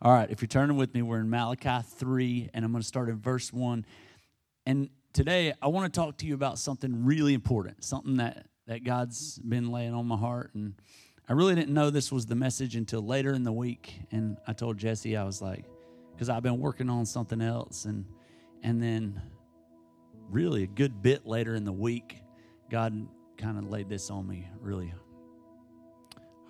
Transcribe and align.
All 0.00 0.12
right, 0.12 0.30
if 0.30 0.40
you're 0.40 0.46
turning 0.46 0.76
with 0.76 0.94
me, 0.94 1.02
we're 1.02 1.18
in 1.18 1.28
Malachi 1.28 1.84
3, 1.84 2.50
and 2.54 2.64
I'm 2.64 2.70
going 2.70 2.80
to 2.80 2.86
start 2.86 3.08
in 3.08 3.18
verse 3.18 3.52
1. 3.52 3.84
And 4.64 4.90
today, 5.12 5.54
I 5.60 5.66
want 5.66 5.92
to 5.92 6.00
talk 6.00 6.18
to 6.18 6.26
you 6.26 6.34
about 6.34 6.60
something 6.60 7.04
really 7.04 7.34
important, 7.34 7.82
something 7.82 8.18
that, 8.18 8.46
that 8.68 8.84
God's 8.84 9.40
been 9.40 9.72
laying 9.72 9.94
on 9.94 10.06
my 10.06 10.16
heart. 10.16 10.52
And 10.54 10.74
I 11.28 11.32
really 11.32 11.56
didn't 11.56 11.74
know 11.74 11.90
this 11.90 12.12
was 12.12 12.26
the 12.26 12.36
message 12.36 12.76
until 12.76 13.04
later 13.04 13.32
in 13.32 13.42
the 13.42 13.50
week. 13.50 13.92
And 14.12 14.36
I 14.46 14.52
told 14.52 14.78
Jesse, 14.78 15.16
I 15.16 15.24
was 15.24 15.42
like, 15.42 15.64
because 16.14 16.28
I've 16.28 16.44
been 16.44 16.60
working 16.60 16.88
on 16.88 17.04
something 17.04 17.40
else. 17.40 17.84
And, 17.84 18.04
and 18.62 18.80
then, 18.80 19.20
really, 20.30 20.62
a 20.62 20.68
good 20.68 21.02
bit 21.02 21.26
later 21.26 21.56
in 21.56 21.64
the 21.64 21.72
week, 21.72 22.18
God 22.70 23.08
kind 23.36 23.58
of 23.58 23.68
laid 23.68 23.88
this 23.88 24.10
on 24.10 24.28
me 24.28 24.46
really 24.60 24.94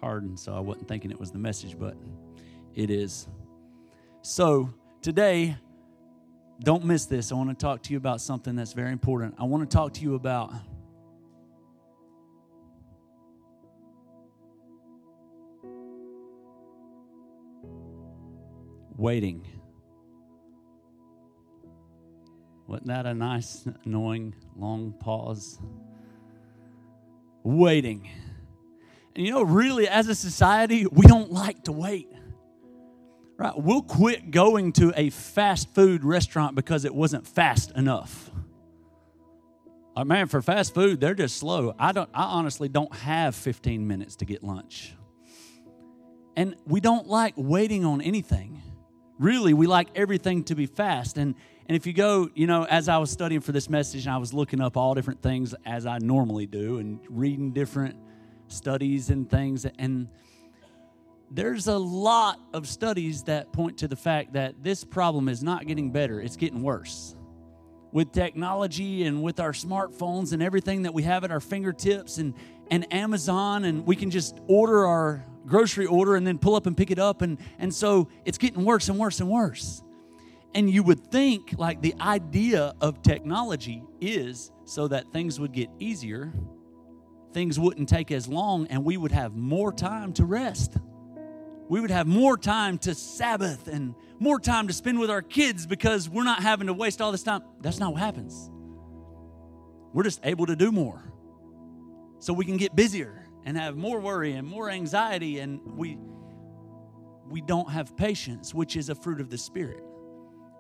hard. 0.03 0.25
And 0.25 0.39
so 0.39 0.55
I 0.55 0.61
wasn't 0.61 0.87
thinking 0.87 1.11
it 1.11 1.19
was 1.19 1.31
the 1.31 1.39
message, 1.39 1.79
but 1.79 1.97
it 2.75 2.91
is. 2.91 3.27
So 4.29 4.69
today, 5.01 5.57
don't 6.61 6.85
miss 6.85 7.07
this. 7.07 7.33
I 7.33 7.35
want 7.35 7.49
to 7.49 7.57
talk 7.57 7.83
to 7.85 7.93
you 7.93 7.97
about 7.97 8.21
something 8.21 8.55
that's 8.57 8.75
very 8.75 8.93
important. 8.93 9.37
I 9.39 9.45
want 9.45 9.69
to 9.69 9.75
talk 9.75 9.95
to 9.95 10.03
you 10.03 10.17
about 10.17 10.53
waiting. 18.99 19.47
Wasn't 22.67 22.89
that 22.89 23.07
a 23.07 23.15
nice, 23.15 23.67
annoying, 23.87 24.35
long 24.55 24.93
pause? 25.01 25.59
Waiting. 27.45 28.11
And 29.17 29.25
you 29.25 29.33
know, 29.33 29.43
really, 29.43 29.89
as 29.89 30.07
a 30.09 30.15
society, 30.15 30.85
we 30.85 31.07
don't 31.07 31.33
like 31.33 31.65
to 31.65 31.73
wait. 31.73 32.09
Right? 33.39 33.57
We'll 33.57 33.83
quit 33.83 34.33
going 34.33 34.73
to 34.75 34.93
a 34.97 35.11
fast 35.11 35.73
food 35.73 36.05
restaurant 36.05 36.57
because 36.57 36.85
it 36.85 36.93
wasn't 36.93 37.25
fast 37.25 37.71
enough. 37.71 38.31
Oh, 39.97 40.05
man, 40.05 40.27
for 40.27 40.43
fast 40.43 40.75
food, 40.75 41.01
they're 41.01 41.15
just 41.15 41.37
slow. 41.37 41.75
I 41.79 41.93
don't 41.93 42.11
I 42.13 42.25
honestly 42.25 42.69
don't 42.69 42.93
have 42.95 43.37
15 43.37 43.87
minutes 43.87 44.17
to 44.17 44.25
get 44.25 44.43
lunch. 44.43 44.95
And 46.37 46.57
we 46.67 46.81
don't 46.81 47.09
like 47.09 47.35
waiting 47.37 47.85
on 47.85 48.01
anything. 48.01 48.61
Really, 49.19 49.55
we 49.55 49.67
like 49.67 49.89
everything 49.95 50.45
to 50.45 50.55
be 50.55 50.67
fast. 50.67 51.17
And 51.17 51.35
and 51.69 51.77
if 51.77 51.87
you 51.87 51.93
go, 51.93 52.31
you 52.35 52.47
know, 52.47 52.65
as 52.65 52.89
I 52.89 52.99
was 52.99 53.11
studying 53.11 53.41
for 53.43 53.53
this 53.53 53.69
message 53.69 54.07
and 54.07 54.15
I 54.15 54.17
was 54.17 54.33
looking 54.33 54.61
up 54.61 54.77
all 54.77 54.95
different 54.95 55.23
things 55.23 55.55
as 55.67 55.85
I 55.85 55.99
normally 55.99 56.47
do 56.47 56.79
and 56.79 56.99
reading 57.11 57.53
different 57.53 57.97
studies 58.47 59.11
and 59.11 59.29
things 59.29 59.67
and 59.79 60.09
there's 61.31 61.67
a 61.67 61.77
lot 61.77 62.41
of 62.55 62.67
studies 62.67 63.25
that 63.25 63.53
point 63.53 63.79
to 63.79 63.89
the 63.89 63.97
fact 63.97 64.33
that 64.33 64.63
this 64.63 64.85
problem 64.85 65.29
is 65.29 65.43
not 65.43 65.67
getting 65.67 65.91
better, 65.91 66.21
it's 66.21 66.37
getting 66.37 66.63
worse. 66.63 67.15
With 67.93 68.13
technology 68.13 69.05
and 69.05 69.23
with 69.23 69.41
our 69.41 69.53
smartphones 69.53 70.33
and 70.33 70.43
everything 70.43 70.83
that 70.83 70.93
we 70.93 71.03
have 71.05 71.25
at 71.25 71.31
our 71.31 71.41
fingertips 71.41 72.19
and, 72.19 72.35
and 72.71 72.93
Amazon, 72.93 73.65
and 73.65 73.87
we 73.87 73.97
can 73.97 74.11
just 74.11 74.39
order 74.47 74.87
our 74.87 75.25
grocery 75.47 75.87
order 75.87 76.15
and 76.17 76.27
then 76.27 76.39
pull 76.39 76.55
up 76.55 76.67
and 76.67 76.77
pick 76.77 76.91
it 76.91 76.99
up. 76.99 77.23
And, 77.23 77.39
and 77.59 77.73
so 77.73 78.09
it's 78.25 78.37
getting 78.39 78.65
worse 78.65 78.89
and 78.89 78.99
worse 78.99 79.21
and 79.21 79.31
worse. 79.31 79.83
And 80.55 80.71
you 80.71 80.83
would 80.83 81.11
think, 81.11 81.55
like, 81.59 81.83
the 81.83 81.95
idea 82.01 82.75
of 82.81 83.03
technology 83.03 83.83
is 84.01 84.51
so 84.65 84.89
that 84.89 85.11
things 85.13 85.39
would 85.39 85.53
get 85.53 85.69
easier, 85.79 86.33
things 87.33 87.59
wouldn't 87.59 87.89
take 87.89 88.11
as 88.11 88.29
long, 88.29 88.67
and 88.69 88.85
we 88.85 88.97
would 88.97 89.13
have 89.13 89.35
more 89.35 89.73
time 89.73 90.13
to 90.15 90.25
rest 90.25 90.77
we 91.69 91.81
would 91.81 91.91
have 91.91 92.07
more 92.07 92.37
time 92.37 92.79
to 92.79 92.95
Sabbath 92.95 93.69
and 93.69 93.95
more 94.19 94.41
time 94.41 94.67
to 94.69 94.73
spend 94.73 94.99
with 94.99 95.11
our 95.11 95.23
kids 95.23 95.67
because 95.67 96.09
we're 96.09 96.25
not 96.25 96.43
having 96.43 96.67
to 96.67 96.73
waste 96.73 97.01
all 97.01 97.13
this 97.13 97.23
time. 97.23 97.43
That's 97.61 97.79
not 97.79 97.93
what 97.93 98.01
happens. 98.01 98.51
We're 99.93 100.05
just 100.05 100.21
able 100.25 100.47
to 100.47 100.57
do 100.57 100.73
more. 100.73 101.13
So 102.21 102.33
we 102.33 102.45
can 102.45 102.57
get 102.57 102.75
busier 102.75 103.27
and 103.45 103.57
have 103.57 103.77
more 103.77 104.01
worry 104.01 104.33
and 104.33 104.47
more 104.47 104.71
anxiety 104.71 105.39
and 105.39 105.61
we 105.77 105.99
we 107.29 107.43
don't 107.43 107.71
have 107.71 107.95
patience, 107.95 108.55
which 108.55 108.75
is 108.75 108.89
a 108.89 108.95
fruit 108.95 109.21
of 109.21 109.29
the 109.29 109.37
spirit. 109.37 109.83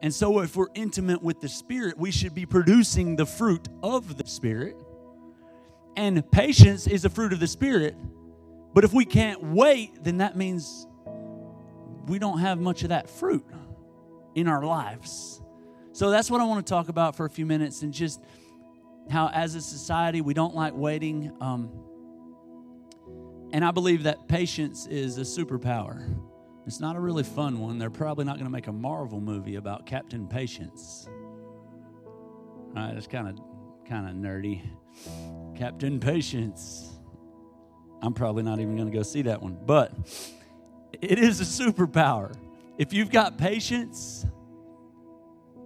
And 0.03 0.15
so 0.15 0.41
if 0.41 0.55
we're 0.55 0.66
intimate 0.75 1.22
with 1.22 1.41
the 1.41 1.49
spirit, 1.49 1.97
we 1.97 2.11
should 2.11 2.34
be 2.34 2.44
producing 2.44 3.16
the 3.16 3.25
fruit 3.25 3.66
of 3.82 4.19
the 4.19 4.27
spirit. 4.27 4.77
And 5.97 6.31
patience 6.31 6.87
is 6.87 7.06
a 7.06 7.11
fruit 7.11 7.32
of 7.32 7.41
the 7.41 7.47
spirit. 7.47 7.97
But 8.75 8.84
if 8.84 8.93
we 8.93 9.06
can't 9.06 9.43
wait, 9.43 10.05
then 10.05 10.19
that 10.19 10.37
means 10.37 10.87
we 12.08 12.19
don't 12.19 12.38
have 12.38 12.58
much 12.60 12.82
of 12.82 12.88
that 12.91 13.08
fruit 13.08 13.44
in 14.34 14.48
our 14.48 14.64
lives. 14.64 15.41
So 15.92 16.10
that's 16.10 16.30
what 16.30 16.41
I 16.41 16.44
want 16.44 16.64
to 16.64 16.70
talk 16.70 16.88
about 16.88 17.16
for 17.16 17.26
a 17.26 17.30
few 17.30 17.46
minutes 17.46 17.82
and 17.82 17.92
just 17.92 18.22
how, 19.10 19.28
as 19.28 19.54
a 19.54 19.60
society, 19.60 20.20
we 20.20 20.34
don't 20.34 20.54
like 20.54 20.74
waiting. 20.74 21.32
Um, 21.41 21.70
and 23.52 23.64
I 23.64 23.70
believe 23.70 24.04
that 24.04 24.28
patience 24.28 24.86
is 24.86 25.19
a 25.19 25.22
superpower. 25.22 26.04
It's 26.66 26.80
not 26.80 26.96
a 26.96 27.00
really 27.00 27.24
fun 27.24 27.60
one. 27.60 27.78
They're 27.78 27.88
probably 27.88 28.26
not 28.26 28.34
going 28.34 28.44
to 28.44 28.52
make 28.52 28.66
a 28.66 28.72
Marvel 28.72 29.20
movie 29.20 29.56
about 29.56 29.86
Captain 29.86 30.28
Patience. 30.28 31.08
All 31.08 32.75
right, 32.75 32.94
it's 32.94 33.06
kind 33.06 33.26
of 33.26 33.40
kind 33.88 34.06
of 34.06 34.14
nerdy. 34.14 34.62
Captain 35.56 35.98
Patience. 35.98 36.92
I'm 38.02 38.12
probably 38.12 38.42
not 38.42 38.60
even 38.60 38.76
going 38.76 38.90
to 38.90 38.96
go 38.96 39.02
see 39.02 39.22
that 39.22 39.42
one, 39.42 39.58
but 39.64 39.92
it 40.93 41.19
is 41.19 41.41
a 41.41 41.65
superpower. 41.65 42.34
If 42.78 42.93
you've 42.93 43.10
got 43.10 43.38
patience, 43.38 44.26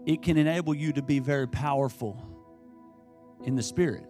it 0.06 0.22
can 0.22 0.36
enable 0.36 0.74
you 0.74 0.92
to 0.94 1.02
be 1.02 1.18
very 1.18 1.46
powerful 1.46 2.20
in 3.44 3.54
the 3.54 3.62
spirit. 3.62 4.06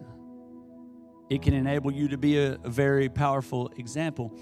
It 1.29 1.41
can 1.41 1.53
enable 1.53 1.91
you 1.91 2.07
to 2.09 2.17
be 2.17 2.37
a, 2.37 2.53
a 2.63 2.69
very 2.69 3.09
powerful 3.09 3.71
example. 3.77 4.33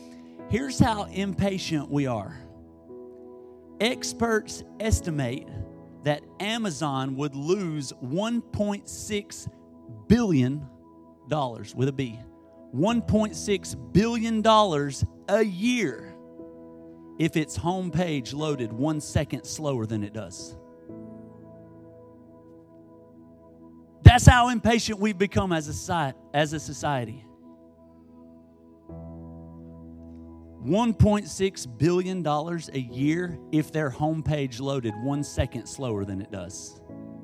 Here's 0.50 0.80
how 0.80 1.04
impatient 1.06 1.90
we 1.90 2.08
are 2.08 2.38
experts 3.80 4.64
estimate 4.80 5.48
that 6.03 6.22
Amazon 6.40 7.16
would 7.16 7.36
lose 7.36 7.92
1.6 8.03 9.52
billion 10.08 10.68
dollars 11.28 11.74
with 11.76 11.88
a 11.88 11.92
B. 11.92 12.20
1.6 12.76 13.94
billion 13.94 14.42
dollars 14.42 15.03
a 15.28 15.42
year 15.42 16.11
if 17.22 17.38
its 17.38 17.56
homepage 17.56 18.34
loaded 18.34 18.74
one 18.74 19.00
second 19.00 19.44
slower 19.44 19.86
than 19.86 20.04
it 20.04 20.12
does. 20.12 20.56
That's 24.02 24.26
how 24.26 24.50
impatient 24.50 25.00
we've 25.00 25.20
become 25.20 25.54
as 25.54 25.88
a, 25.88 26.16
as 26.34 26.54
a 26.54 26.59
society. 26.59 27.24
$1.6 30.66 31.78
billion 31.78 32.26
a 32.26 32.80
year 32.92 33.38
if 33.52 33.72
their 33.72 33.92
homepage 33.92 34.59
loaded 34.59 34.96
one 35.03 35.24
second 35.24 35.68
slower 35.68 36.03
than 36.03 36.22
it 36.22 36.32
does. 36.32 36.82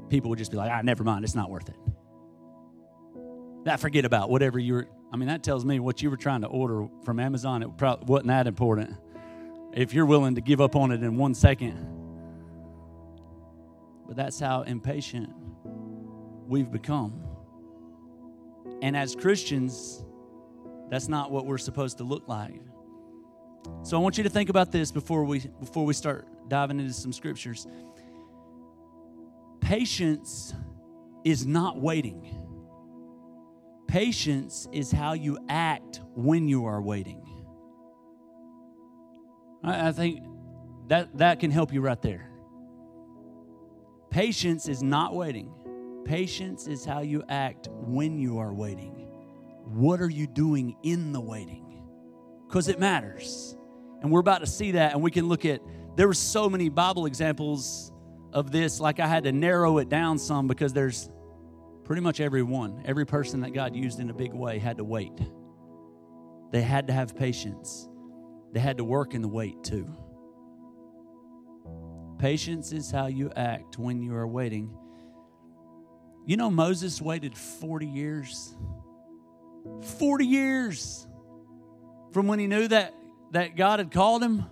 People 0.10 0.30
would 0.30 0.38
just 0.38 0.52
be 0.52 0.58
like, 0.58 0.70
ah, 0.72 0.82
never 0.84 1.04
mind, 1.04 1.26
it's 1.26 1.34
not 1.34 1.50
worth 1.50 1.70
it. 1.70 1.76
That 3.66 3.80
forget 3.80 4.06
about 4.06 4.30
whatever 4.30 4.60
you 4.60 4.74
were. 4.76 4.88
I 5.12 5.18
mean, 5.18 5.28
that 5.30 5.42
tells 5.42 5.66
me 5.66 5.80
what 5.80 6.04
you 6.04 6.12
were 6.12 6.18
trying 6.18 6.42
to 6.42 6.48
order 6.48 6.88
from 7.04 7.20
Amazon, 7.20 7.64
it 7.64 7.76
probably 7.78 8.06
wasn't 8.06 8.28
that 8.28 8.46
important 8.46 8.96
if 9.74 9.94
you're 9.94 10.06
willing 10.06 10.36
to 10.36 10.42
give 10.42 10.62
up 10.62 10.76
on 10.76 10.92
it 10.92 11.04
in 11.04 11.18
one 11.18 11.34
second. 11.34 11.94
But 14.08 14.16
that's 14.16 14.40
how 14.40 14.62
impatient 14.64 15.30
we've 16.48 16.72
become. 16.72 17.22
And 18.82 18.96
as 18.96 19.16
Christians, 19.16 20.04
that's 20.90 21.08
not 21.08 21.32
what 21.32 21.46
we're 21.46 21.58
supposed 21.58 21.98
to 21.98 22.04
look 22.04 22.28
like. 22.28 22.62
So 23.84 23.98
I 23.98 24.00
want 24.00 24.18
you 24.18 24.24
to 24.24 24.30
think 24.30 24.50
about 24.50 24.72
this 24.72 24.92
before 24.92 25.24
we 25.24 25.40
before 25.40 25.86
we 25.86 25.94
start 25.94 26.28
diving 26.48 26.80
into 26.80 26.94
some 26.94 27.12
scriptures. 27.12 27.68
Patience 29.60 30.54
is 31.26 31.46
not 31.46 31.80
waiting. 31.80 32.34
Patience 33.88 34.68
is 34.72 34.92
how 34.92 35.14
you 35.14 35.38
act 35.50 36.02
when 36.16 36.48
you 36.48 36.66
are 36.66 36.82
waiting. 36.82 37.37
I, 39.64 39.90
I 39.90 39.92
think 39.92 40.24
that, 40.88 41.18
that 41.18 41.40
can 41.40 41.52
help 41.52 41.74
you 41.74 41.82
right 41.82 42.02
there. 42.02 42.30
Patience 44.10 44.68
is 44.68 44.82
not 44.82 45.16
waiting. 45.16 45.54
Patience 46.06 46.68
is 46.68 46.86
how 46.86 47.02
you 47.02 47.24
act 47.28 47.68
when 47.72 48.18
you 48.18 48.40
are 48.40 48.54
waiting. 48.54 49.08
What 49.66 50.00
are 50.02 50.10
you 50.10 50.28
doing 50.28 50.78
in 50.84 51.12
the 51.12 51.20
waiting? 51.20 51.84
Because 52.48 52.70
it 52.70 52.80
matters. 52.80 53.58
And 54.02 54.12
we're 54.12 54.22
about 54.22 54.40
to 54.40 54.48
see 54.48 54.72
that, 54.72 54.94
and 54.94 55.02
we 55.02 55.12
can 55.12 55.28
look 55.28 55.44
at, 55.44 55.62
there 55.96 56.08
were 56.08 56.14
so 56.14 56.50
many 56.50 56.70
Bible 56.70 57.06
examples 57.06 57.92
of 58.32 58.52
this, 58.52 58.80
like 58.80 59.00
I 59.00 59.08
had 59.08 59.24
to 59.24 59.32
narrow 59.32 59.80
it 59.80 59.90
down 59.90 60.18
some 60.18 60.48
because 60.48 60.72
there's 60.72 61.10
pretty 61.84 62.02
much 62.02 62.22
every 62.22 62.44
one, 62.44 62.84
every 62.86 63.06
person 63.06 63.42
that 63.42 63.54
God 63.54 63.76
used 63.76 64.00
in 64.00 64.10
a 64.10 64.14
big 64.14 64.34
way 64.34 64.60
had 64.60 64.78
to 64.78 64.84
wait. 64.84 65.20
They 66.52 66.62
had 66.62 66.88
to 66.88 66.94
have 66.94 67.16
patience 67.16 67.87
they 68.54 68.60
had 68.60 68.78
to 68.78 68.84
work 68.84 69.14
in 69.14 69.22
the 69.22 69.28
wait 69.28 69.64
too. 69.64 69.88
Patience 72.18 72.72
is 72.72 72.90
how 72.90 73.08
you 73.08 73.32
act 73.36 73.78
when 73.78 74.02
you 74.02 74.16
are 74.16 74.28
waiting. 74.28 74.76
You 76.26 76.36
know, 76.36 76.50
Moses 76.50 77.02
waited 77.02 77.38
40 77.38 77.86
years. 77.86 78.56
40 80.00 80.26
years 80.26 81.08
from 82.12 82.28
when 82.28 82.40
he 82.40 82.48
knew 82.48 82.68
that, 82.68 82.94
that 83.32 83.56
God 83.56 83.80
had 83.80 83.92
called 83.92 84.24
him. 84.24 84.46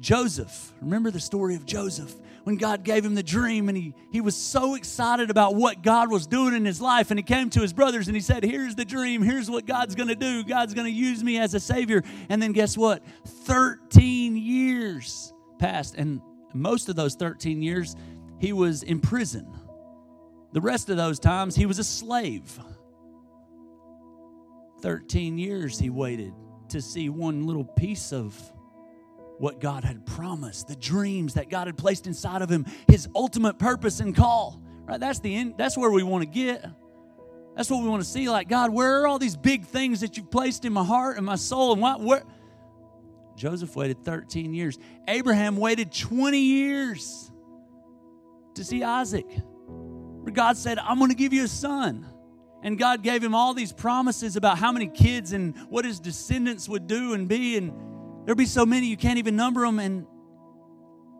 Joseph, 0.00 0.72
remember 0.80 1.10
the 1.10 1.20
story 1.20 1.54
of 1.54 1.66
Joseph 1.66 2.14
when 2.44 2.56
God 2.56 2.84
gave 2.84 3.04
him 3.04 3.14
the 3.14 3.22
dream 3.22 3.68
and 3.68 3.76
he, 3.76 3.94
he 4.10 4.22
was 4.22 4.34
so 4.34 4.74
excited 4.74 5.30
about 5.30 5.54
what 5.54 5.82
God 5.82 6.10
was 6.10 6.26
doing 6.26 6.54
in 6.54 6.64
his 6.64 6.80
life. 6.80 7.10
And 7.10 7.18
he 7.18 7.22
came 7.22 7.50
to 7.50 7.60
his 7.60 7.74
brothers 7.74 8.08
and 8.08 8.16
he 8.16 8.22
said, 8.22 8.42
Here's 8.42 8.74
the 8.74 8.84
dream. 8.84 9.22
Here's 9.22 9.50
what 9.50 9.66
God's 9.66 9.94
going 9.94 10.08
to 10.08 10.14
do. 10.14 10.42
God's 10.42 10.72
going 10.72 10.86
to 10.86 10.92
use 10.92 11.22
me 11.22 11.38
as 11.38 11.52
a 11.52 11.60
Savior. 11.60 12.02
And 12.30 12.42
then 12.42 12.52
guess 12.52 12.78
what? 12.78 13.02
13 13.26 14.36
years 14.36 15.34
passed. 15.58 15.94
And 15.96 16.22
most 16.54 16.88
of 16.88 16.96
those 16.96 17.14
13 17.14 17.62
years, 17.62 17.94
he 18.38 18.54
was 18.54 18.82
in 18.82 19.00
prison. 19.00 19.46
The 20.52 20.62
rest 20.62 20.88
of 20.88 20.96
those 20.96 21.18
times, 21.18 21.54
he 21.54 21.66
was 21.66 21.78
a 21.78 21.84
slave. 21.84 22.58
13 24.80 25.36
years 25.36 25.78
he 25.78 25.90
waited 25.90 26.32
to 26.70 26.80
see 26.80 27.10
one 27.10 27.46
little 27.46 27.64
piece 27.64 28.12
of 28.12 28.34
what 29.40 29.58
God 29.58 29.84
had 29.84 30.04
promised, 30.04 30.68
the 30.68 30.76
dreams 30.76 31.32
that 31.34 31.48
God 31.48 31.66
had 31.66 31.78
placed 31.78 32.06
inside 32.06 32.42
of 32.42 32.50
him, 32.50 32.66
his 32.86 33.08
ultimate 33.14 33.58
purpose 33.58 34.00
and 34.00 34.14
call. 34.14 34.60
Right? 34.84 35.00
That's 35.00 35.20
the 35.20 35.34
end, 35.34 35.54
that's 35.56 35.78
where 35.78 35.90
we 35.90 36.02
want 36.02 36.22
to 36.22 36.28
get. 36.28 36.62
That's 37.56 37.70
what 37.70 37.82
we 37.82 37.88
want 37.88 38.02
to 38.02 38.08
see. 38.08 38.28
Like, 38.28 38.50
God, 38.50 38.70
where 38.70 39.00
are 39.00 39.06
all 39.06 39.18
these 39.18 39.36
big 39.36 39.64
things 39.64 40.00
that 40.00 40.18
you've 40.18 40.30
placed 40.30 40.66
in 40.66 40.74
my 40.74 40.84
heart 40.84 41.16
and 41.16 41.24
my 41.24 41.36
soul? 41.36 41.72
And 41.72 41.80
what 41.80 42.00
where 42.02 42.22
Joseph 43.34 43.74
waited 43.74 44.04
13 44.04 44.52
years. 44.52 44.78
Abraham 45.08 45.56
waited 45.56 45.90
20 45.90 46.38
years 46.38 47.30
to 48.56 48.62
see 48.62 48.82
Isaac. 48.82 49.26
Where 49.66 50.32
God 50.34 50.58
said, 50.58 50.78
I'm 50.78 50.98
going 50.98 51.10
to 51.10 51.16
give 51.16 51.32
you 51.32 51.44
a 51.44 51.48
son. 51.48 52.06
And 52.62 52.78
God 52.78 53.02
gave 53.02 53.24
him 53.24 53.34
all 53.34 53.54
these 53.54 53.72
promises 53.72 54.36
about 54.36 54.58
how 54.58 54.70
many 54.70 54.86
kids 54.86 55.32
and 55.32 55.56
what 55.70 55.86
his 55.86 55.98
descendants 55.98 56.68
would 56.68 56.86
do 56.86 57.14
and 57.14 57.26
be. 57.26 57.56
And 57.56 57.72
There'll 58.24 58.36
be 58.36 58.46
so 58.46 58.66
many 58.66 58.86
you 58.86 58.96
can't 58.96 59.18
even 59.18 59.36
number 59.36 59.62
them. 59.62 59.78
And 59.78 60.06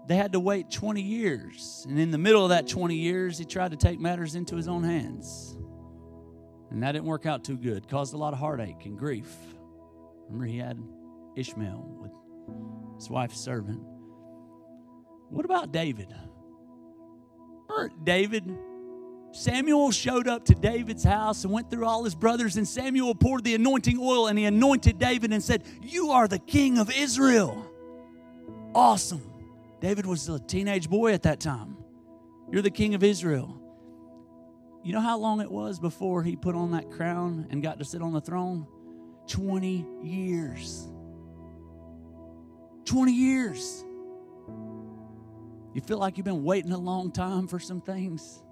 they 0.06 0.16
had 0.16 0.32
to 0.32 0.40
wait 0.40 0.70
20 0.70 1.00
years. 1.00 1.86
And 1.88 1.98
in 1.98 2.10
the 2.10 2.18
middle 2.18 2.44
of 2.44 2.50
that 2.50 2.66
20 2.68 2.94
years, 2.94 3.38
he 3.38 3.44
tried 3.44 3.70
to 3.70 3.76
take 3.76 4.00
matters 4.00 4.34
into 4.34 4.56
his 4.56 4.68
own 4.68 4.84
hands. 4.84 5.56
And 6.70 6.82
that 6.82 6.92
didn't 6.92 7.06
work 7.06 7.26
out 7.26 7.44
too 7.44 7.56
good, 7.56 7.88
caused 7.88 8.14
a 8.14 8.16
lot 8.16 8.32
of 8.32 8.38
heartache 8.38 8.84
and 8.86 8.98
grief. 8.98 9.32
Remember, 10.26 10.46
he 10.46 10.58
had 10.58 10.80
Ishmael 11.36 11.96
with 12.00 12.12
his 12.96 13.10
wife's 13.10 13.40
servant. 13.40 13.80
What 15.28 15.44
about 15.44 15.72
David? 15.72 16.14
Remember 17.68 17.94
David 18.04 18.44
Samuel 19.32 19.92
showed 19.92 20.26
up 20.26 20.44
to 20.46 20.54
David's 20.54 21.04
house 21.04 21.44
and 21.44 21.52
went 21.52 21.70
through 21.70 21.86
all 21.86 22.04
his 22.04 22.14
brothers, 22.14 22.56
and 22.56 22.66
Samuel 22.66 23.14
poured 23.14 23.44
the 23.44 23.54
anointing 23.54 23.98
oil 24.00 24.26
and 24.26 24.38
he 24.38 24.44
anointed 24.44 24.98
David 24.98 25.32
and 25.32 25.42
said, 25.42 25.62
You 25.82 26.10
are 26.10 26.26
the 26.26 26.38
king 26.38 26.78
of 26.78 26.90
Israel. 26.90 27.66
Awesome. 28.74 29.22
David 29.80 30.06
was 30.06 30.28
a 30.28 30.38
teenage 30.38 30.90
boy 30.90 31.12
at 31.12 31.22
that 31.22 31.40
time. 31.40 31.76
You're 32.50 32.62
the 32.62 32.70
king 32.70 32.94
of 32.94 33.04
Israel. 33.04 33.56
You 34.82 34.92
know 34.92 35.00
how 35.00 35.18
long 35.18 35.40
it 35.40 35.50
was 35.50 35.78
before 35.78 36.22
he 36.22 36.36
put 36.36 36.54
on 36.54 36.72
that 36.72 36.90
crown 36.90 37.46
and 37.50 37.62
got 37.62 37.78
to 37.78 37.84
sit 37.84 38.02
on 38.02 38.12
the 38.12 38.20
throne? 38.20 38.66
20 39.28 39.86
years. 40.02 40.88
20 42.84 43.12
years. 43.12 43.84
You 45.74 45.80
feel 45.82 45.98
like 45.98 46.16
you've 46.16 46.24
been 46.24 46.42
waiting 46.42 46.72
a 46.72 46.78
long 46.78 47.12
time 47.12 47.46
for 47.46 47.60
some 47.60 47.80
things? 47.80 48.42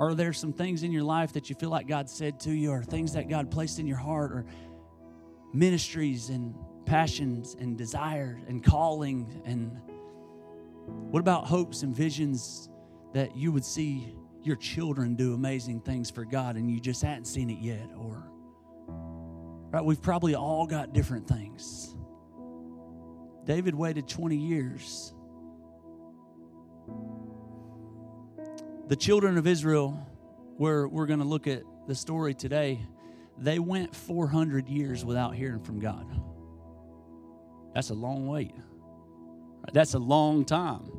Are 0.00 0.14
there 0.14 0.32
some 0.32 0.54
things 0.54 0.82
in 0.82 0.92
your 0.92 1.02
life 1.02 1.34
that 1.34 1.50
you 1.50 1.54
feel 1.54 1.68
like 1.68 1.86
God 1.86 2.08
said 2.08 2.40
to 2.40 2.50
you, 2.50 2.70
or 2.70 2.82
things 2.82 3.12
that 3.12 3.28
God 3.28 3.50
placed 3.50 3.78
in 3.78 3.86
your 3.86 3.98
heart, 3.98 4.32
or 4.32 4.46
ministries 5.52 6.30
and 6.30 6.54
passions 6.86 7.54
and 7.60 7.76
desires 7.76 8.40
and 8.48 8.64
calling? 8.64 9.42
And 9.44 9.78
what 11.10 11.20
about 11.20 11.46
hopes 11.46 11.82
and 11.82 11.94
visions 11.94 12.70
that 13.12 13.36
you 13.36 13.52
would 13.52 13.64
see 13.64 14.14
your 14.42 14.56
children 14.56 15.16
do 15.16 15.34
amazing 15.34 15.82
things 15.82 16.10
for 16.10 16.24
God 16.24 16.56
and 16.56 16.70
you 16.70 16.80
just 16.80 17.02
hadn't 17.02 17.26
seen 17.26 17.50
it 17.50 17.58
yet? 17.58 17.90
Or, 17.98 18.26
right, 19.70 19.84
we've 19.84 20.00
probably 20.00 20.34
all 20.34 20.66
got 20.66 20.94
different 20.94 21.28
things. 21.28 21.94
David 23.44 23.74
waited 23.74 24.08
20 24.08 24.34
years 24.34 25.12
The 28.90 28.96
children 28.96 29.38
of 29.38 29.46
Israel, 29.46 30.04
where 30.56 30.88
we're 30.88 31.06
going 31.06 31.20
to 31.20 31.24
look 31.24 31.46
at 31.46 31.62
the 31.86 31.94
story 31.94 32.34
today, 32.34 32.84
they 33.38 33.60
went 33.60 33.94
400 33.94 34.68
years 34.68 35.04
without 35.04 35.32
hearing 35.32 35.62
from 35.62 35.78
God. 35.78 36.04
That's 37.72 37.90
a 37.90 37.94
long 37.94 38.26
wait. 38.26 38.52
That's 39.72 39.94
a 39.94 40.00
long 40.00 40.44
time. 40.44 40.90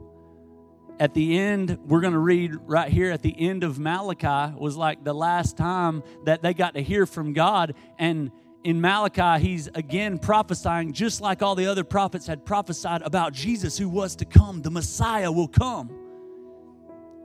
At 1.01 1.13
the 1.13 1.37
end, 1.37 1.79
we're 1.85 1.99
going 1.99 2.13
to 2.13 2.19
read 2.19 2.55
right 2.61 2.89
here 2.89 3.11
at 3.11 3.23
the 3.23 3.35
end 3.37 3.65
of 3.65 3.77
Malachi 3.77 4.55
was 4.57 4.77
like 4.77 5.03
the 5.03 5.13
last 5.13 5.57
time 5.57 6.01
that 6.23 6.41
they 6.41 6.53
got 6.53 6.75
to 6.75 6.81
hear 6.81 7.05
from 7.05 7.33
God. 7.33 7.75
And 7.99 8.31
in 8.63 8.79
Malachi, 8.79 9.45
he's 9.45 9.67
again 9.67 10.17
prophesying, 10.17 10.93
just 10.93 11.19
like 11.19 11.41
all 11.41 11.55
the 11.55 11.65
other 11.65 11.83
prophets 11.83 12.25
had 12.25 12.45
prophesied 12.45 13.01
about 13.01 13.33
Jesus 13.33 13.77
who 13.77 13.89
was 13.89 14.15
to 14.15 14.23
come. 14.23 14.61
The 14.61 14.71
Messiah 14.71 15.29
will 15.29 15.49
come. 15.49 16.00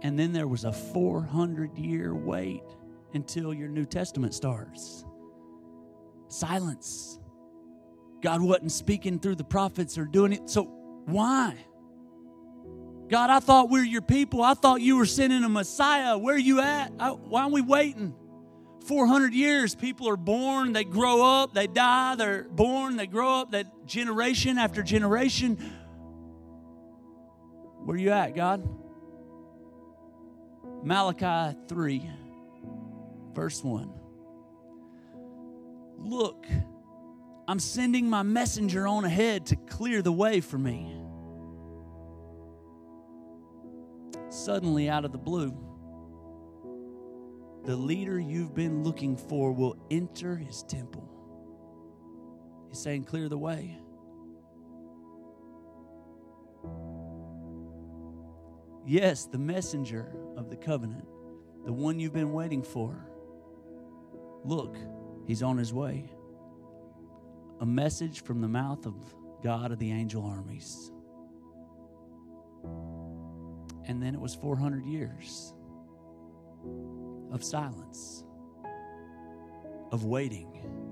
And 0.07 0.17
then 0.17 0.33
there 0.33 0.47
was 0.47 0.63
a 0.63 0.73
400 0.73 1.77
year 1.77 2.15
wait 2.15 2.63
until 3.13 3.53
your 3.53 3.67
New 3.67 3.85
Testament 3.85 4.35
starts. 4.35 5.05
Silence. 6.29 7.19
God 8.23 8.41
wasn't 8.41 8.71
speaking 8.71 9.19
through 9.19 9.35
the 9.35 9.43
prophets 9.43 9.99
or 9.99 10.05
doing 10.05 10.33
it. 10.33 10.49
So 10.49 10.63
why? 11.07 11.57
God, 13.09 13.31
I 13.31 13.41
thought 13.41 13.69
we 13.69 13.81
are 13.81 13.83
your 13.85 14.01
people. 14.01 14.45
I 14.45 14.55
thought 14.55 14.81
you 14.81 14.97
were 14.97 15.07
sending 15.07 15.43
a 15.43 15.49
Messiah. 15.49 16.17
Where 16.17 16.37
are 16.37 16.39
you 16.39 16.61
at? 16.61 16.93
I, 17.01 17.11
why 17.11 17.43
are 17.43 17.51
we 17.51 17.63
waiting? 17.63 18.15
400 18.87 19.35
years, 19.35 19.75
people 19.75 20.09
are 20.09 20.17
born, 20.17 20.73
they 20.73 20.85
grow 20.85 21.21
up, 21.25 21.53
they 21.53 21.67
die, 21.67 22.15
they're 22.15 22.45
born, 22.45 22.95
they 22.95 23.09
grow 23.09 23.41
up, 23.41 23.51
that 23.51 23.89
generation 23.89 24.57
after 24.57 24.85
generation. 24.85 25.57
Where 27.85 27.97
are 27.97 27.99
you 27.99 28.11
at, 28.13 28.37
God? 28.37 28.86
Malachi 30.83 31.57
3, 31.69 32.11
verse 33.35 33.63
1. 33.63 33.93
Look, 35.99 36.47
I'm 37.49 37.59
sending 37.59 38.09
my 38.09 38.23
messenger 38.23 38.87
on 38.87 39.05
ahead 39.05 39.47
to 39.47 39.57
clear 39.57 40.03
the 40.03 40.13
way 40.13 40.41
for 40.41 40.59
me. 40.59 40.95
Suddenly, 44.31 44.89
out 44.89 45.05
of 45.05 45.13
the 45.13 45.19
blue, 45.19 45.55
the 47.65 47.77
leader 47.77 48.19
you've 48.19 48.55
been 48.55 48.85
looking 48.85 49.17
for 49.17 49.53
will 49.53 49.77
enter 49.91 50.37
his 50.37 50.63
temple. 50.63 51.09
He's 52.69 52.81
saying, 52.81 53.05
Clear 53.05 53.29
the 53.29 53.39
way. 53.39 53.79
Yes, 58.87 59.27
the 59.27 59.39
messenger 59.39 60.13
of 60.37 60.51
the 60.51 60.57
covenant, 60.57 61.07
the 61.65 61.73
one 61.73 61.99
you've 61.99 62.13
been 62.13 62.33
waiting 62.33 62.63
for. 62.63 63.09
Look, 64.45 64.77
he's 65.27 65.43
on 65.43 65.59
his 65.59 65.73
way. 65.73 66.11
A 67.61 67.67
message 67.67 68.23
from 68.23 68.41
the 68.41 68.49
mouth 68.49 68.87
of 68.87 68.95
God 69.43 69.73
of 69.73 69.79
the 69.79 69.91
angel 69.91 70.25
armies. 70.25 70.93
And 73.89 74.03
then 74.03 74.15
it 74.15 74.21
was 74.21 74.35
400 74.35 74.85
years 74.85 75.53
of 77.33 77.43
silence, 77.43 78.25
of 79.93 80.05
waiting 80.05 80.87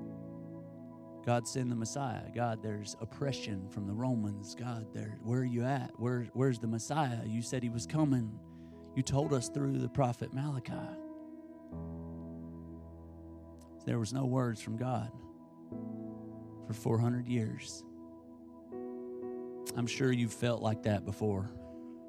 God 1.24 1.48
send 1.48 1.70
the 1.70 1.76
Messiah. 1.76 2.30
God, 2.34 2.62
there's 2.62 2.96
oppression 3.00 3.66
from 3.70 3.86
the 3.86 3.94
Romans. 3.94 4.54
God, 4.54 4.86
there, 4.92 5.18
where 5.22 5.40
are 5.40 5.44
you 5.44 5.64
at? 5.64 5.90
Where, 5.98 6.28
where's 6.34 6.58
the 6.58 6.66
Messiah? 6.66 7.20
You 7.24 7.40
said 7.40 7.62
he 7.62 7.70
was 7.70 7.86
coming. 7.86 8.38
You 8.94 9.02
told 9.02 9.32
us 9.32 9.48
through 9.48 9.78
the 9.78 9.88
prophet 9.88 10.32
Malachi. 10.32 10.72
There 13.84 13.98
was 13.98 14.12
no 14.12 14.24
words 14.24 14.60
from 14.62 14.76
God 14.76 15.10
for 16.66 16.72
400 16.72 17.26
years. 17.26 17.84
I'm 19.76 19.86
sure 19.86 20.12
you've 20.12 20.32
felt 20.32 20.62
like 20.62 20.84
that 20.84 21.04
before. 21.04 21.50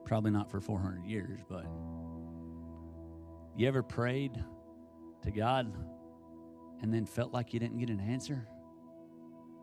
Probably 0.06 0.32
not 0.32 0.52
for 0.52 0.62
400 0.62 1.06
years, 1.06 1.40
but 1.50 1.66
you 3.58 3.68
ever 3.68 3.82
prayed 3.82 4.44
to 5.24 5.32
God 5.32 5.74
and 6.82 6.94
then 6.94 7.06
felt 7.06 7.34
like 7.34 7.54
you 7.54 7.60
didn't 7.60 7.80
get 7.80 7.90
an 7.90 8.00
answer? 8.00 8.48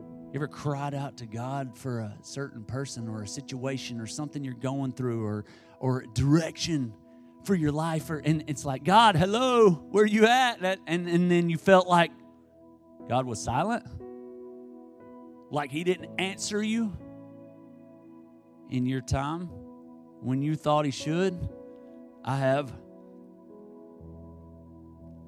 You 0.01 0.33
ever 0.35 0.49
cried 0.49 0.95
out 0.95 1.19
to 1.19 1.27
God 1.27 1.77
for 1.79 2.01
a 2.01 2.17
certain 2.23 2.65
person 2.65 3.09
or 3.09 3.23
a 3.23 3.29
situation 3.29 4.01
or 4.01 4.07
something 4.07 4.43
you're 4.43 4.55
going 4.55 4.93
through 4.93 5.25
or, 5.25 5.45
or 5.79 6.05
direction 6.15 6.93
for 7.45 7.55
your 7.55 7.73
life? 7.73 8.11
Or, 8.11 8.19
and 8.19 8.45
it's 8.47 8.65
like, 8.65 8.85
God, 8.85 9.17
hello, 9.17 9.71
where 9.91 10.07
you 10.07 10.27
at? 10.27 10.63
And, 10.87 11.09
and 11.09 11.31
then 11.31 11.49
you 11.49 11.59
felt 11.59 11.87
like 11.87 12.11
God 13.09 13.27
was 13.27 13.43
silent? 13.43 13.85
Like 15.51 15.71
he 15.71 15.85
didn't 15.85 16.11
answer 16.19 16.63
you 16.63 16.97
in 18.71 18.87
your 18.87 19.03
time 19.03 19.49
when 20.21 20.43
you 20.43 20.57
thought 20.57 20.85
he 20.85 20.91
should? 20.91 21.49
I 22.25 22.37
have. 22.37 22.73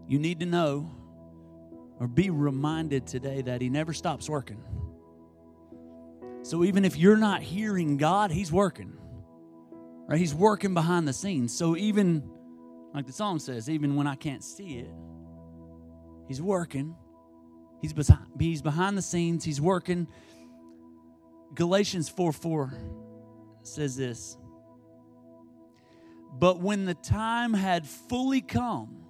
You 0.07 0.19
need 0.19 0.41
to 0.41 0.47
know 0.47 0.91
or 1.99 2.09
be 2.09 2.31
reminded 2.31 3.07
today 3.07 3.43
that 3.43 3.61
he 3.61 3.69
never 3.69 3.93
stops 3.93 4.29
working. 4.29 4.63
So 6.45 6.63
even 6.63 6.85
if 6.85 6.99
you're 6.99 7.17
not 7.17 7.43
hearing 7.43 7.97
God, 7.97 8.31
He's 8.31 8.53
working. 8.53 8.99
Right? 10.07 10.19
He's 10.19 10.35
working 10.35 10.75
behind 10.75 11.09
the 11.09 11.13
scenes. 11.13 11.57
So 11.57 11.77
even 11.77 12.29
like 12.93 13.07
the 13.07 13.13
song 13.13 13.39
says, 13.39 13.69
even 13.69 13.97
when 13.97 14.07
I 14.07 14.15
can't 14.15 14.45
see 14.45 14.79
it, 14.79 14.91
He's 16.27 16.41
working. 16.41 16.97
He's 17.81 17.93
behind, 17.93 18.27
he's 18.39 18.63
behind 18.63 18.97
the 18.97 19.03
scenes. 19.03 19.45
He's 19.45 19.61
working. 19.61 20.09
Galatians 21.55 22.09
4 22.09 22.33
4 22.33 22.73
says 23.63 23.97
this. 23.97 24.37
But 26.37 26.61
when 26.61 26.85
the 26.87 26.95
time 26.95 27.53
had 27.55 27.87
fully 27.87 28.41
come, 28.41 29.05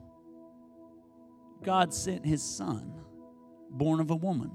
God 1.63 1.95
sent 1.95 2.27
his 2.27 2.43
son, 2.43 2.93
born 3.71 4.01
of 4.01 4.11
a 4.11 4.17
woman, 4.17 4.51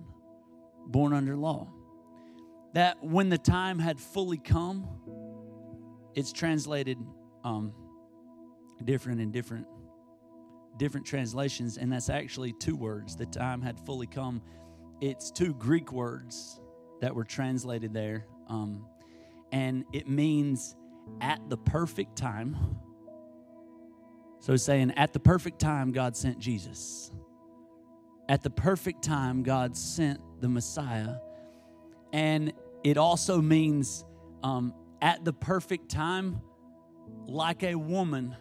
born 0.86 1.14
under 1.14 1.36
law 1.36 1.70
that 2.74 3.04
when 3.04 3.30
the 3.30 3.38
time 3.38 3.80
had 3.80 4.00
fully 4.00 4.38
come, 4.38 4.88
it's 6.20 6.34
translated 6.34 6.98
um, 7.46 7.74
different 8.84 9.22
in 9.22 9.32
different 9.32 9.66
different 10.78 11.06
translations, 11.06 11.78
and 11.78 11.92
that's 11.92 12.10
actually 12.10 12.54
two 12.54 12.76
words. 12.76 13.16
The 13.16 13.26
time 13.26 13.62
had 13.62 13.80
fully 13.80 14.08
come. 14.08 14.42
It's 15.02 15.32
two 15.32 15.54
Greek 15.54 15.92
words 15.92 16.60
that 17.02 17.16
were 17.16 17.24
translated 17.24 17.94
there, 17.94 18.26
um, 18.48 18.86
and 19.52 19.86
it 19.94 20.08
means 20.10 20.76
at 21.22 21.40
the 21.50 21.58
perfect 21.58 22.18
time. 22.18 22.58
So 24.40 24.56
saying 24.56 24.92
at 24.98 25.14
the 25.14 25.20
perfect 25.20 25.60
time, 25.60 25.92
God 25.92 26.16
sent 26.16 26.40
Jesus. 26.40 27.12
At 28.28 28.44
the 28.44 28.50
perfect 28.50 29.04
time, 29.04 29.42
God 29.44 29.76
sent 29.76 30.20
the 30.40 30.48
Messiah 30.48 31.16
and 32.14 32.54
it 32.84 32.98
also 32.98 33.42
means 33.42 34.06
um, 34.44 34.74
at 35.02 35.24
the 35.26 35.34
perfect 35.34 35.90
time, 35.90 36.42
like 37.28 37.64
a 37.64 37.76
woman 37.76 38.36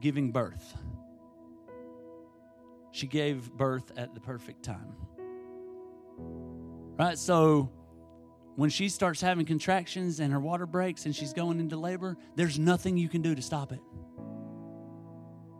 giving 0.00 0.32
birth. 0.32 0.76
She 2.92 3.06
gave 3.06 3.52
birth 3.52 3.92
at 3.96 4.14
the 4.14 4.20
perfect 4.20 4.64
time. 4.64 4.94
Right? 6.98 7.16
So 7.16 7.70
when 8.56 8.70
she 8.70 8.88
starts 8.88 9.20
having 9.20 9.46
contractions 9.46 10.20
and 10.20 10.32
her 10.32 10.40
water 10.40 10.66
breaks 10.66 11.06
and 11.06 11.14
she's 11.14 11.32
going 11.32 11.60
into 11.60 11.76
labor, 11.76 12.16
there's 12.34 12.58
nothing 12.58 12.96
you 12.96 13.08
can 13.08 13.22
do 13.22 13.34
to 13.34 13.42
stop 13.42 13.72
it. 13.72 13.80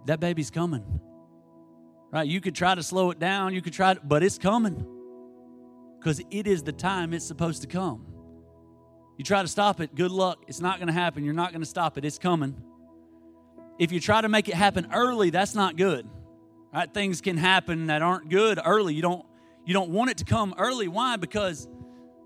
That 0.07 0.21
baby's 0.21 0.50
coming. 0.50 1.00
Right? 2.11 2.26
You 2.26 2.40
could 2.40 2.54
try 2.54 2.75
to 2.75 2.83
slow 2.83 3.11
it 3.11 3.19
down, 3.19 3.54
you 3.54 3.62
could 3.62 3.73
try 3.73 3.95
to, 3.95 4.00
but 4.02 4.23
it's 4.23 4.38
coming 4.38 4.85
because 5.99 6.21
it 6.30 6.47
is 6.47 6.62
the 6.62 6.73
time 6.73 7.12
it's 7.12 7.25
supposed 7.25 7.62
to 7.62 7.69
come. 7.69 8.07
You 9.20 9.24
try 9.24 9.42
to 9.42 9.48
stop 9.48 9.82
it, 9.82 9.94
good 9.94 10.12
luck. 10.12 10.44
It's 10.48 10.62
not 10.62 10.78
going 10.78 10.86
to 10.86 10.94
happen. 10.94 11.24
You're 11.24 11.34
not 11.34 11.50
going 11.52 11.60
to 11.60 11.68
stop 11.68 11.98
it. 11.98 12.06
It's 12.06 12.18
coming. 12.18 12.56
If 13.78 13.92
you 13.92 14.00
try 14.00 14.22
to 14.22 14.30
make 14.30 14.48
it 14.48 14.54
happen 14.54 14.88
early, 14.94 15.28
that's 15.28 15.54
not 15.54 15.76
good. 15.76 16.08
Right? 16.72 16.90
Things 16.90 17.20
can 17.20 17.36
happen 17.36 17.88
that 17.88 18.00
aren't 18.00 18.30
good 18.30 18.58
early. 18.64 18.94
You 18.94 19.02
don't 19.02 19.26
you 19.66 19.74
don't 19.74 19.90
want 19.90 20.10
it 20.10 20.16
to 20.16 20.24
come 20.24 20.54
early. 20.56 20.88
Why? 20.88 21.16
Because 21.16 21.68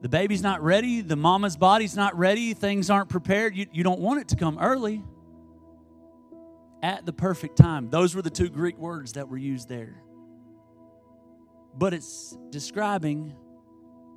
the 0.03 0.09
baby's 0.09 0.41
not 0.41 0.63
ready, 0.63 1.01
the 1.01 1.17
mama's 1.17 1.57
body's 1.57 1.97
not 1.97 2.17
ready, 2.17 2.55
things 2.55 2.91
aren't 2.91 3.09
prepared. 3.09 3.57
You, 3.57 3.67
you 3.73 3.83
don't 3.83 3.99
want 3.99 4.21
it 4.21 4.29
to 4.29 4.37
come 4.37 4.57
early. 4.61 5.03
At 6.81 7.07
the 7.07 7.13
perfect 7.13 7.57
time. 7.57 7.91
Those 7.91 8.15
were 8.15 8.23
the 8.23 8.31
two 8.31 8.51
Greek 8.51 8.79
words 8.79 9.15
that 9.15 9.29
were 9.29 9.37
used 9.37 9.69
there. 9.69 10.01
But 11.77 11.93
it's 11.93 12.39
describing 12.51 13.35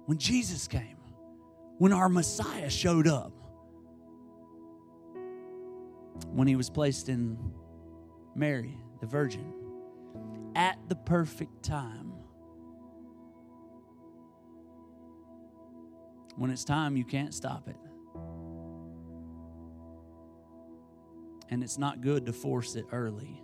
when 0.05 0.19
Jesus 0.19 0.67
came, 0.67 0.97
when 1.77 1.93
our 1.93 2.10
Messiah 2.10 2.69
showed 2.69 3.07
up, 3.07 3.31
when 6.31 6.48
he 6.48 6.55
was 6.55 6.69
placed 6.69 7.10
in 7.10 7.38
Mary, 8.36 8.77
the 9.00 9.07
Virgin, 9.07 9.53
at 10.55 10.77
the 10.88 10.96
perfect 10.96 11.63
time. 11.63 12.13
When 16.36 16.51
it's 16.51 16.63
time, 16.63 16.98
you 16.98 17.03
can't 17.03 17.34
stop 17.34 17.67
it. 17.67 17.77
And 21.50 21.63
it's 21.63 21.77
not 21.77 22.01
good 22.01 22.25
to 22.25 22.34
force 22.34 22.75
it 22.75 22.86
early. 22.91 23.41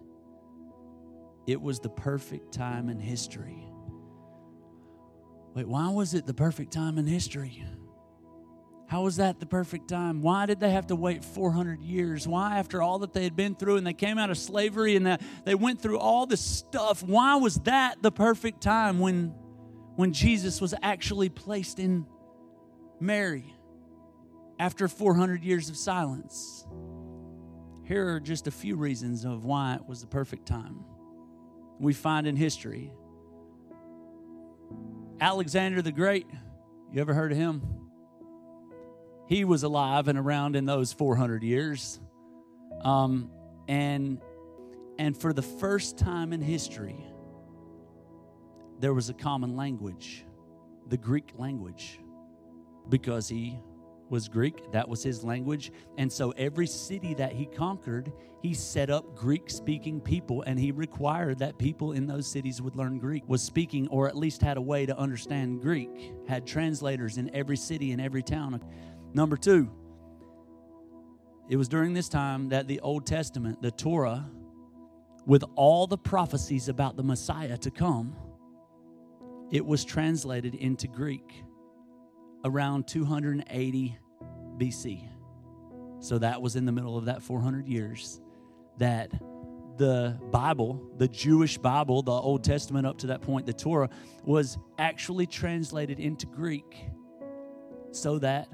It 1.47 1.61
was 1.61 1.79
the 1.79 1.89
perfect 1.89 2.53
time 2.53 2.89
in 2.89 2.99
history 2.99 3.73
Wait, 5.53 5.67
why 5.67 5.87
was 5.89 6.13
it 6.15 6.25
the 6.25 6.33
perfect 6.33 6.73
time 6.73 6.97
in 6.97 7.05
history? 7.05 7.63
How 8.87 9.03
was 9.03 9.17
that 9.17 9.39
the 9.39 9.45
perfect 9.45 9.87
time? 9.87 10.21
Why 10.21 10.45
did 10.45 10.59
they 10.59 10.71
have 10.71 10.87
to 10.87 10.95
wait 10.95 11.23
400 11.23 11.81
years? 11.81 12.27
Why, 12.27 12.59
after 12.59 12.81
all 12.81 12.99
that 12.99 13.13
they 13.13 13.23
had 13.23 13.35
been 13.35 13.55
through 13.55 13.77
and 13.77 13.87
they 13.87 13.93
came 13.93 14.17
out 14.17 14.29
of 14.29 14.37
slavery 14.37 14.95
and 14.95 15.05
that 15.05 15.21
they 15.45 15.55
went 15.55 15.81
through 15.81 15.99
all 15.99 16.25
this 16.25 16.41
stuff, 16.41 17.01
why 17.01 17.35
was 17.37 17.55
that 17.61 18.01
the 18.01 18.11
perfect 18.11 18.61
time 18.61 18.99
when, 18.99 19.33
when 19.95 20.13
Jesus 20.13 20.61
was 20.61 20.75
actually 20.83 21.29
placed 21.29 21.79
in 21.79 22.05
Mary 22.99 23.55
after 24.59 24.87
400 24.87 25.43
years 25.43 25.69
of 25.69 25.77
silence? 25.77 26.67
Here 27.85 28.15
are 28.15 28.19
just 28.19 28.47
a 28.47 28.51
few 28.51 28.75
reasons 28.75 29.25
of 29.25 29.43
why 29.43 29.75
it 29.75 29.85
was 29.87 30.01
the 30.01 30.07
perfect 30.07 30.45
time. 30.45 30.85
We 31.79 31.93
find 31.93 32.27
in 32.27 32.35
history 32.35 32.91
Alexander 35.19 35.81
the 35.81 35.91
Great, 35.91 36.27
you 36.91 36.99
ever 37.01 37.13
heard 37.13 37.31
of 37.31 37.37
him? 37.37 37.82
He 39.27 39.45
was 39.45 39.63
alive 39.63 40.07
and 40.07 40.17
around 40.17 40.55
in 40.55 40.65
those 40.65 40.93
400 40.93 41.43
years. 41.43 41.99
Um, 42.83 43.31
and, 43.67 44.21
and 44.99 45.17
for 45.17 45.33
the 45.33 45.41
first 45.41 45.97
time 45.97 46.33
in 46.33 46.41
history, 46.41 47.05
there 48.79 48.93
was 48.93 49.09
a 49.09 49.13
common 49.13 49.55
language, 49.55 50.25
the 50.87 50.97
Greek 50.97 51.31
language, 51.37 51.99
because 52.89 53.29
he 53.29 53.57
was 54.09 54.27
Greek, 54.27 54.71
that 54.71 54.87
was 54.87 55.01
his 55.01 55.23
language. 55.23 55.71
And 55.97 56.11
so 56.11 56.31
every 56.31 56.67
city 56.67 57.13
that 57.15 57.31
he 57.31 57.45
conquered, 57.45 58.11
he 58.41 58.53
set 58.53 58.89
up 58.89 59.15
Greek 59.15 59.49
speaking 59.49 59.99
people 59.99 60.43
and 60.43 60.59
he 60.59 60.71
required 60.71 61.39
that 61.39 61.57
people 61.57 61.93
in 61.93 62.05
those 62.05 62.27
cities 62.27 62.61
would 62.61 62.75
learn 62.75 62.99
Greek, 62.99 63.23
was 63.27 63.41
speaking 63.41 63.87
or 63.87 64.07
at 64.07 64.15
least 64.15 64.41
had 64.41 64.57
a 64.57 64.61
way 64.61 64.85
to 64.85 64.95
understand 64.97 65.61
Greek, 65.61 66.13
had 66.27 66.45
translators 66.45 67.17
in 67.17 67.33
every 67.33 67.57
city 67.57 67.91
and 67.91 68.01
every 68.01 68.21
town. 68.21 68.61
Number 69.13 69.37
two, 69.37 69.69
it 71.49 71.55
was 71.55 71.67
during 71.67 71.93
this 71.93 72.09
time 72.09 72.49
that 72.49 72.67
the 72.67 72.79
Old 72.79 73.05
Testament, 73.05 73.61
the 73.61 73.71
Torah, 73.71 74.29
with 75.25 75.43
all 75.55 75.87
the 75.87 75.97
prophecies 75.97 76.67
about 76.67 76.95
the 76.97 77.03
Messiah 77.03 77.57
to 77.57 77.71
come, 77.71 78.15
it 79.51 79.65
was 79.65 79.85
translated 79.85 80.55
into 80.55 80.87
Greek 80.87 81.43
around 82.43 82.87
280 82.87 83.97
BC. 84.57 85.07
So 85.99 86.17
that 86.17 86.41
was 86.41 86.55
in 86.55 86.65
the 86.65 86.71
middle 86.71 86.97
of 86.97 87.05
that 87.05 87.21
400 87.21 87.67
years 87.67 88.19
that 88.79 89.11
the 89.77 90.19
Bible, 90.31 90.81
the 90.97 91.07
Jewish 91.07 91.57
Bible, 91.57 92.01
the 92.01 92.11
Old 92.11 92.43
Testament 92.43 92.85
up 92.85 92.97
to 92.99 93.07
that 93.07 93.21
point, 93.21 93.45
the 93.45 93.53
Torah, 93.53 93.89
was 94.23 94.57
actually 94.77 95.25
translated 95.25 95.99
into 95.99 96.25
Greek 96.25 96.85
so 97.91 98.19
that 98.19 98.49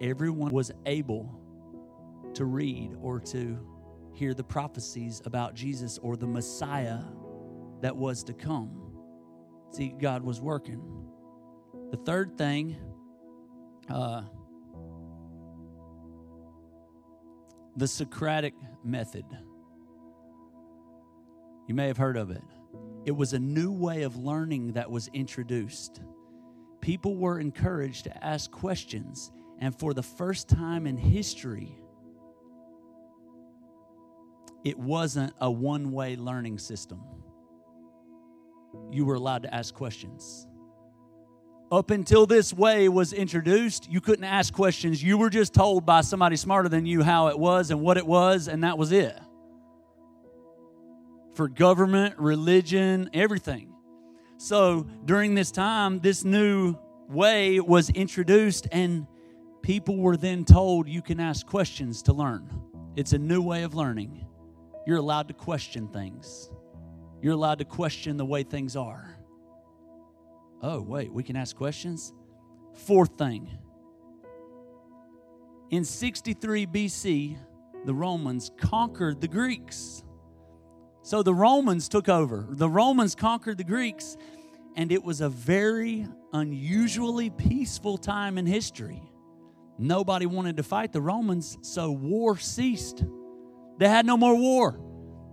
everyone 0.00 0.52
was 0.52 0.72
able 0.86 1.40
to 2.34 2.44
read 2.44 2.96
or 3.00 3.20
to 3.20 3.58
hear 4.14 4.34
the 4.34 4.44
prophecies 4.44 5.22
about 5.26 5.54
Jesus 5.54 5.98
or 5.98 6.16
the 6.16 6.26
Messiah 6.26 7.00
that 7.82 7.96
was 7.96 8.24
to 8.24 8.34
come. 8.34 8.92
See, 9.72 9.94
God 10.00 10.22
was 10.22 10.40
working. 10.40 11.06
The 11.90 11.98
third 11.98 12.38
thing 12.38 12.76
uh, 13.90 14.22
the 17.76 17.88
Socratic 17.88 18.54
method. 18.84 19.24
You 21.68 21.74
may 21.74 21.88
have 21.88 21.98
heard 21.98 22.16
of 22.16 22.30
it. 22.30 22.42
It 23.06 23.12
was 23.12 23.32
a 23.34 23.40
new 23.40 23.72
way 23.72 24.02
of 24.02 24.16
learning 24.16 24.74
that 24.74 24.90
was 24.90 25.08
introduced. 25.14 26.00
people 26.82 27.16
were 27.16 27.40
encouraged 27.40 28.04
to 28.06 28.24
ask 28.24 28.50
questions. 28.52 29.32
And 29.58 29.78
for 29.78 29.94
the 29.94 30.02
first 30.02 30.48
time 30.48 30.86
in 30.86 30.96
history, 30.96 31.78
it 34.64 34.78
wasn't 34.78 35.32
a 35.40 35.50
one 35.50 35.92
way 35.92 36.16
learning 36.16 36.58
system. 36.58 37.02
You 38.90 39.04
were 39.04 39.14
allowed 39.14 39.42
to 39.42 39.54
ask 39.54 39.74
questions. 39.74 40.46
Up 41.70 41.90
until 41.90 42.26
this 42.26 42.52
way 42.52 42.88
was 42.88 43.12
introduced, 43.12 43.90
you 43.90 44.00
couldn't 44.00 44.24
ask 44.24 44.52
questions. 44.52 45.02
You 45.02 45.16
were 45.16 45.30
just 45.30 45.54
told 45.54 45.86
by 45.86 46.02
somebody 46.02 46.36
smarter 46.36 46.68
than 46.68 46.84
you 46.84 47.02
how 47.02 47.28
it 47.28 47.38
was 47.38 47.70
and 47.70 47.80
what 47.80 47.96
it 47.96 48.06
was, 48.06 48.46
and 48.46 48.62
that 48.62 48.76
was 48.76 48.92
it. 48.92 49.18
For 51.34 51.48
government, 51.48 52.18
religion, 52.18 53.08
everything. 53.14 53.72
So 54.36 54.86
during 55.06 55.34
this 55.34 55.50
time, 55.50 56.00
this 56.00 56.24
new 56.24 56.76
way 57.08 57.58
was 57.58 57.88
introduced, 57.88 58.68
and 58.70 59.06
people 59.62 59.96
were 59.96 60.16
then 60.16 60.44
told 60.44 60.88
you 60.88 61.02
can 61.02 61.20
ask 61.20 61.46
questions 61.46 62.02
to 62.02 62.12
learn. 62.12 62.48
It's 62.96 63.12
a 63.12 63.18
new 63.18 63.40
way 63.40 63.62
of 63.62 63.74
learning. 63.74 64.26
You're 64.86 64.98
allowed 64.98 65.28
to 65.28 65.34
question 65.34 65.88
things, 65.88 66.50
you're 67.22 67.34
allowed 67.34 67.58
to 67.58 67.64
question 67.64 68.16
the 68.16 68.26
way 68.26 68.42
things 68.42 68.76
are. 68.76 69.16
Oh, 70.60 70.80
wait, 70.80 71.12
we 71.12 71.22
can 71.22 71.36
ask 71.36 71.56
questions? 71.56 72.12
Fourth 72.74 73.18
thing. 73.18 73.48
In 75.70 75.84
63 75.84 76.66
BC, 76.66 77.36
the 77.84 77.94
Romans 77.94 78.50
conquered 78.58 79.20
the 79.20 79.28
Greeks. 79.28 80.04
So 81.02 81.22
the 81.22 81.34
Romans 81.34 81.88
took 81.88 82.08
over. 82.08 82.46
The 82.48 82.68
Romans 82.68 83.16
conquered 83.16 83.58
the 83.58 83.64
Greeks, 83.64 84.16
and 84.76 84.92
it 84.92 85.02
was 85.02 85.20
a 85.20 85.28
very 85.28 86.06
unusually 86.32 87.30
peaceful 87.30 87.98
time 87.98 88.38
in 88.38 88.46
history. 88.46 89.02
Nobody 89.78 90.26
wanted 90.26 90.56
to 90.58 90.62
fight 90.62 90.92
the 90.92 91.00
Romans, 91.00 91.58
so 91.62 91.90
war 91.90 92.36
ceased. 92.36 93.04
They 93.78 93.88
had 93.88 94.06
no 94.06 94.16
more 94.16 94.36
war, 94.36 94.78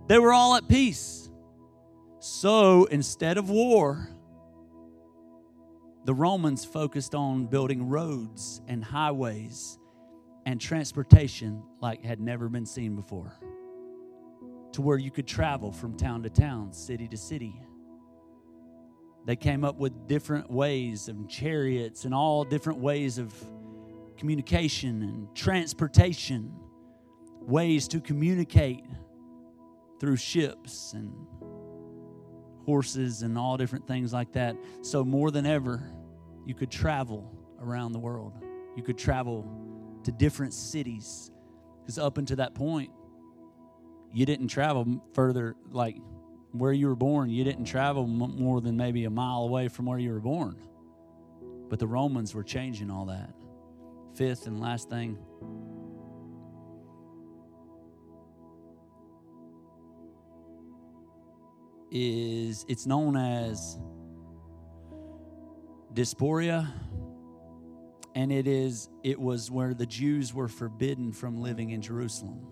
they 0.08 0.18
were 0.18 0.32
all 0.32 0.56
at 0.56 0.68
peace. 0.68 1.30
So 2.18 2.84
instead 2.84 3.38
of 3.38 3.48
war, 3.48 4.10
the 6.04 6.14
Romans 6.14 6.64
focused 6.64 7.14
on 7.14 7.46
building 7.46 7.88
roads 7.88 8.60
and 8.66 8.84
highways 8.84 9.78
and 10.46 10.60
transportation 10.60 11.62
like 11.80 12.04
had 12.04 12.20
never 12.20 12.48
been 12.48 12.66
seen 12.66 12.96
before 12.96 13.38
to 14.72 14.82
where 14.82 14.98
you 14.98 15.10
could 15.10 15.26
travel 15.26 15.72
from 15.72 15.96
town 15.96 16.22
to 16.22 16.30
town, 16.30 16.72
city 16.72 17.08
to 17.08 17.16
city. 17.16 17.60
They 19.26 19.36
came 19.36 19.64
up 19.64 19.76
with 19.76 20.06
different 20.06 20.50
ways 20.50 21.08
of 21.08 21.28
chariots 21.28 22.04
and 22.04 22.14
all 22.14 22.44
different 22.44 22.78
ways 22.78 23.18
of 23.18 23.34
communication 24.20 25.02
and 25.02 25.34
transportation, 25.34 26.52
ways 27.40 27.88
to 27.88 28.00
communicate 28.02 28.84
through 29.98 30.16
ships 30.16 30.92
and 30.92 31.10
horses 32.66 33.22
and 33.22 33.38
all 33.38 33.56
different 33.56 33.86
things 33.88 34.12
like 34.12 34.30
that. 34.32 34.54
So, 34.82 35.04
more 35.04 35.30
than 35.30 35.46
ever, 35.46 35.90
you 36.44 36.54
could 36.54 36.70
travel 36.70 37.34
around 37.62 37.92
the 37.92 37.98
world. 37.98 38.34
You 38.76 38.82
could 38.82 38.98
travel 38.98 39.50
to 40.04 40.12
different 40.12 40.52
cities. 40.52 41.30
Because 41.80 41.98
up 41.98 42.18
until 42.18 42.36
that 42.36 42.54
point, 42.54 42.90
you 44.12 44.26
didn't 44.26 44.48
travel 44.48 45.02
further, 45.14 45.56
like 45.70 45.96
where 46.52 46.72
you 46.72 46.88
were 46.88 46.96
born, 46.96 47.30
you 47.30 47.42
didn't 47.42 47.64
travel 47.64 48.02
m- 48.02 48.36
more 48.38 48.60
than 48.60 48.76
maybe 48.76 49.06
a 49.06 49.10
mile 49.10 49.44
away 49.44 49.68
from 49.68 49.86
where 49.86 49.98
you 49.98 50.12
were 50.12 50.20
born. 50.20 50.56
But 51.70 51.78
the 51.78 51.86
Romans 51.86 52.34
were 52.34 52.44
changing 52.44 52.90
all 52.90 53.06
that. 53.06 53.32
Fifth 54.20 54.46
and 54.46 54.60
last 54.60 54.90
thing 54.90 55.16
is 61.90 62.66
it's 62.68 62.84
known 62.84 63.16
as 63.16 63.78
diaspora 65.94 66.70
and 68.14 68.30
it 68.30 68.46
is 68.46 68.90
it 69.02 69.18
was 69.18 69.50
where 69.50 69.72
the 69.72 69.86
Jews 69.86 70.34
were 70.34 70.48
forbidden 70.48 71.14
from 71.14 71.40
living 71.40 71.70
in 71.70 71.80
Jerusalem 71.80 72.46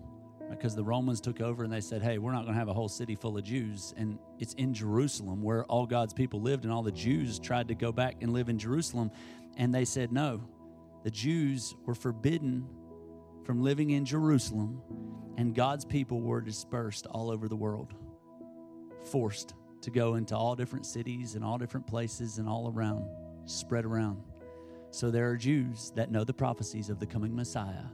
because 0.49 0.75
the 0.75 0.83
Romans 0.83 1.21
took 1.21 1.39
over 1.39 1.63
and 1.63 1.71
they 1.71 1.81
said, 1.81 2.01
"Hey, 2.01 2.17
we're 2.17 2.31
not 2.31 2.45
going 2.45 2.55
to 2.55 2.59
have 2.59 2.69
a 2.69 2.73
whole 2.73 2.89
city 2.89 3.13
full 3.13 3.37
of 3.37 3.43
Jews." 3.43 3.93
And 3.95 4.17
it's 4.39 4.55
in 4.55 4.73
Jerusalem 4.73 5.43
where 5.43 5.65
all 5.65 5.85
God's 5.85 6.15
people 6.15 6.41
lived 6.41 6.63
and 6.63 6.73
all 6.73 6.81
the 6.81 6.91
Jews 6.91 7.37
tried 7.37 7.67
to 7.67 7.75
go 7.75 7.91
back 7.91 8.23
and 8.23 8.33
live 8.33 8.49
in 8.49 8.57
Jerusalem 8.57 9.11
and 9.55 9.71
they 9.71 9.85
said, 9.85 10.11
"No. 10.11 10.41
The 11.03 11.11
Jews 11.11 11.75
were 11.85 11.95
forbidden 11.95 12.67
from 13.43 13.61
living 13.61 13.91
in 13.91 14.05
Jerusalem 14.05 14.81
and 15.37 15.55
God's 15.55 15.85
people 15.85 16.21
were 16.21 16.41
dispersed 16.41 17.07
all 17.07 17.31
over 17.31 17.47
the 17.47 17.55
world." 17.55 17.93
Forced 19.05 19.53
to 19.81 19.91
go 19.91 20.15
into 20.15 20.35
all 20.35 20.55
different 20.55 20.85
cities 20.85 21.35
and 21.35 21.43
all 21.43 21.57
different 21.57 21.87
places 21.87 22.37
and 22.37 22.49
all 22.49 22.69
around, 22.69 23.05
spread 23.45 23.85
around. 23.85 24.21
So 24.91 25.09
there 25.09 25.29
are 25.29 25.37
Jews 25.37 25.91
that 25.95 26.11
know 26.11 26.23
the 26.23 26.33
prophecies 26.33 26.89
of 26.89 26.99
the 26.99 27.05
coming 27.05 27.33
Messiah 27.33 27.85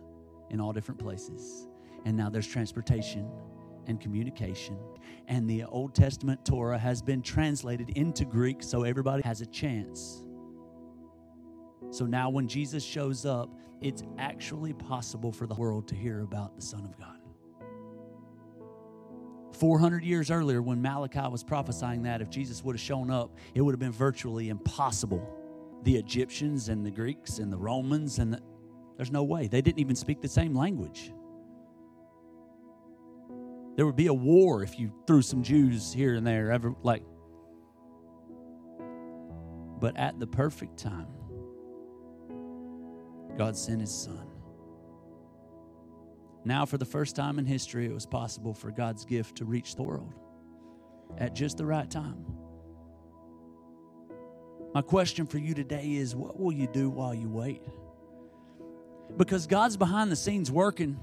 in 0.50 0.60
all 0.60 0.74
different 0.74 1.00
places. 1.00 1.68
And 2.06 2.18
now 2.18 2.30
there's 2.30 2.48
transportation 2.48 3.30
and 3.88 4.00
communication. 4.00 4.78
And 5.28 5.48
the 5.48 5.66
Old 5.66 5.94
Testament 5.94 6.44
Torah 6.44 6.80
has 6.80 7.04
been 7.04 7.22
translated 7.22 7.92
into 7.92 8.26
Greek 8.26 8.64
so 8.64 8.84
everybody 8.84 9.22
has 9.24 9.42
a 9.42 9.46
chance. 9.46 10.25
So 11.96 12.06
now 12.06 12.30
when 12.30 12.50
Jesus 12.50 12.84
shows 12.84 13.26
up, 13.26 13.50
it's 13.80 14.04
actually 14.18 14.74
possible 14.74 15.32
for 15.32 15.48
the 15.48 15.54
world 15.56 15.88
to 15.88 15.96
hear 15.96 16.24
about 16.24 16.54
the 16.54 16.62
Son 16.62 16.84
of 16.84 17.00
God. 17.00 17.16
400 19.54 20.04
years 20.04 20.30
earlier, 20.30 20.62
when 20.62 20.82
Malachi 20.82 21.26
was 21.32 21.42
prophesying 21.42 22.04
that, 22.04 22.22
if 22.22 22.30
Jesus 22.30 22.62
would 22.66 22.76
have 22.76 22.82
shown 22.82 23.10
up, 23.10 23.38
it 23.54 23.62
would 23.62 23.72
have 23.72 23.80
been 23.80 23.94
virtually 23.94 24.50
impossible. 24.50 25.26
The 25.84 25.96
Egyptians 25.96 26.68
and 26.68 26.86
the 26.86 26.92
Greeks 26.92 27.40
and 27.40 27.50
the 27.50 27.58
Romans, 27.58 28.20
and 28.20 28.34
the, 28.34 28.42
there's 28.98 29.12
no 29.12 29.24
way. 29.24 29.48
They 29.48 29.62
didn't 29.62 29.80
even 29.80 29.96
speak 29.96 30.20
the 30.20 30.28
same 30.28 30.54
language. 30.54 31.14
There 33.78 33.86
would 33.86 33.96
be 33.96 34.08
a 34.08 34.14
war 34.14 34.64
if 34.64 34.78
you 34.78 34.92
threw 35.08 35.22
some 35.22 35.44
Jews 35.44 35.94
here 35.94 36.16
and 36.16 36.28
there, 36.28 36.52
ever 36.52 36.76
like. 36.84 37.04
But 39.80 39.96
at 39.96 40.20
the 40.20 40.28
perfect 40.28 40.78
time, 40.78 41.15
God 43.38 43.56
sent 43.56 43.82
his 43.82 43.94
son. 43.94 44.28
Now, 46.46 46.66
for 46.66 46.78
the 46.78 46.86
first 46.86 47.16
time 47.16 47.40
in 47.40 47.46
history, 47.46 47.86
it 47.86 47.94
was 47.94 48.06
possible 48.06 48.54
for 48.54 48.70
God's 48.72 49.04
gift 49.04 49.38
to 49.38 49.46
reach 49.46 49.76
the 49.76 49.84
world 49.84 50.14
at 51.18 51.34
just 51.34 51.58
the 51.58 51.66
right 51.66 51.90
time. 51.90 52.26
My 54.74 54.82
question 54.82 55.26
for 55.26 55.38
you 55.38 55.54
today 55.54 55.96
is 55.96 56.16
what 56.16 56.40
will 56.40 56.52
you 56.52 56.68
do 56.68 56.90
while 56.90 57.16
you 57.16 57.30
wait? 57.30 57.62
Because 59.18 59.48
God's 59.48 59.78
behind 59.78 60.12
the 60.12 60.16
scenes 60.16 60.52
working. 60.52 61.00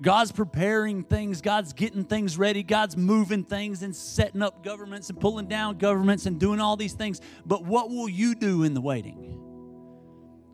God's 0.00 0.32
preparing 0.32 1.04
things, 1.04 1.40
God's 1.40 1.72
getting 1.72 2.04
things 2.04 2.36
ready, 2.36 2.64
God's 2.64 2.96
moving 2.96 3.44
things 3.44 3.84
and 3.84 3.94
setting 3.94 4.42
up 4.42 4.64
governments 4.64 5.10
and 5.10 5.20
pulling 5.20 5.46
down 5.46 5.78
governments 5.78 6.26
and 6.26 6.40
doing 6.40 6.60
all 6.60 6.76
these 6.76 6.94
things. 6.94 7.20
But 7.46 7.64
what 7.64 7.88
will 7.88 8.08
you 8.08 8.34
do 8.34 8.64
in 8.64 8.74
the 8.74 8.80
waiting? 8.80 9.41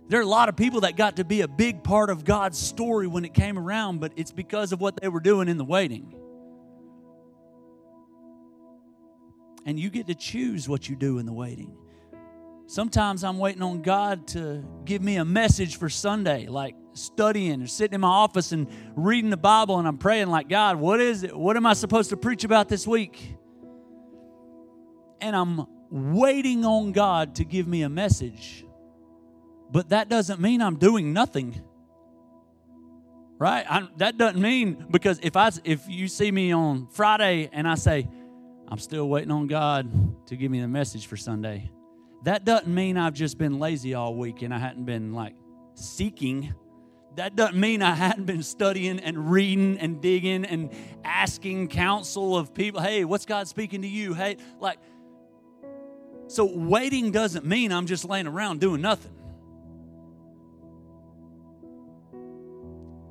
There 0.09 0.19
are 0.19 0.23
a 0.23 0.27
lot 0.27 0.49
of 0.49 0.57
people 0.57 0.81
that 0.81 0.97
got 0.97 1.17
to 1.17 1.25
be 1.25 1.43
a 1.43 1.49
big 1.49 1.85
part 1.85 2.09
of 2.09 2.25
God's 2.25 2.59
story 2.59 3.07
when 3.07 3.27
it 3.27 3.35
came 3.35 3.59
around, 3.59 4.01
but 4.01 4.13
it's 4.17 4.33
because 4.33 4.73
of 4.73 4.81
what 4.81 5.01
they 5.01 5.09
were 5.09 5.21
doing 5.21 5.49
in 5.49 5.59
the 5.59 5.65
waiting. 5.65 6.15
And 9.67 9.79
you 9.79 9.91
get 9.91 10.07
to 10.07 10.15
choose 10.15 10.67
what 10.67 10.89
you 10.89 10.97
do 10.97 11.19
in 11.19 11.27
the 11.27 11.33
waiting. 11.33 11.77
Sometimes 12.67 13.23
I'm 13.23 13.39
waiting 13.39 13.63
on 13.63 13.83
God 13.83 14.27
to 14.29 14.65
give 14.87 15.03
me 15.03 15.17
a 15.17 15.25
message 15.27 15.77
for 15.77 15.91
Sunday, 15.91 16.47
like 16.47 16.75
studying 16.95 17.63
or 17.63 17.67
sitting 17.67 17.95
in 17.95 18.01
my 18.01 18.09
office 18.09 18.53
and 18.53 18.67
reading 18.97 19.29
the 19.29 19.37
Bible, 19.37 19.79
and 19.79 19.87
I'm 19.87 19.99
praying, 19.99 20.29
like, 20.29 20.49
God, 20.49 20.77
what 20.77 21.01
is 21.01 21.23
it? 21.23 21.37
What 21.37 21.57
am 21.57 21.67
I 21.67 21.75
supposed 21.75 22.11
to 22.11 22.17
preach 22.17 22.45
about 22.45 22.69
this 22.69 22.87
week? 22.87 23.37
And 25.21 25.37
I'm 25.37 25.67
waiting 25.91 26.65
on 26.65 26.93
God 26.93 27.37
to 27.37 27.45
give 27.45 27.67
me 27.67 27.83
a 27.83 27.89
message, 27.89 28.65
but 29.71 29.91
that 29.91 30.09
doesn't 30.09 30.41
mean 30.41 30.63
I'm 30.63 30.77
doing 30.77 31.13
nothing. 31.13 31.63
Right? 33.39 33.65
I, 33.69 33.89
that 33.99 34.19
doesn't 34.19 34.41
mean 34.41 34.87
because 34.91 35.21
if 35.23 35.37
I 35.37 35.51
if 35.65 35.89
you 35.89 36.09
see 36.09 36.33
me 36.33 36.53
on 36.53 36.89
Friday 36.89 37.49
and 37.53 37.69
I 37.69 37.77
say 37.77 38.09
I'm 38.67 38.79
still 38.79 39.09
waiting 39.09 39.31
on 39.31 39.47
God 39.47 40.27
to 40.27 40.37
give 40.37 40.51
me 40.51 40.61
the 40.61 40.69
message 40.69 41.07
for 41.07 41.17
Sunday, 41.17 41.71
that 42.25 42.45
doesn't 42.45 42.73
mean 42.73 42.97
I've 42.97 43.15
just 43.15 43.39
been 43.39 43.61
lazy 43.61 43.95
all 43.95 44.17
week 44.17 44.43
and 44.43 44.53
I 44.53 44.59
hadn't 44.59 44.87
been 44.87 45.13
like 45.13 45.35
seeking 45.75 46.53
that 47.19 47.35
doesn't 47.35 47.59
mean 47.59 47.83
I 47.83 47.97
hadn't 47.97 48.27
been 48.27 48.45
studying 48.45 49.01
and 49.01 49.31
reading 49.33 49.79
and 49.79 50.01
digging 50.01 50.45
and 50.45 50.71
asking 51.05 51.67
counsel 51.67 52.37
of 52.37 52.55
people. 52.55 52.81
Hey, 52.81 53.05
what's 53.05 53.27
God 53.27 53.49
speaking 53.49 53.83
to 53.83 53.89
you? 53.89 54.15
Hey, 54.15 54.37
like, 54.61 54.79
So 56.29 56.45
waiting 56.45 57.11
doesn't 57.11 57.45
mean 57.45 57.73
I'm 57.73 57.87
just 57.87 58.05
laying 58.05 58.29
around 58.29 58.61
doing 58.61 58.81
nothing. 58.81 59.18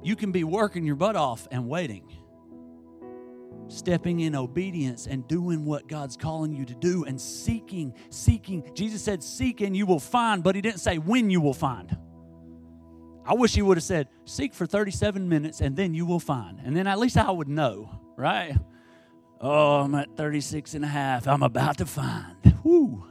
You 0.04 0.16
can 0.16 0.32
be 0.32 0.44
working 0.44 0.86
your 0.86 0.96
butt 0.96 1.16
off 1.16 1.48
and 1.52 1.68
waiting 1.68 2.18
stepping 3.70 4.22
in 4.22 4.36
obedience 4.36 5.08
and 5.08 5.28
doing 5.28 5.66
what 5.66 5.88
God's 5.88 6.18
calling 6.18 6.54
you 6.54 6.66
to 6.66 6.76
do 6.76 7.06
and 7.06 7.20
seeking, 7.20 7.94
seeking. 8.10 8.70
Jesus 8.74 9.02
said, 9.02 9.24
Seek 9.24 9.62
and 9.62 9.76
you 9.76 9.86
will 9.86 10.00
find, 10.00 10.44
but 10.44 10.56
He 10.56 10.62
didn't 10.62 10.80
say 10.80 10.98
when 10.98 11.30
you 11.30 11.42
will 11.42 11.54
find. 11.54 11.96
I 13.26 13.34
wish 13.34 13.54
He 13.56 13.62
would 13.62 13.78
have 13.78 13.84
said, 13.84 14.08
Seek 14.26 14.54
for 14.54 14.66
37 14.66 15.28
minutes 15.28 15.62
and 15.62 15.76
then 15.76 15.94
you 15.94 16.06
will 16.06 16.20
find. 16.20 16.60
And 16.64 16.76
then 16.76 16.88
at 16.88 17.00
least 17.00 17.18
I 17.18 17.30
would 17.30 17.50
know, 17.50 17.90
right? 18.16 18.56
Oh, 19.40 19.82
I'm 19.82 19.96
at 19.96 20.16
36 20.16 20.74
and 20.74 20.84
a 20.84 20.88
half. 20.88 21.28
I'm 21.28 21.44
about 21.44 21.78
to 21.78 21.86
find. 21.86 22.56
Whoo. 22.64 23.06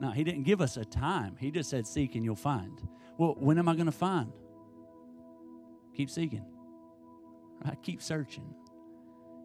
No, 0.00 0.10
He 0.10 0.24
didn't 0.24 0.42
give 0.44 0.60
us 0.60 0.76
a 0.76 0.84
time. 0.84 1.36
He 1.38 1.50
just 1.50 1.70
said, 1.70 1.86
Seek 1.86 2.14
and 2.14 2.24
you'll 2.24 2.34
find. 2.34 2.80
Well, 3.18 3.36
when 3.38 3.58
am 3.58 3.68
I 3.68 3.74
going 3.74 3.86
to 3.86 3.92
find? 3.92 4.32
Keep 5.96 6.10
seeking. 6.10 6.44
Right? 7.64 7.78
Keep 7.82 8.02
searching 8.02 8.54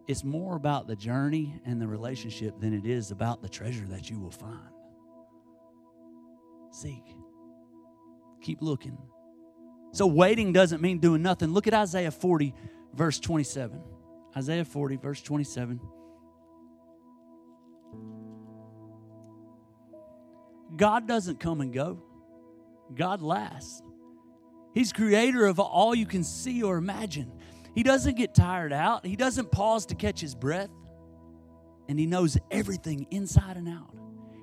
it's 0.08 0.24
more 0.24 0.56
about 0.56 0.86
the 0.86 0.96
journey 0.96 1.60
and 1.66 1.80
the 1.80 1.86
relationship 1.86 2.58
than 2.58 2.72
it 2.72 2.86
is 2.86 3.10
about 3.10 3.42
the 3.42 3.48
treasure 3.48 3.84
that 3.88 4.08
you 4.08 4.18
will 4.18 4.30
find. 4.30 4.70
Seek. 6.70 7.04
Keep 8.40 8.62
looking. 8.62 8.96
So, 9.92 10.06
waiting 10.06 10.54
doesn't 10.54 10.80
mean 10.80 10.98
doing 10.98 11.22
nothing. 11.22 11.52
Look 11.52 11.66
at 11.66 11.74
Isaiah 11.74 12.10
40, 12.10 12.54
verse 12.94 13.20
27. 13.20 13.82
Isaiah 14.34 14.64
40, 14.64 14.96
verse 14.96 15.20
27. 15.20 15.78
God 20.74 21.06
doesn't 21.06 21.38
come 21.38 21.60
and 21.60 21.72
go, 21.72 22.02
God 22.94 23.20
lasts. 23.20 23.82
He's 24.74 24.92
creator 24.92 25.46
of 25.46 25.58
all 25.58 25.94
you 25.94 26.06
can 26.06 26.22
see 26.22 26.62
or 26.62 26.76
imagine. 26.76 27.32
He 27.74 27.82
doesn't 27.82 28.16
get 28.16 28.34
tired 28.34 28.72
out, 28.72 29.06
he 29.06 29.16
doesn't 29.16 29.50
pause 29.50 29.86
to 29.86 29.94
catch 29.94 30.20
his 30.20 30.34
breath, 30.34 30.70
and 31.88 31.98
he 31.98 32.06
knows 32.06 32.36
everything 32.50 33.06
inside 33.10 33.56
and 33.56 33.68
out. 33.68 33.94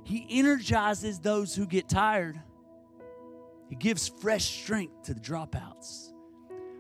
He 0.04 0.26
energizes 0.30 1.20
those 1.20 1.56
who 1.56 1.66
get 1.66 1.90
tired. 1.90 2.40
He 3.70 3.76
gives 3.76 4.08
fresh 4.08 4.46
strength 4.46 5.04
to 5.04 5.14
the 5.14 5.20
dropouts. 5.20 6.12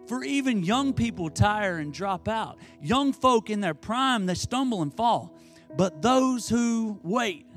For 0.07 0.23
even 0.23 0.63
young 0.63 0.93
people 0.93 1.29
tire 1.29 1.77
and 1.77 1.91
drop 1.91 2.27
out. 2.27 2.59
Young 2.79 3.11
folk 3.11 3.49
in 3.49 3.61
their 3.61 3.73
prime, 3.73 4.27
they 4.27 4.35
stumble 4.35 4.83
and 4.83 4.95
fall. 4.95 5.35
But 5.75 6.01
those 6.01 6.47
who 6.47 6.99
wait, 7.03 7.47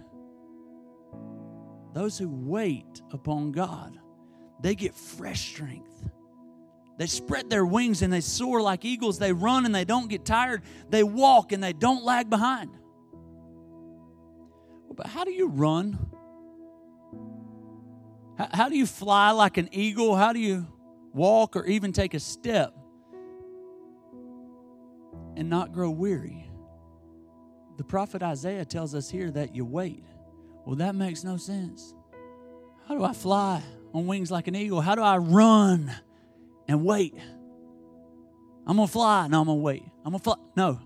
those 1.93 2.17
who 2.19 2.29
wait 2.29 3.03
upon 3.13 3.53
God, 3.53 3.99
they 4.61 4.75
get 4.75 4.95
fresh 4.95 5.49
strength. 5.51 5.87
They 6.99 7.07
spread 7.07 7.49
their 7.49 7.65
wings 7.65 8.03
and 8.03 8.13
they 8.13 8.21
soar 8.21 8.61
like 8.61 8.85
eagles. 8.85 9.19
They 9.19 9.33
run 9.33 9.65
and 9.65 9.75
they 9.75 9.85
don't 9.85 10.09
get 10.09 10.25
tired. 10.25 10.63
They 10.91 11.05
walk 11.05 11.53
and 11.53 11.63
they 11.63 11.73
don't 11.73 12.05
lag 12.05 12.29
behind. 12.29 12.77
But 14.95 15.07
how 15.07 15.23
do 15.23 15.31
you 15.31 15.47
run? 15.47 15.97
How, 18.37 18.69
do 18.69 18.77
you 18.77 18.87
fly 18.87 19.31
like 19.31 19.57
an 19.59 19.69
eagle? 19.71 20.17
How 20.17 20.33
do 20.33 20.41
you 20.41 20.67
walk 21.13 21.55
or 21.55 21.65
even 21.67 21.93
take 21.93 22.15
a 22.15 22.21
step 22.21 22.75
and 25.37 25.49
not 25.49 25.73
grow 25.73 25.91
weary? 25.91 26.51
The 27.77 27.85
prophet 27.85 28.25
Isaiah 28.25 28.65
tells 28.65 28.93
us 28.97 29.09
here 29.09 29.31
that 29.31 29.55
you 29.55 29.65
wait. 29.65 30.05
Well, 30.67 30.77
that 30.77 30.97
makes 30.97 31.23
no 31.23 31.37
sense. 31.37 31.95
How 32.89 32.97
do 32.97 33.05
I 33.05 33.13
fly 33.13 33.63
on 33.93 34.07
wings 34.07 34.31
like 34.31 34.49
an 34.49 34.57
eagle? 34.57 34.81
How 34.81 34.95
do 34.95 35.03
I 35.03 35.17
run? 35.17 35.93
and 36.69 36.85
wait. 36.85 37.15
I'm 38.67 38.77
going 38.77 38.87
to 38.87 38.93
fly. 38.93 39.27
No, 39.27 39.41
I'm 39.41 39.47
going 39.47 39.59
to 39.59 39.63
wait. 39.63 39.83
I'm 40.05 40.13
going 40.13 40.21
to 40.21 40.25
fly. 40.25 40.37
No. 40.55 40.79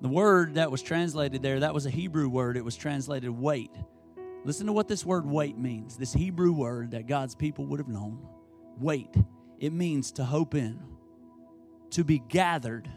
The 0.00 0.08
word 0.08 0.54
that 0.54 0.70
was 0.70 0.82
translated 0.82 1.42
there, 1.42 1.60
that 1.60 1.74
was 1.74 1.86
a 1.86 1.90
Hebrew 1.90 2.28
word. 2.28 2.56
It 2.56 2.64
was 2.64 2.74
translated 2.74 3.30
wait. 3.30 3.70
Listen 4.44 4.66
to 4.66 4.72
what 4.72 4.88
this 4.88 5.06
word 5.06 5.24
wait 5.26 5.56
means. 5.56 5.96
This 5.96 6.12
Hebrew 6.12 6.52
word 6.52 6.92
that 6.92 7.06
God's 7.06 7.34
people 7.34 7.66
would 7.66 7.78
have 7.78 7.88
known. 7.88 8.26
Wait. 8.78 9.14
It 9.60 9.72
means 9.72 10.10
to 10.12 10.24
hope 10.24 10.56
in, 10.56 10.80
to 11.90 12.02
be 12.02 12.18
gathered, 12.18 12.90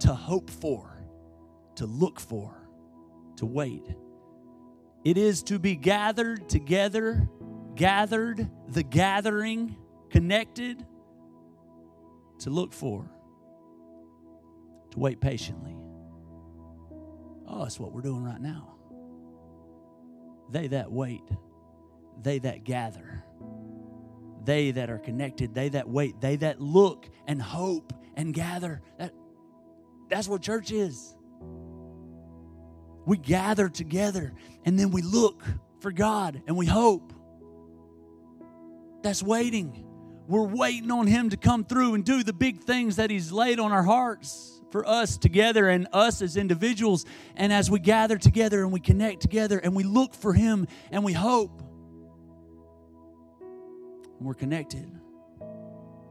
to 0.00 0.14
hope 0.14 0.50
for, 0.50 0.98
to 1.76 1.86
look 1.86 2.18
for, 2.18 2.68
to 3.36 3.46
wait. 3.46 3.84
It 5.06 5.16
is 5.16 5.44
to 5.44 5.60
be 5.60 5.76
gathered 5.76 6.48
together 6.48 7.28
gathered, 7.76 8.50
the 8.68 8.82
gathering, 8.82 9.76
connected, 10.10 10.84
to 12.40 12.50
look 12.50 12.72
for, 12.72 13.08
to 14.90 14.98
wait 14.98 15.20
patiently. 15.20 15.76
Oh, 17.46 17.62
that's 17.62 17.78
what 17.78 17.92
we're 17.92 18.02
doing 18.02 18.24
right 18.24 18.40
now. 18.40 18.74
They 20.50 20.66
that 20.68 20.90
wait, 20.90 21.28
they 22.20 22.38
that 22.40 22.64
gather, 22.64 23.22
they 24.44 24.72
that 24.72 24.90
are 24.90 24.98
connected, 24.98 25.54
they 25.54 25.68
that 25.70 25.88
wait, 25.88 26.20
they 26.20 26.36
that 26.36 26.60
look 26.60 27.08
and 27.26 27.40
hope 27.40 27.92
and 28.14 28.34
gather. 28.34 28.82
That, 28.98 29.12
that's 30.08 30.28
what 30.28 30.42
church 30.42 30.72
is. 30.72 31.15
We 33.06 33.16
gather 33.16 33.68
together 33.68 34.34
and 34.64 34.78
then 34.78 34.90
we 34.90 35.00
look 35.00 35.42
for 35.80 35.92
God 35.92 36.42
and 36.46 36.56
we 36.56 36.66
hope. 36.66 37.12
That's 39.02 39.22
waiting. 39.22 39.84
We're 40.26 40.42
waiting 40.42 40.90
on 40.90 41.06
Him 41.06 41.30
to 41.30 41.36
come 41.36 41.64
through 41.64 41.94
and 41.94 42.04
do 42.04 42.24
the 42.24 42.32
big 42.32 42.64
things 42.64 42.96
that 42.96 43.08
He's 43.08 43.30
laid 43.30 43.60
on 43.60 43.70
our 43.70 43.84
hearts 43.84 44.60
for 44.72 44.86
us 44.86 45.16
together 45.16 45.68
and 45.68 45.86
us 45.92 46.20
as 46.20 46.36
individuals. 46.36 47.04
And 47.36 47.52
as 47.52 47.70
we 47.70 47.78
gather 47.78 48.18
together 48.18 48.62
and 48.62 48.72
we 48.72 48.80
connect 48.80 49.22
together 49.22 49.58
and 49.58 49.76
we 49.76 49.84
look 49.84 50.12
for 50.12 50.32
Him 50.32 50.66
and 50.90 51.04
we 51.04 51.12
hope, 51.12 51.62
we're 54.20 54.34
connected 54.34 54.90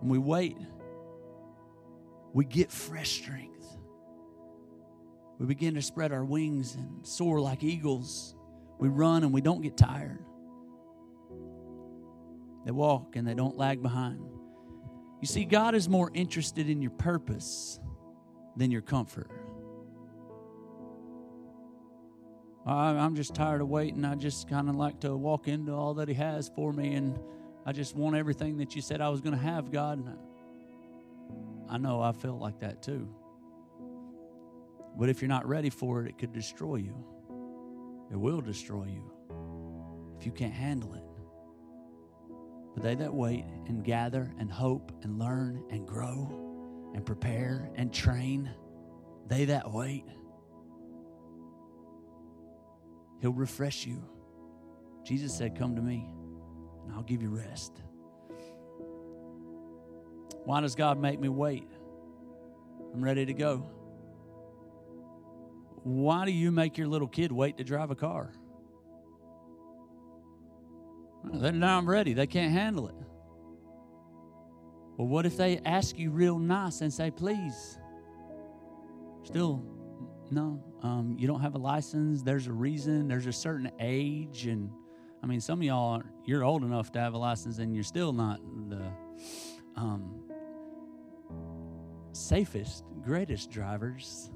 and 0.01 0.09
we 0.09 0.17
wait, 0.17 0.57
we 2.33 2.45
get 2.45 2.71
fresh 2.71 3.11
strength. 3.11 3.54
We 5.39 5.45
begin 5.45 5.75
to 5.75 5.81
spread 5.81 6.11
our 6.11 6.23
wings 6.23 6.75
and 6.75 7.05
soar 7.05 7.41
like 7.41 7.63
eagles. 7.63 8.35
We 8.79 8.87
run 8.87 9.23
and 9.23 9.33
we 9.33 9.41
don't 9.41 9.61
get 9.61 9.77
tired. 9.77 10.23
They 12.65 12.71
walk 12.71 13.15
and 13.15 13.27
they 13.27 13.33
don't 13.33 13.57
lag 13.57 13.81
behind. 13.81 14.21
You 15.21 15.27
see, 15.27 15.45
God 15.45 15.75
is 15.75 15.87
more 15.89 16.09
interested 16.13 16.69
in 16.69 16.81
your 16.81 16.91
purpose 16.91 17.79
than 18.55 18.71
your 18.71 18.81
comfort. 18.81 19.29
I'm 22.65 23.15
just 23.15 23.35
tired 23.35 23.61
of 23.61 23.69
waiting. 23.69 24.03
I 24.05 24.15
just 24.15 24.49
kind 24.49 24.69
of 24.69 24.75
like 24.75 25.01
to 25.01 25.15
walk 25.15 25.47
into 25.47 25.71
all 25.71 25.93
that 25.95 26.07
He 26.07 26.15
has 26.15 26.49
for 26.55 26.73
me, 26.73 26.95
and 26.95 27.19
I 27.63 27.71
just 27.71 27.95
want 27.95 28.15
everything 28.15 28.57
that 28.57 28.75
you 28.75 28.81
said 28.81 29.01
I 29.01 29.09
was 29.09 29.21
going 29.21 29.35
to 29.35 29.41
have, 29.41 29.71
God. 29.71 30.17
I 31.69 31.77
know 31.77 32.01
I 32.01 32.11
felt 32.11 32.41
like 32.41 32.59
that 32.61 32.81
too. 32.81 33.07
But 34.97 35.09
if 35.09 35.21
you're 35.21 35.29
not 35.29 35.47
ready 35.47 35.69
for 35.69 36.03
it, 36.03 36.09
it 36.09 36.17
could 36.17 36.31
destroy 36.31 36.77
you. 36.77 36.95
It 38.11 38.17
will 38.17 38.41
destroy 38.41 38.85
you 38.85 39.11
if 40.17 40.25
you 40.25 40.31
can't 40.31 40.53
handle 40.53 40.93
it. 40.93 41.03
But 42.73 42.83
they 42.83 42.95
that 42.95 43.13
wait 43.13 43.45
and 43.67 43.83
gather 43.83 44.33
and 44.39 44.51
hope 44.51 44.91
and 45.03 45.17
learn 45.17 45.63
and 45.69 45.87
grow 45.87 46.91
and 46.93 47.05
prepare 47.05 47.69
and 47.75 47.93
train, 47.93 48.49
they 49.27 49.45
that 49.45 49.71
wait, 49.71 50.05
He'll 53.21 53.33
refresh 53.33 53.85
you. 53.85 54.03
Jesus 55.03 55.35
said, 55.35 55.57
Come 55.57 55.75
to 55.75 55.81
me, 55.81 56.07
and 56.83 56.93
I'll 56.93 57.03
give 57.03 57.21
you 57.21 57.29
rest. 57.29 57.81
Why 60.43 60.61
does 60.61 60.75
God 60.75 60.99
make 60.99 61.19
me 61.19 61.29
wait? 61.29 61.67
I'm 62.93 63.03
ready 63.03 63.25
to 63.25 63.33
go. 63.33 63.67
Why 65.85 66.25
do 66.25 66.31
you 66.31 66.51
make 66.51 66.79
your 66.79 66.87
little 66.87 67.07
kid 67.07 67.31
wait 67.31 67.57
to 67.57 67.63
drive 67.63 67.91
a 67.91 67.95
car? 67.95 68.33
Then 71.31 71.59
now 71.59 71.77
I'm 71.77 71.87
ready. 71.87 72.13
They 72.13 72.25
can't 72.25 72.51
handle 72.51 72.87
it. 72.87 72.95
Well, 74.97 75.07
what 75.07 75.27
if 75.27 75.37
they 75.37 75.59
ask 75.63 75.99
you 75.99 76.09
real 76.09 76.39
nice 76.39 76.81
and 76.81 76.91
say, 76.91 77.11
please? 77.11 77.77
Still, 79.25 79.63
no, 80.31 80.59
um, 80.81 81.15
you 81.19 81.27
don't 81.27 81.41
have 81.41 81.53
a 81.53 81.59
license. 81.59 82.23
There's 82.23 82.47
a 82.47 82.53
reason. 82.53 83.07
There's 83.07 83.27
a 83.27 83.33
certain 83.33 83.69
age. 83.79 84.47
And 84.47 84.71
I 85.21 85.27
mean, 85.27 85.39
some 85.39 85.59
of 85.59 85.65
y'all, 85.65 86.01
you're 86.25 86.43
old 86.43 86.63
enough 86.63 86.91
to 86.93 86.99
have 86.99 87.13
a 87.13 87.19
license 87.19 87.59
and 87.59 87.75
you're 87.75 87.83
still 87.83 88.11
not 88.11 88.39
the 88.69 88.81
um, 89.75 90.23
safest, 92.11 92.85
greatest 93.03 93.51
drivers. 93.51 94.31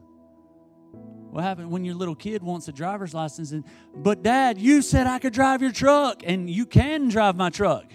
What 1.32 1.44
happened 1.44 1.70
when 1.70 1.86
your 1.86 1.94
little 1.94 2.16
kid 2.16 2.42
wants 2.42 2.68
a 2.68 2.72
driver's 2.72 3.14
license 3.14 3.52
and 3.52 3.64
but 3.96 4.24
dad, 4.24 4.58
you 4.58 4.82
said 4.82 5.06
I 5.06 5.20
could 5.20 5.34
drive 5.34 5.62
your 5.62 5.72
truck 5.72 6.24
and 6.26 6.50
you 6.50 6.66
can 6.66 7.08
drive 7.10 7.36
my 7.36 7.52
truck. 7.52 7.86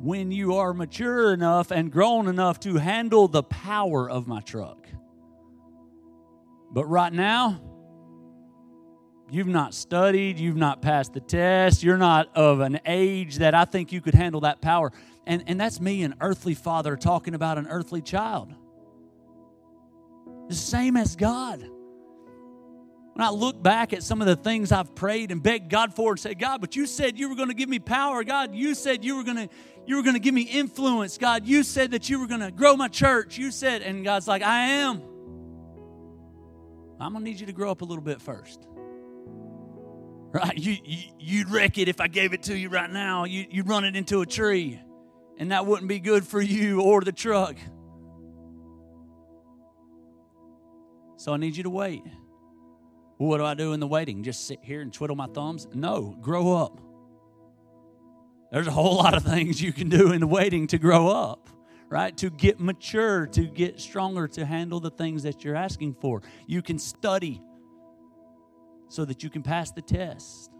When 0.00 0.32
you 0.32 0.56
are 0.56 0.74
mature 0.74 1.32
enough 1.32 1.70
and 1.70 1.92
grown 1.92 2.26
enough 2.26 2.58
to 2.60 2.76
handle 2.76 3.28
the 3.28 3.44
power 3.44 4.10
of 4.10 4.26
my 4.26 4.40
truck. 4.40 4.88
But 6.72 6.86
right 6.86 7.12
now, 7.12 7.60
you've 9.30 9.46
not 9.46 9.72
studied, 9.72 10.38
you've 10.38 10.56
not 10.56 10.82
passed 10.82 11.12
the 11.12 11.20
test, 11.20 11.84
you're 11.84 11.98
not 11.98 12.28
of 12.34 12.58
an 12.58 12.80
age 12.86 13.36
that 13.36 13.54
I 13.54 13.64
think 13.64 13.92
you 13.92 14.00
could 14.00 14.14
handle 14.14 14.40
that 14.40 14.60
power. 14.60 14.90
And, 15.28 15.44
and 15.46 15.60
that's 15.60 15.80
me, 15.80 16.02
an 16.02 16.16
earthly 16.20 16.54
father, 16.54 16.96
talking 16.96 17.34
about 17.34 17.56
an 17.56 17.68
earthly 17.68 18.02
child. 18.02 18.52
The 20.48 20.54
same 20.54 20.96
as 20.96 21.16
God. 21.16 21.60
When 23.14 23.26
I 23.26 23.30
look 23.30 23.62
back 23.62 23.92
at 23.92 24.02
some 24.02 24.22
of 24.22 24.26
the 24.26 24.36
things 24.36 24.72
I've 24.72 24.94
prayed 24.94 25.30
and 25.30 25.42
begged 25.42 25.68
God 25.68 25.94
for 25.94 26.12
and 26.12 26.20
said, 26.20 26.38
God, 26.38 26.62
but 26.62 26.76
you 26.76 26.86
said 26.86 27.18
you 27.18 27.28
were 27.28 27.34
going 27.34 27.48
to 27.48 27.54
give 27.54 27.68
me 27.68 27.78
power. 27.78 28.24
God, 28.24 28.54
you 28.54 28.74
said 28.74 29.04
you 29.04 29.16
were 29.16 29.22
going 29.22 29.36
to 29.36 29.48
you 29.86 29.96
were 29.96 30.02
going 30.02 30.14
to 30.14 30.20
give 30.20 30.32
me 30.34 30.42
influence. 30.42 31.18
God, 31.18 31.46
you 31.46 31.62
said 31.62 31.90
that 31.90 32.08
you 32.08 32.20
were 32.20 32.26
going 32.26 32.40
to 32.40 32.50
grow 32.50 32.76
my 32.76 32.88
church. 32.88 33.36
You 33.36 33.50
said, 33.50 33.82
and 33.82 34.04
God's 34.04 34.28
like, 34.28 34.42
I 34.42 34.66
am. 34.66 35.02
I'm 37.00 37.12
going 37.12 37.24
to 37.24 37.30
need 37.30 37.40
you 37.40 37.46
to 37.46 37.52
grow 37.52 37.70
up 37.70 37.82
a 37.82 37.84
little 37.84 38.04
bit 38.04 38.22
first. 38.22 38.64
Right? 40.32 40.56
You, 40.56 40.76
you, 41.18 41.44
would 41.44 41.52
wreck 41.52 41.78
it 41.78 41.88
if 41.88 42.00
I 42.00 42.06
gave 42.06 42.32
it 42.32 42.44
to 42.44 42.56
you 42.56 42.68
right 42.68 42.90
now. 42.90 43.24
You, 43.24 43.44
you'd 43.50 43.68
run 43.68 43.84
it 43.84 43.96
into 43.96 44.22
a 44.22 44.26
tree, 44.26 44.80
and 45.36 45.50
that 45.50 45.66
wouldn't 45.66 45.88
be 45.88 45.98
good 45.98 46.26
for 46.26 46.40
you 46.40 46.80
or 46.80 47.02
the 47.02 47.12
truck. 47.12 47.56
So 51.22 51.32
I 51.32 51.36
need 51.36 51.56
you 51.56 51.62
to 51.62 51.70
wait. 51.70 52.02
Well, 53.16 53.28
what 53.28 53.38
do 53.38 53.44
I 53.44 53.54
do 53.54 53.74
in 53.74 53.78
the 53.78 53.86
waiting? 53.86 54.24
Just 54.24 54.48
sit 54.48 54.58
here 54.60 54.80
and 54.80 54.92
twiddle 54.92 55.14
my 55.14 55.28
thumbs? 55.28 55.68
No, 55.72 56.16
grow 56.20 56.56
up. 56.56 56.80
There's 58.50 58.66
a 58.66 58.72
whole 58.72 58.96
lot 58.96 59.14
of 59.14 59.22
things 59.22 59.62
you 59.62 59.72
can 59.72 59.88
do 59.88 60.10
in 60.10 60.20
the 60.20 60.26
waiting 60.26 60.66
to 60.66 60.78
grow 60.78 61.06
up, 61.06 61.48
right? 61.88 62.16
To 62.16 62.28
get 62.28 62.58
mature, 62.58 63.28
to 63.28 63.44
get 63.44 63.78
stronger, 63.78 64.26
to 64.26 64.44
handle 64.44 64.80
the 64.80 64.90
things 64.90 65.22
that 65.22 65.44
you're 65.44 65.54
asking 65.54 65.94
for. 66.00 66.22
You 66.48 66.60
can 66.60 66.80
study 66.80 67.40
so 68.88 69.04
that 69.04 69.22
you 69.22 69.30
can 69.30 69.44
pass 69.44 69.70
the 69.70 69.80
test. 69.80 70.50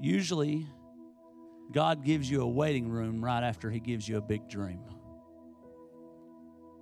Usually, 0.00 0.66
God 1.72 2.04
gives 2.04 2.30
you 2.30 2.42
a 2.42 2.48
waiting 2.48 2.88
room 2.88 3.24
right 3.24 3.42
after 3.42 3.70
He 3.70 3.80
gives 3.80 4.08
you 4.08 4.16
a 4.16 4.20
big 4.20 4.48
dream. 4.48 4.80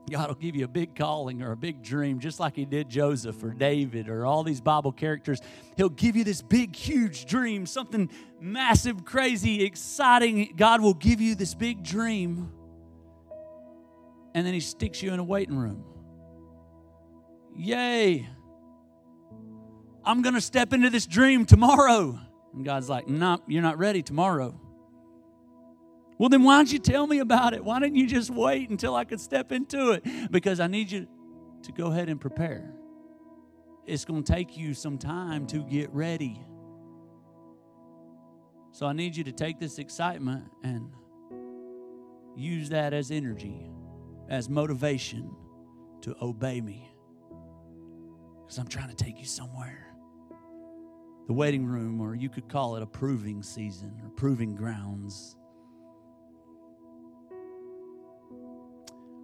God 0.09 0.29
will 0.29 0.37
give 0.37 0.55
you 0.55 0.65
a 0.65 0.69
big 0.69 0.95
calling 0.95 1.43
or 1.43 1.51
a 1.51 1.57
big 1.57 1.83
dream, 1.83 2.21
just 2.21 2.39
like 2.39 2.55
He 2.55 2.65
did 2.65 2.89
Joseph 2.89 3.43
or 3.43 3.51
David 3.51 4.09
or 4.09 4.25
all 4.25 4.45
these 4.45 4.61
Bible 4.61 4.93
characters. 4.93 5.41
He'll 5.77 5.89
give 5.89 6.15
you 6.15 6.23
this 6.23 6.43
big, 6.43 6.77
huge 6.77 7.27
dream, 7.27 7.67
something 7.67 8.09
massive, 8.41 9.05
crazy, 9.05 9.65
exciting. 9.65 10.55
God 10.57 10.81
will 10.81 10.95
give 10.95 11.21
you 11.21 11.35
this 11.35 11.55
big 11.55 11.83
dream, 11.83 12.53
and 14.35 14.47
then 14.47 14.55
He 14.55 14.61
sticks 14.61 15.03
you 15.03 15.13
in 15.13 15.19
a 15.19 15.25
waiting 15.25 15.57
room. 15.57 15.85
Yay! 17.57 18.29
I'm 20.05 20.23
going 20.23 20.35
to 20.35 20.41
step 20.41 20.73
into 20.73 20.89
this 20.89 21.07
dream 21.07 21.47
tomorrow. 21.47 22.17
And 22.55 22.65
God's 22.65 22.89
like, 22.89 23.09
no, 23.09 23.33
nope, 23.33 23.43
you're 23.49 23.63
not 23.63 23.77
ready 23.77 24.03
tomorrow. 24.03 24.61
Well, 26.19 26.29
then 26.31 26.43
why 26.45 26.57
don't 26.57 26.73
you 26.73 26.79
tell 26.79 27.07
me 27.07 27.19
about 27.19 27.53
it? 27.53 27.63
Why 27.63 27.79
didn't 27.79 27.97
you 27.97 28.07
just 28.07 28.31
wait 28.31 28.71
until 28.71 28.95
I 28.95 29.05
could 29.05 29.21
step 29.21 29.53
into 29.53 29.91
it? 29.91 30.31
Because 30.31 30.61
I 30.61 30.67
need 30.67 30.91
you 30.91 31.07
to 31.63 31.73
go 31.73 31.89
ahead 31.89 32.09
and 32.09 32.21
prepare. 32.21 32.73
It's 33.85 34.05
going 34.05 34.25
to 34.25 34.33
take 34.33 34.57
you 34.57 34.75
some 34.75 34.99
time 34.99 35.47
to 35.49 35.59
get 35.59 35.93
ready. 35.93 36.41
So 38.73 38.87
I 38.87 38.93
need 38.93 39.17
you 39.17 39.25
to 39.25 39.33
take 39.33 39.59
this 39.59 39.79
excitement 39.79 40.45
and 40.63 40.91
use 42.35 42.71
that 42.71 42.93
as 42.93 43.11
energy, 43.11 43.71
as 44.29 44.49
motivation 44.49 45.35
to 46.03 46.17
obey 46.21 46.61
me. 46.61 46.91
Because 48.43 48.59
I'm 48.59 48.69
trying 48.69 48.89
to 48.89 48.95
take 48.95 49.19
you 49.19 49.25
somewhere. 49.25 49.87
The 51.27 51.33
waiting 51.33 51.67
room, 51.67 52.01
or 52.01 52.15
you 52.15 52.29
could 52.29 52.49
call 52.49 52.77
it 52.77 52.83
a 52.83 52.87
proving 52.87 53.43
season 53.43 54.01
or 54.03 54.11
proving 54.11 54.55
grounds. 54.55 55.37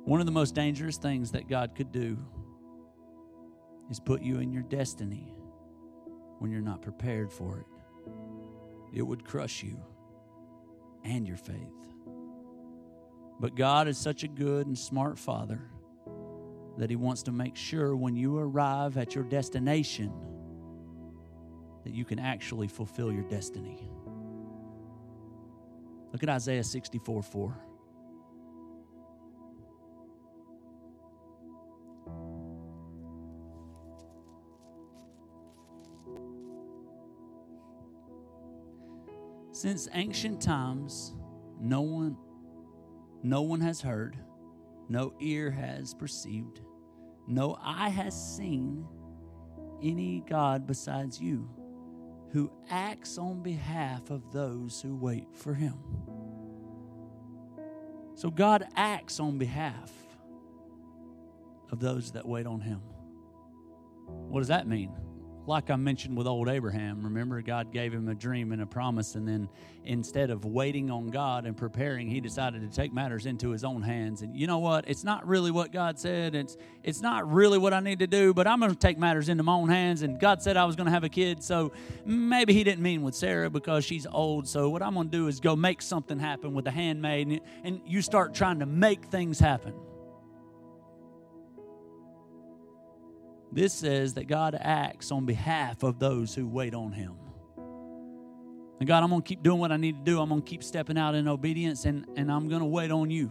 One 0.04 0.20
of 0.20 0.26
the 0.26 0.32
most 0.32 0.54
dangerous 0.54 0.96
things 0.96 1.30
that 1.32 1.48
God 1.48 1.74
could 1.76 1.92
do 1.92 2.18
is 3.88 4.00
put 4.00 4.22
you 4.22 4.38
in 4.38 4.52
your 4.52 4.62
destiny 4.62 5.34
when 6.38 6.50
you're 6.50 6.60
not 6.60 6.82
prepared 6.82 7.32
for 7.32 7.58
it. 7.58 7.66
It 8.92 9.02
would 9.02 9.24
crush 9.24 9.62
you 9.62 9.80
and 11.04 11.26
your 11.26 11.36
faith. 11.36 11.56
But 13.38 13.54
God 13.54 13.86
is 13.86 13.96
such 13.96 14.24
a 14.24 14.28
good 14.28 14.66
and 14.66 14.78
smart 14.78 15.18
Father 15.18 15.60
that 16.78 16.90
He 16.90 16.96
wants 16.96 17.22
to 17.24 17.32
make 17.32 17.56
sure 17.56 17.94
when 17.94 18.16
you 18.16 18.38
arrive 18.38 18.98
at 18.98 19.14
your 19.14 19.24
destination 19.24 20.12
that 21.84 21.94
you 21.94 22.04
can 22.04 22.18
actually 22.18 22.68
fulfill 22.68 23.12
your 23.12 23.24
destiny. 23.24 23.88
Look 26.12 26.22
at 26.22 26.28
Isaiah 26.28 26.64
64 26.64 27.22
4. 27.22 27.71
Since 39.62 39.86
ancient 39.94 40.42
times, 40.42 41.14
no 41.60 41.82
one 41.82 42.16
no 43.22 43.42
one 43.42 43.60
has 43.60 43.80
heard, 43.80 44.18
no 44.88 45.14
ear 45.20 45.52
has 45.52 45.94
perceived, 45.94 46.62
no 47.28 47.56
eye 47.62 47.90
has 47.90 48.12
seen 48.36 48.84
any 49.80 50.24
God 50.28 50.66
besides 50.66 51.20
you 51.20 51.48
who 52.32 52.50
acts 52.70 53.18
on 53.18 53.44
behalf 53.44 54.10
of 54.10 54.32
those 54.32 54.82
who 54.82 54.96
wait 54.96 55.28
for 55.32 55.54
him. 55.54 55.78
So 58.16 58.30
God 58.30 58.66
acts 58.74 59.20
on 59.20 59.38
behalf 59.38 59.92
of 61.70 61.78
those 61.78 62.10
that 62.10 62.26
wait 62.26 62.48
on 62.48 62.60
him. 62.60 62.80
What 64.08 64.40
does 64.40 64.48
that 64.48 64.66
mean? 64.66 64.90
Like 65.46 65.70
I 65.70 65.76
mentioned 65.76 66.16
with 66.16 66.26
old 66.26 66.48
Abraham, 66.48 67.02
remember 67.02 67.42
God 67.42 67.72
gave 67.72 67.92
him 67.92 68.08
a 68.08 68.14
dream 68.14 68.52
and 68.52 68.62
a 68.62 68.66
promise, 68.66 69.16
and 69.16 69.26
then 69.26 69.48
instead 69.84 70.30
of 70.30 70.44
waiting 70.44 70.90
on 70.90 71.08
God 71.08 71.46
and 71.46 71.56
preparing, 71.56 72.08
he 72.08 72.20
decided 72.20 72.62
to 72.62 72.74
take 72.74 72.92
matters 72.92 73.26
into 73.26 73.50
his 73.50 73.64
own 73.64 73.82
hands. 73.82 74.22
And 74.22 74.36
you 74.36 74.46
know 74.46 74.60
what? 74.60 74.88
It's 74.88 75.02
not 75.02 75.26
really 75.26 75.50
what 75.50 75.72
God 75.72 75.98
said. 75.98 76.36
It's 76.36 76.56
it's 76.84 77.00
not 77.00 77.30
really 77.30 77.58
what 77.58 77.72
I 77.72 77.80
need 77.80 77.98
to 77.98 78.06
do, 78.06 78.32
but 78.32 78.46
I'm 78.46 78.60
going 78.60 78.70
to 78.70 78.78
take 78.78 78.98
matters 78.98 79.28
into 79.28 79.42
my 79.42 79.54
own 79.54 79.68
hands. 79.68 80.02
And 80.02 80.18
God 80.18 80.42
said 80.42 80.56
I 80.56 80.64
was 80.64 80.76
going 80.76 80.86
to 80.86 80.92
have 80.92 81.04
a 81.04 81.08
kid, 81.08 81.42
so 81.42 81.72
maybe 82.04 82.52
He 82.52 82.62
didn't 82.62 82.82
mean 82.82 83.02
with 83.02 83.14
Sarah 83.14 83.50
because 83.50 83.84
she's 83.84 84.06
old. 84.06 84.46
So 84.46 84.68
what 84.68 84.82
I'm 84.82 84.94
going 84.94 85.10
to 85.10 85.16
do 85.16 85.26
is 85.26 85.40
go 85.40 85.56
make 85.56 85.82
something 85.82 86.18
happen 86.18 86.54
with 86.54 86.64
the 86.64 86.70
handmaid, 86.70 87.42
and 87.64 87.80
you 87.84 88.00
start 88.02 88.34
trying 88.34 88.60
to 88.60 88.66
make 88.66 89.06
things 89.06 89.40
happen. 89.40 89.74
This 93.52 93.74
says 93.74 94.14
that 94.14 94.28
God 94.28 94.56
acts 94.58 95.12
on 95.12 95.26
behalf 95.26 95.82
of 95.82 95.98
those 95.98 96.34
who 96.34 96.48
wait 96.48 96.74
on 96.74 96.90
Him. 96.90 97.16
And 98.80 98.88
God, 98.88 99.02
I'm 99.02 99.10
going 99.10 99.20
to 99.20 99.28
keep 99.28 99.42
doing 99.42 99.58
what 99.60 99.70
I 99.70 99.76
need 99.76 99.98
to 99.98 100.10
do. 100.10 100.20
I'm 100.20 100.30
going 100.30 100.40
to 100.40 100.48
keep 100.48 100.64
stepping 100.64 100.96
out 100.96 101.14
in 101.14 101.28
obedience, 101.28 101.84
and, 101.84 102.06
and 102.16 102.32
I'm 102.32 102.48
going 102.48 102.62
to 102.62 102.66
wait 102.66 102.90
on 102.90 103.10
you. 103.10 103.30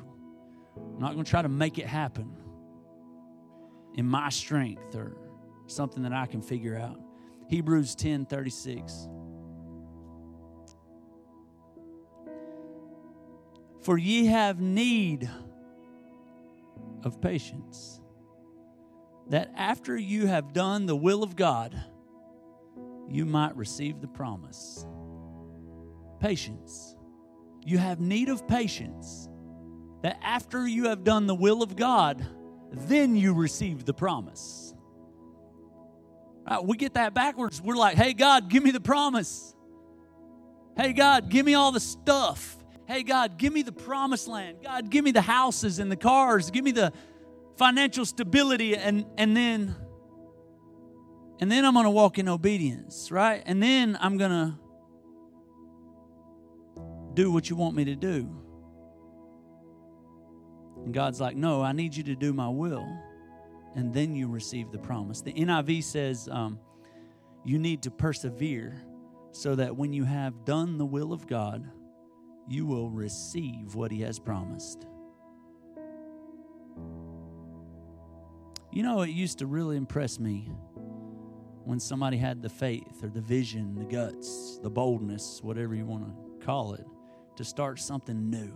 I'm 0.78 1.00
not 1.00 1.14
going 1.14 1.26
to 1.26 1.30
try 1.30 1.42
to 1.42 1.50
make 1.50 1.80
it 1.80 1.88
happen 1.88 2.38
in 3.96 4.06
my 4.06 4.30
strength 4.30 4.96
or 4.96 5.18
something 5.66 6.04
that 6.04 6.14
I 6.14 6.28
can 6.28 6.42
figure 6.42 6.78
out. 6.78 7.00
Hebrews 7.48 7.96
10 7.96 8.28
36. 8.28 9.08
For 13.82 13.98
ye 13.98 14.28
have 14.28 14.62
need 14.62 15.30
of 17.04 17.20
patience 17.20 18.01
that 19.32 19.50
after 19.56 19.98
you 19.98 20.28
have 20.28 20.52
done 20.52 20.86
the 20.86 20.96
will 20.96 21.24
of 21.24 21.38
God, 21.38 21.82
you 23.10 23.26
might 23.26 23.56
receive 23.56 24.02
the 24.02 24.08
promise. 24.08 24.86
Patience. 26.20 26.96
You 27.66 27.78
have 27.78 28.02
need 28.02 28.28
of 28.28 28.46
patience 28.46 29.30
that 30.04 30.20
after 30.22 30.68
you 30.68 30.90
have 30.90 31.06
done 31.06 31.28
the 31.28 31.36
will 31.36 31.64
of 31.64 31.78
God, 31.78 32.26
then 32.74 33.16
you 33.16 33.34
receive 33.34 33.86
the 33.86 33.94
promise. 33.94 34.74
Right, 36.50 36.64
we 36.66 36.76
get 36.76 36.96
that 36.96 37.14
backwards. 37.14 37.62
We're 37.62 37.76
like, 37.76 37.96
hey, 37.96 38.14
God, 38.14 38.50
give 38.50 38.64
me 38.64 38.72
the 38.72 38.82
promise. 38.82 39.56
Hey, 40.76 40.92
God, 40.92 41.30
give 41.30 41.46
me 41.46 41.54
all 41.54 41.72
the 41.72 41.80
stuff. 41.80 42.58
Hey, 42.86 43.04
God, 43.04 43.38
give 43.38 43.54
me 43.54 43.62
the 43.62 43.72
promised 43.72 44.28
land. 44.28 44.58
God, 44.62 44.90
give 44.90 45.06
me 45.06 45.12
the 45.12 45.22
houses 45.22 45.80
and 45.80 45.90
the 45.90 45.96
cars. 45.96 46.52
Give 46.52 46.66
me 46.66 46.72
the 46.72 46.92
financial 47.58 48.06
stability. 48.06 48.76
And, 48.76 49.06
and 49.18 49.36
then, 49.36 49.76
and 51.40 51.52
then 51.52 51.66
I'm 51.66 51.74
going 51.74 51.86
to 51.86 51.92
walk 51.92 52.18
in 52.18 52.28
obedience, 52.28 53.12
right? 53.12 53.42
And 53.46 53.62
then 53.62 53.98
I'm 54.02 54.18
going 54.18 54.32
to 54.32 54.54
do 57.14 57.32
what 57.32 57.50
you 57.50 57.56
want 57.56 57.76
me 57.76 57.86
to 57.86 57.96
do. 57.96 58.30
And 60.86 60.94
God's 60.94 61.20
like, 61.22 61.36
no, 61.36 61.62
I 61.62 61.72
need 61.72 61.96
you 61.96 62.04
to 62.04 62.16
do 62.16 62.34
my 62.34 62.50
will. 62.50 62.88
And 63.76 63.94
then 63.94 64.16
you 64.16 64.28
receive 64.28 64.72
the 64.72 64.80
promise. 64.80 65.22
The 65.22 65.34
NIV 65.34 65.84
says 65.84 66.28
um, 66.32 66.60
you 67.46 67.60
need 67.60 67.84
to 67.84 67.92
persevere 67.92 68.82
so 69.32 69.56
that 69.56 69.76
when 69.76 69.94
you 69.94 70.04
have 70.04 70.46
done 70.46 70.78
the 70.78 70.86
will 70.86 71.14
of 71.14 71.28
God, 71.28 71.70
you 72.48 72.66
will 72.66 72.90
receive 72.90 73.76
what 73.76 73.92
He 73.92 74.02
has 74.02 74.20
promised. 74.20 74.86
You 78.72 78.84
know, 78.84 79.02
it 79.02 79.10
used 79.10 79.40
to 79.40 79.48
really 79.48 79.76
impress 79.76 80.18
me 80.18 80.50
when 81.66 81.78
somebody 81.78 82.16
had 82.16 82.42
the 82.42 82.50
faith 82.50 83.04
or 83.04 83.10
the 83.10 83.20
vision, 83.20 83.76
the 83.76 83.84
guts, 83.84 84.60
the 84.64 84.70
boldness, 84.70 85.42
whatever 85.44 85.76
you 85.76 85.86
want 85.86 86.06
to 86.06 86.46
call 86.46 86.74
it, 86.74 86.86
to 87.36 87.44
start 87.44 87.80
something 87.80 88.30
new, 88.30 88.52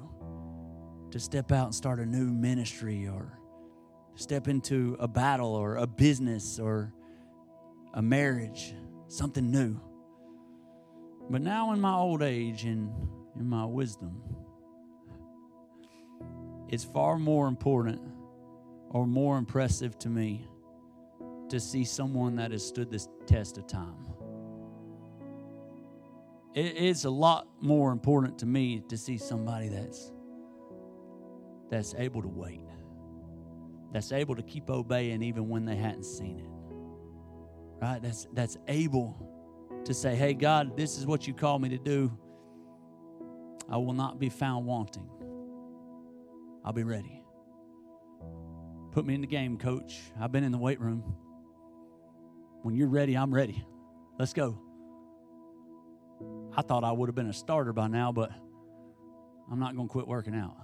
to 1.12 1.20
step 1.20 1.52
out 1.52 1.66
and 1.66 1.76
start 1.76 2.00
a 2.00 2.06
new 2.06 2.32
ministry 2.32 3.10
or 3.10 3.38
step 4.16 4.48
into 4.48 4.96
a 5.02 5.08
battle 5.08 5.54
or 5.54 5.76
a 5.76 5.88
business 5.88 6.60
or 6.60 6.94
a 7.94 8.02
marriage, 8.02 8.74
something 9.10 9.52
new. 9.52 9.78
But 11.30 11.42
now, 11.42 11.74
in 11.74 11.82
my 11.82 11.94
old 11.94 12.22
age 12.22 12.64
and 12.64 12.90
in 13.38 13.50
my 13.50 13.66
wisdom, 13.66 14.22
it's 16.70 16.86
far 16.86 17.20
more 17.20 17.48
important 17.48 18.02
or 18.96 19.06
more 19.06 19.38
impressive 19.38 20.00
to 20.00 20.08
me 20.08 20.48
to 21.50 21.60
see 21.60 21.84
someone 21.84 22.38
that 22.38 22.52
has 22.52 22.66
stood 22.66 22.90
this 22.90 23.10
test 23.26 23.58
of 23.58 23.68
time. 23.68 24.08
It's 26.54 27.04
a 27.04 27.10
lot 27.10 27.46
more 27.60 27.92
important 27.92 28.40
to 28.40 28.46
me 28.46 28.82
to 28.88 28.96
see 28.98 29.18
somebody 29.18 29.68
that's 29.68 30.14
that's 31.70 31.94
able 31.98 32.22
to 32.22 32.30
wait, 32.30 32.62
that's 33.92 34.14
able 34.14 34.34
to 34.34 34.44
keep 34.44 34.70
obeying 34.70 35.22
even 35.22 35.50
when 35.50 35.66
they 35.66 35.76
hadn't 35.76 36.06
seen 36.06 36.40
it. 36.40 37.86
Right? 37.86 38.02
That's 38.02 38.28
that's 38.32 38.58
able 38.70 39.82
to 39.84 39.94
say, 39.94 40.16
"Hey 40.16 40.34
God, 40.34 40.78
this 40.78 40.98
is 40.98 41.06
what 41.06 41.28
you 41.28 41.34
call 41.34 41.60
me 41.60 41.68
to 41.68 41.78
do. 41.78 42.18
I 43.68 43.76
will 43.76 43.92
not 43.92 44.20
be 44.20 44.30
found 44.30 44.66
wanting. 44.66 45.10
I'll 46.64 46.72
be 46.72 46.84
ready." 46.84 47.15
Put 48.96 49.06
me 49.06 49.14
in 49.14 49.20
the 49.20 49.28
game, 49.28 49.58
coach. 49.58 50.00
I've 50.18 50.32
been 50.32 50.46
in 50.46 50.54
the 50.54 50.58
weight 50.58 50.80
room. 50.80 51.04
When 52.62 52.76
you're 52.76 52.88
ready, 52.88 53.18
I'm 53.18 53.34
ready. 53.36 53.62
Let's 54.18 54.32
go. 54.32 54.58
I 56.56 56.62
thought 56.62 56.86
I 56.86 56.94
would 56.94 57.10
have 57.10 57.16
been 57.16 57.28
a 57.28 57.34
starter 57.34 57.74
by 57.74 57.90
now, 57.90 58.14
but 58.14 58.32
I'm 59.52 59.60
not 59.60 59.76
going 59.76 59.90
to 59.90 59.92
quit 59.92 60.08
working 60.08 60.34
out. 60.34 60.56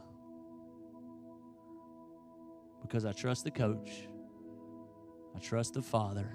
Because 2.82 3.04
I 3.04 3.12
trust 3.12 3.44
the 3.44 3.52
coach, 3.52 4.08
I 5.36 5.40
trust 5.40 5.74
the 5.74 5.82
father 5.82 6.32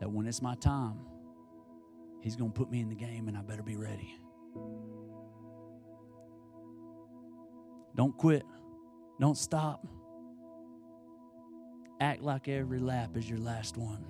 that 0.00 0.10
when 0.10 0.26
it's 0.26 0.42
my 0.42 0.56
time, 0.56 0.98
he's 2.22 2.34
going 2.34 2.50
to 2.50 2.58
put 2.58 2.72
me 2.72 2.80
in 2.80 2.88
the 2.88 2.96
game 2.96 3.28
and 3.28 3.38
I 3.38 3.42
better 3.42 3.62
be 3.62 3.76
ready. 3.76 4.16
Don't 7.94 8.16
quit, 8.18 8.42
don't 9.20 9.38
stop 9.38 9.86
act 12.00 12.22
like 12.22 12.48
every 12.48 12.78
lap 12.78 13.16
is 13.16 13.28
your 13.28 13.38
last 13.38 13.76
one, 13.76 14.04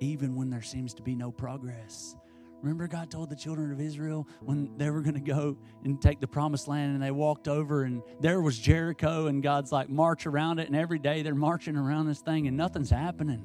even 0.00 0.34
when 0.34 0.50
there 0.50 0.62
seems 0.62 0.94
to 0.94 1.02
be 1.02 1.14
no 1.14 1.30
progress. 1.30 2.16
Remember, 2.62 2.88
God 2.88 3.10
told 3.10 3.30
the 3.30 3.36
children 3.36 3.70
of 3.70 3.80
Israel 3.80 4.26
when 4.40 4.76
they 4.76 4.90
were 4.90 5.02
going 5.02 5.14
to 5.14 5.20
go 5.20 5.56
and 5.84 6.00
take 6.00 6.20
the 6.20 6.26
promised 6.26 6.66
land, 6.66 6.94
and 6.94 7.02
they 7.02 7.10
walked 7.10 7.48
over, 7.48 7.84
and 7.84 8.02
there 8.20 8.40
was 8.40 8.58
Jericho, 8.58 9.26
and 9.26 9.42
God's 9.42 9.70
like, 9.70 9.88
march 9.88 10.26
around 10.26 10.58
it. 10.58 10.66
And 10.66 10.74
every 10.74 10.98
day 10.98 11.22
they're 11.22 11.34
marching 11.34 11.76
around 11.76 12.06
this 12.06 12.20
thing, 12.20 12.48
and 12.48 12.56
nothing's 12.56 12.90
happening. 12.90 13.44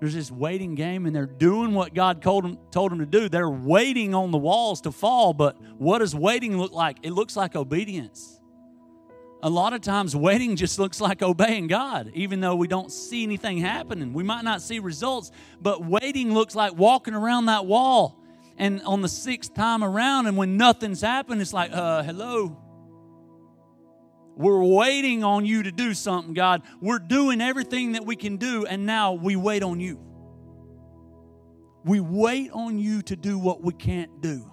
There's 0.00 0.14
this 0.14 0.30
waiting 0.30 0.74
game, 0.74 1.04
and 1.04 1.14
they're 1.14 1.26
doing 1.26 1.74
what 1.74 1.94
God 1.94 2.22
told 2.22 2.44
them, 2.44 2.58
told 2.70 2.92
them 2.92 3.00
to 3.00 3.06
do. 3.06 3.28
They're 3.28 3.50
waiting 3.50 4.14
on 4.14 4.30
the 4.30 4.38
walls 4.38 4.80
to 4.82 4.92
fall, 4.92 5.34
but 5.34 5.60
what 5.76 5.98
does 5.98 6.14
waiting 6.14 6.56
look 6.56 6.72
like? 6.72 6.98
It 7.02 7.10
looks 7.10 7.36
like 7.36 7.56
obedience 7.56 8.40
a 9.44 9.50
lot 9.50 9.74
of 9.74 9.82
times 9.82 10.16
waiting 10.16 10.56
just 10.56 10.78
looks 10.78 11.02
like 11.02 11.20
obeying 11.20 11.66
God, 11.66 12.10
even 12.14 12.40
though 12.40 12.56
we 12.56 12.66
don't 12.66 12.90
see 12.90 13.22
anything 13.22 13.58
happening. 13.58 14.14
We 14.14 14.22
might 14.22 14.42
not 14.42 14.62
see 14.62 14.78
results, 14.78 15.30
but 15.60 15.84
waiting 15.84 16.32
looks 16.32 16.54
like 16.54 16.74
walking 16.74 17.12
around 17.12 17.46
that 17.46 17.66
wall. 17.66 18.18
And 18.56 18.80
on 18.84 19.02
the 19.02 19.08
sixth 19.08 19.52
time 19.52 19.84
around, 19.84 20.28
and 20.28 20.38
when 20.38 20.56
nothing's 20.56 21.02
happened, 21.02 21.42
it's 21.42 21.52
like, 21.52 21.72
uh, 21.74 22.02
hello. 22.02 22.56
We're 24.34 24.64
waiting 24.64 25.22
on 25.24 25.44
you 25.44 25.64
to 25.64 25.70
do 25.70 25.92
something, 25.92 26.32
God. 26.32 26.62
We're 26.80 26.98
doing 26.98 27.42
everything 27.42 27.92
that 27.92 28.06
we 28.06 28.16
can 28.16 28.38
do, 28.38 28.64
and 28.64 28.86
now 28.86 29.12
we 29.12 29.36
wait 29.36 29.62
on 29.62 29.78
you. 29.78 30.00
We 31.84 32.00
wait 32.00 32.50
on 32.52 32.78
you 32.78 33.02
to 33.02 33.14
do 33.14 33.38
what 33.38 33.62
we 33.62 33.74
can't 33.74 34.22
do. 34.22 34.50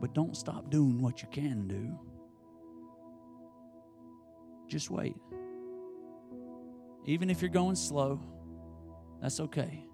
But 0.00 0.14
don't 0.14 0.36
stop 0.36 0.70
doing 0.70 1.00
what 1.00 1.22
you 1.22 1.28
can 1.30 1.66
do. 1.68 1.98
Just 4.68 4.90
wait. 4.90 5.16
Even 7.06 7.30
if 7.30 7.40
you're 7.40 7.50
going 7.50 7.76
slow, 7.76 8.20
that's 9.22 9.40
okay. 9.40 9.84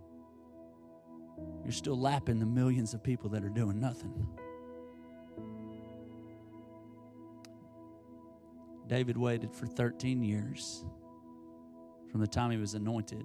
You're 1.63 1.73
still 1.73 1.99
lapping 1.99 2.39
the 2.39 2.47
millions 2.47 2.95
of 2.95 3.03
people 3.03 3.31
that 3.31 3.45
are 3.45 3.51
doing 3.51 3.79
nothing. 3.79 4.27
David 8.89 9.17
waited 9.17 9.55
for 9.55 9.67
13 9.67 10.23
years 10.23 10.85
from 12.11 12.21
the 12.21 12.27
time 12.27 12.51
he 12.51 12.59
was 12.59 12.75
anointed. 12.75 13.25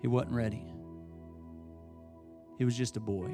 He 0.00 0.08
wasn't 0.08 0.32
ready. 0.32 0.75
He 2.58 2.64
was 2.64 2.76
just 2.76 2.96
a 2.96 3.00
boy. 3.00 3.30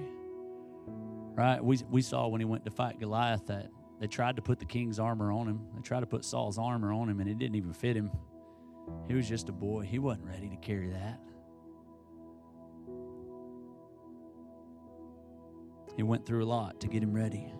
Right? 1.34 1.62
We, 1.64 1.78
we 1.90 2.02
saw 2.02 2.28
when 2.28 2.40
he 2.40 2.44
went 2.44 2.64
to 2.64 2.70
fight 2.70 3.00
Goliath 3.00 3.46
that 3.46 3.68
they 4.00 4.06
tried 4.06 4.36
to 4.36 4.42
put 4.42 4.58
the 4.58 4.64
king's 4.64 4.98
armor 4.98 5.32
on 5.32 5.48
him. 5.48 5.60
They 5.74 5.82
tried 5.82 6.00
to 6.00 6.06
put 6.06 6.24
Saul's 6.24 6.58
armor 6.58 6.92
on 6.92 7.08
him, 7.08 7.20
and 7.20 7.30
it 7.30 7.38
didn't 7.38 7.54
even 7.54 7.72
fit 7.72 7.96
him. 7.96 8.10
He 9.06 9.14
was 9.14 9.28
just 9.28 9.48
a 9.48 9.52
boy. 9.52 9.82
He 9.82 9.98
wasn't 9.98 10.26
ready 10.26 10.48
to 10.48 10.56
carry 10.56 10.90
that. 10.90 11.20
He 15.96 16.02
went 16.02 16.26
through 16.26 16.44
a 16.44 16.46
lot 16.46 16.80
to 16.80 16.88
get 16.88 17.02
him 17.02 17.12
ready. 17.12 17.52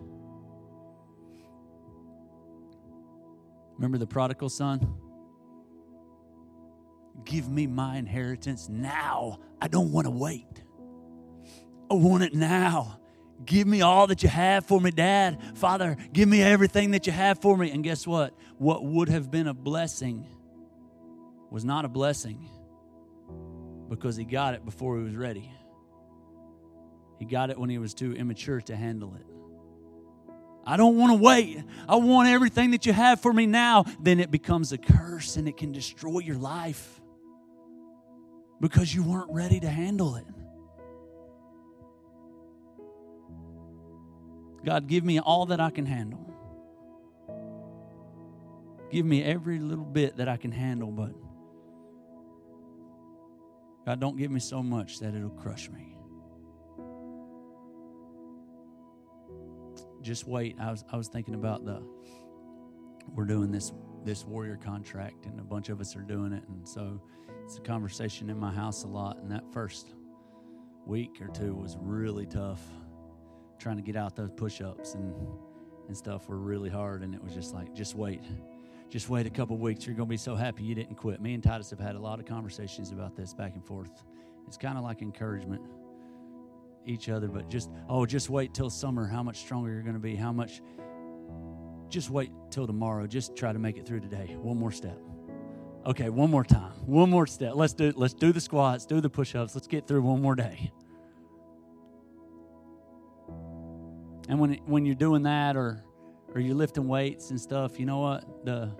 Remember 3.75 3.97
the 3.97 4.07
prodigal 4.07 4.49
son? 4.49 4.95
Give 7.25 7.47
me 7.47 7.67
my 7.67 7.97
inheritance 7.97 8.69
now. 8.69 9.39
I 9.61 9.67
don't 9.67 9.91
want 9.91 10.05
to 10.05 10.11
wait. 10.11 10.62
I 11.89 11.95
want 11.95 12.23
it 12.23 12.33
now. 12.33 12.99
Give 13.45 13.67
me 13.67 13.81
all 13.81 14.07
that 14.07 14.23
you 14.23 14.29
have 14.29 14.65
for 14.65 14.79
me, 14.79 14.91
Dad. 14.91 15.39
Father, 15.55 15.97
give 16.13 16.29
me 16.29 16.41
everything 16.41 16.91
that 16.91 17.07
you 17.07 17.13
have 17.13 17.39
for 17.39 17.57
me. 17.57 17.71
And 17.71 17.83
guess 17.83 18.07
what? 18.07 18.33
What 18.57 18.83
would 18.85 19.09
have 19.09 19.29
been 19.29 19.47
a 19.47 19.53
blessing 19.53 20.25
was 21.49 21.65
not 21.65 21.85
a 21.85 21.89
blessing 21.89 22.49
because 23.89 24.15
he 24.15 24.23
got 24.23 24.53
it 24.53 24.63
before 24.65 24.97
he 24.97 25.03
was 25.03 25.15
ready. 25.15 25.51
He 27.19 27.25
got 27.25 27.49
it 27.49 27.57
when 27.57 27.69
he 27.69 27.77
was 27.77 27.93
too 27.93 28.13
immature 28.13 28.61
to 28.61 28.75
handle 28.75 29.15
it. 29.15 29.25
I 30.65 30.77
don't 30.77 30.97
want 30.97 31.11
to 31.11 31.21
wait. 31.21 31.61
I 31.87 31.97
want 31.97 32.29
everything 32.29 32.71
that 32.71 32.85
you 32.85 32.93
have 32.93 33.19
for 33.19 33.33
me 33.33 33.45
now. 33.45 33.85
Then 33.99 34.19
it 34.19 34.31
becomes 34.31 34.71
a 34.71 34.77
curse 34.77 35.35
and 35.35 35.47
it 35.47 35.57
can 35.57 35.71
destroy 35.71 36.19
your 36.19 36.37
life 36.37 37.01
because 38.61 38.93
you 38.93 39.03
weren't 39.03 39.31
ready 39.31 39.59
to 39.59 39.69
handle 39.69 40.15
it. 40.15 40.25
God, 44.65 44.87
give 44.87 45.03
me 45.03 45.19
all 45.19 45.47
that 45.47 45.59
I 45.59 45.69
can 45.69 45.85
handle. 45.85 46.29
Give 48.91 49.05
me 49.05 49.23
every 49.23 49.59
little 49.59 49.85
bit 49.85 50.17
that 50.17 50.29
I 50.29 50.37
can 50.37 50.51
handle, 50.51 50.91
but 50.91 51.13
God, 53.85 53.99
don't 53.99 54.17
give 54.17 54.31
me 54.31 54.39
so 54.39 54.63
much 54.63 54.99
that 54.99 55.13
it'll 55.13 55.29
crush 55.29 55.69
me. 55.69 55.97
Just 60.01 60.27
wait. 60.27 60.57
I 60.59 60.71
was, 60.71 60.83
I 60.91 60.97
was 60.97 61.07
thinking 61.07 61.33
about 61.33 61.65
the 61.65 61.81
we're 63.13 63.25
doing 63.25 63.51
this 63.51 63.71
this 64.05 64.25
warrior 64.25 64.57
contract, 64.57 65.25
and 65.25 65.39
a 65.39 65.43
bunch 65.43 65.69
of 65.69 65.79
us 65.79 65.95
are 65.95 66.01
doing 66.01 66.33
it, 66.33 66.43
and 66.47 66.67
so 66.67 67.01
it's 67.43 67.57
a 67.57 67.61
conversation 67.61 68.29
in 68.29 68.37
my 68.37 68.51
house 68.51 68.83
a 68.83 68.87
lot. 68.87 69.17
And 69.17 69.31
that 69.31 69.43
first 69.53 69.87
week 70.85 71.21
or 71.21 71.27
two 71.27 71.55
was 71.55 71.77
really 71.79 72.25
tough, 72.25 72.61
trying 73.63 73.77
to 73.77 73.81
get 73.81 73.95
out 73.95 74.15
those 74.15 74.31
push-ups 74.35 74.93
and 74.95 75.13
and 75.87 75.97
stuff 75.97 76.29
were 76.29 76.37
really 76.37 76.69
hard, 76.69 77.03
and 77.03 77.13
it 77.13 77.23
was 77.23 77.33
just 77.33 77.53
like, 77.53 77.73
just 77.73 77.95
wait, 77.95 78.21
just 78.89 79.09
wait 79.09 79.25
a 79.25 79.29
couple 79.29 79.57
weeks. 79.57 79.85
You're 79.85 79.95
gonna 79.95 80.05
be 80.05 80.17
so 80.17 80.35
happy 80.35 80.63
you 80.63 80.75
didn't 80.75 80.95
quit. 80.95 81.21
Me 81.21 81.33
and 81.33 81.43
Titus 81.43 81.69
have 81.71 81.79
had 81.79 81.95
a 81.95 81.99
lot 81.99 82.19
of 82.19 82.25
conversations 82.25 82.91
about 82.91 83.15
this 83.15 83.33
back 83.33 83.55
and 83.55 83.65
forth. 83.65 84.03
It's 84.47 84.57
kind 84.57 84.77
of 84.77 84.83
like 84.83 85.01
encouragement 85.01 85.61
each 86.85 87.09
other, 87.09 87.27
but 87.27 87.49
just 87.49 87.69
oh, 87.89 88.05
just 88.05 88.29
wait 88.29 88.53
till 88.53 88.69
summer. 88.69 89.07
How 89.07 89.23
much 89.23 89.37
stronger 89.37 89.71
you're 89.71 89.81
gonna 89.81 89.99
be? 89.99 90.15
How 90.15 90.31
much 90.31 90.61
just 91.89 92.09
wait 92.09 92.31
till 92.49 92.65
tomorrow. 92.65 93.05
Just 93.05 93.35
try 93.35 93.53
to 93.53 93.59
make 93.59 93.77
it 93.77 93.85
through 93.85 93.99
today. 93.99 94.35
One 94.41 94.57
more 94.57 94.71
step. 94.71 94.97
Okay, 95.85 96.09
one 96.09 96.31
more 96.31 96.43
time. 96.43 96.71
One 96.85 97.09
more 97.09 97.27
step. 97.27 97.53
Let's 97.55 97.73
do 97.73 97.93
let's 97.95 98.13
do 98.13 98.31
the 98.31 98.41
squats, 98.41 98.85
do 98.85 99.01
the 99.01 99.09
push-ups. 99.09 99.53
Let's 99.53 99.67
get 99.67 99.85
through 99.87 100.01
one 100.01 100.21
more 100.21 100.35
day. 100.35 100.71
And 104.29 104.39
when 104.39 104.53
when 104.65 104.85
you're 104.85 104.95
doing 104.95 105.23
that 105.23 105.55
or 105.55 105.83
or 106.33 106.41
you're 106.41 106.55
lifting 106.55 106.87
weights 106.87 107.29
and 107.29 107.39
stuff, 107.39 107.79
you 107.79 107.85
know 107.85 107.99
what? 107.99 108.45
The 108.45 108.71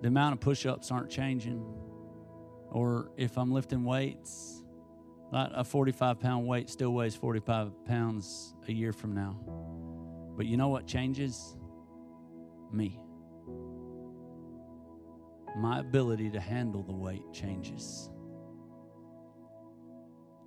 the 0.00 0.08
amount 0.08 0.34
of 0.34 0.40
push-ups 0.40 0.90
aren't 0.90 1.10
changing. 1.10 1.64
Or 2.70 3.10
if 3.16 3.36
I'm 3.36 3.52
lifting 3.52 3.84
weights, 3.84 4.62
a 5.32 5.62
45 5.62 6.18
pound 6.18 6.46
weight 6.46 6.70
still 6.70 6.92
weighs 6.92 7.14
45 7.14 7.84
pounds 7.84 8.54
a 8.66 8.72
year 8.72 8.92
from 8.92 9.14
now. 9.14 9.38
But 10.36 10.46
you 10.46 10.56
know 10.56 10.68
what 10.68 10.86
changes? 10.86 11.54
me. 12.72 12.98
My 15.56 15.80
ability 15.80 16.30
to 16.30 16.40
handle 16.40 16.82
the 16.82 16.92
weight 16.92 17.32
changes. 17.32 18.10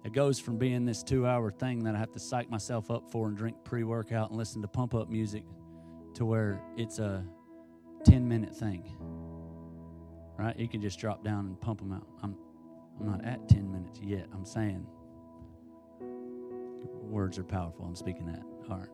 It 0.06 0.14
goes 0.14 0.40
from 0.40 0.58
being 0.60 0.86
this 0.86 1.02
two 1.02 1.26
hour 1.26 1.50
thing 1.50 1.84
that 1.86 1.96
I 1.96 1.98
have 1.98 2.12
to 2.12 2.20
psych 2.20 2.48
myself 2.48 2.92
up 2.92 3.10
for 3.10 3.28
and 3.28 3.36
drink 3.36 3.58
pre 3.64 3.84
workout 3.84 4.30
and 4.30 4.38
listen 4.38 4.62
to 4.62 4.68
pump 4.68 4.94
up 4.94 5.10
music 5.10 5.44
to 6.14 6.26
where 6.26 6.62
it's 6.78 7.00
a 7.00 7.26
10 8.06 8.28
minute 8.28 8.56
thing. 8.56 8.84
Right? 10.38 10.58
You 10.60 10.68
can 10.68 10.80
just 10.80 11.00
drop 11.00 11.24
down 11.24 11.48
and 11.48 11.60
pump 11.60 11.80
them 11.80 11.92
out. 11.92 12.08
I'm, 12.22 12.36
I'm 13.00 13.08
not 13.08 13.26
at 13.26 13.50
10 13.50 13.72
minutes 13.72 14.00
yet. 14.00 14.28
I'm 14.32 14.46
saying 14.46 14.86
words 17.02 17.40
are 17.40 17.44
powerful. 17.44 17.86
I'm 17.86 17.96
speaking 17.96 18.28
that. 18.28 18.44
All 18.70 18.78
right. 18.78 18.90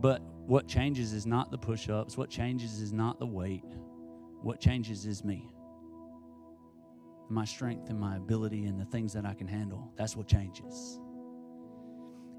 But 0.00 0.20
what 0.46 0.68
changes 0.68 1.14
is 1.14 1.24
not 1.24 1.50
the 1.50 1.58
push 1.58 1.88
ups, 1.88 2.18
what 2.18 2.28
changes 2.28 2.82
is 2.82 2.92
not 2.92 3.18
the 3.18 3.26
weight. 3.26 3.64
What 4.42 4.60
changes 4.60 5.06
is 5.06 5.24
me. 5.24 5.48
My 7.28 7.44
strength 7.44 7.90
and 7.90 8.00
my 8.00 8.16
ability 8.16 8.66
and 8.66 8.80
the 8.80 8.86
things 8.86 9.12
that 9.12 9.26
I 9.26 9.34
can 9.34 9.46
handle. 9.46 9.92
That's 9.96 10.16
what 10.16 10.26
changes. 10.26 10.98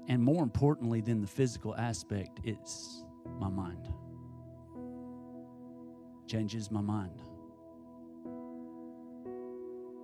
And 0.08 0.22
more 0.22 0.42
importantly 0.42 1.00
than 1.00 1.20
the 1.20 1.28
physical 1.28 1.76
aspect, 1.76 2.40
it's 2.42 3.04
my 3.38 3.48
mind. 3.48 3.88
Changes 6.26 6.70
my 6.70 6.80
mind. 6.80 7.22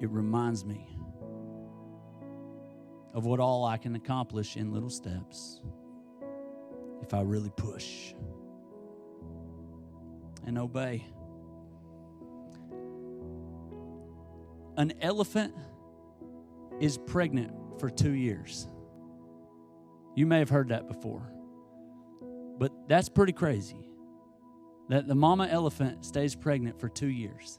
It 0.00 0.10
reminds 0.10 0.64
me 0.64 0.86
of 3.14 3.24
what 3.24 3.40
all 3.40 3.64
I 3.64 3.78
can 3.78 3.96
accomplish 3.96 4.56
in 4.56 4.72
little 4.72 4.90
steps 4.90 5.62
if 7.02 7.14
I 7.14 7.22
really 7.22 7.50
push 7.50 8.12
and 10.46 10.58
obey. 10.58 11.04
An 14.76 14.92
elephant 15.00 15.54
is 16.80 16.98
pregnant 16.98 17.52
for 17.78 17.88
two 17.88 18.12
years. 18.12 18.68
You 20.14 20.26
may 20.26 20.38
have 20.38 20.50
heard 20.50 20.68
that 20.68 20.86
before, 20.86 21.32
but 22.58 22.72
that's 22.88 23.08
pretty 23.08 23.32
crazy 23.32 23.88
that 24.88 25.08
the 25.08 25.14
mama 25.14 25.48
elephant 25.50 26.04
stays 26.04 26.34
pregnant 26.34 26.78
for 26.80 26.88
two 26.88 27.08
years. 27.08 27.58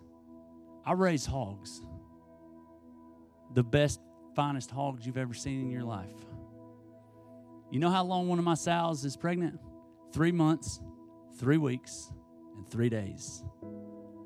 I 0.86 0.93
raise 0.93 1.26
hogs, 1.26 1.82
the 3.53 3.63
best, 3.63 3.99
finest 4.36 4.72
hogs 4.72 5.05
you've 5.05 5.18
ever 5.18 5.34
seen 5.34 5.61
in 5.61 5.70
your 5.70 5.84
life. 5.84 6.26
You 7.72 7.80
know 7.80 7.89
how 7.89 8.05
long 8.05 8.28
one 8.28 8.39
of 8.39 8.45
my 8.45 8.53
sows 8.53 9.03
is 9.03 9.18
pregnant? 9.18 9.59
Three 10.13 10.32
months, 10.32 10.80
three 11.38 11.57
weeks, 11.57 12.11
and 12.55 12.70
three 12.70 12.89
days. 12.89 13.43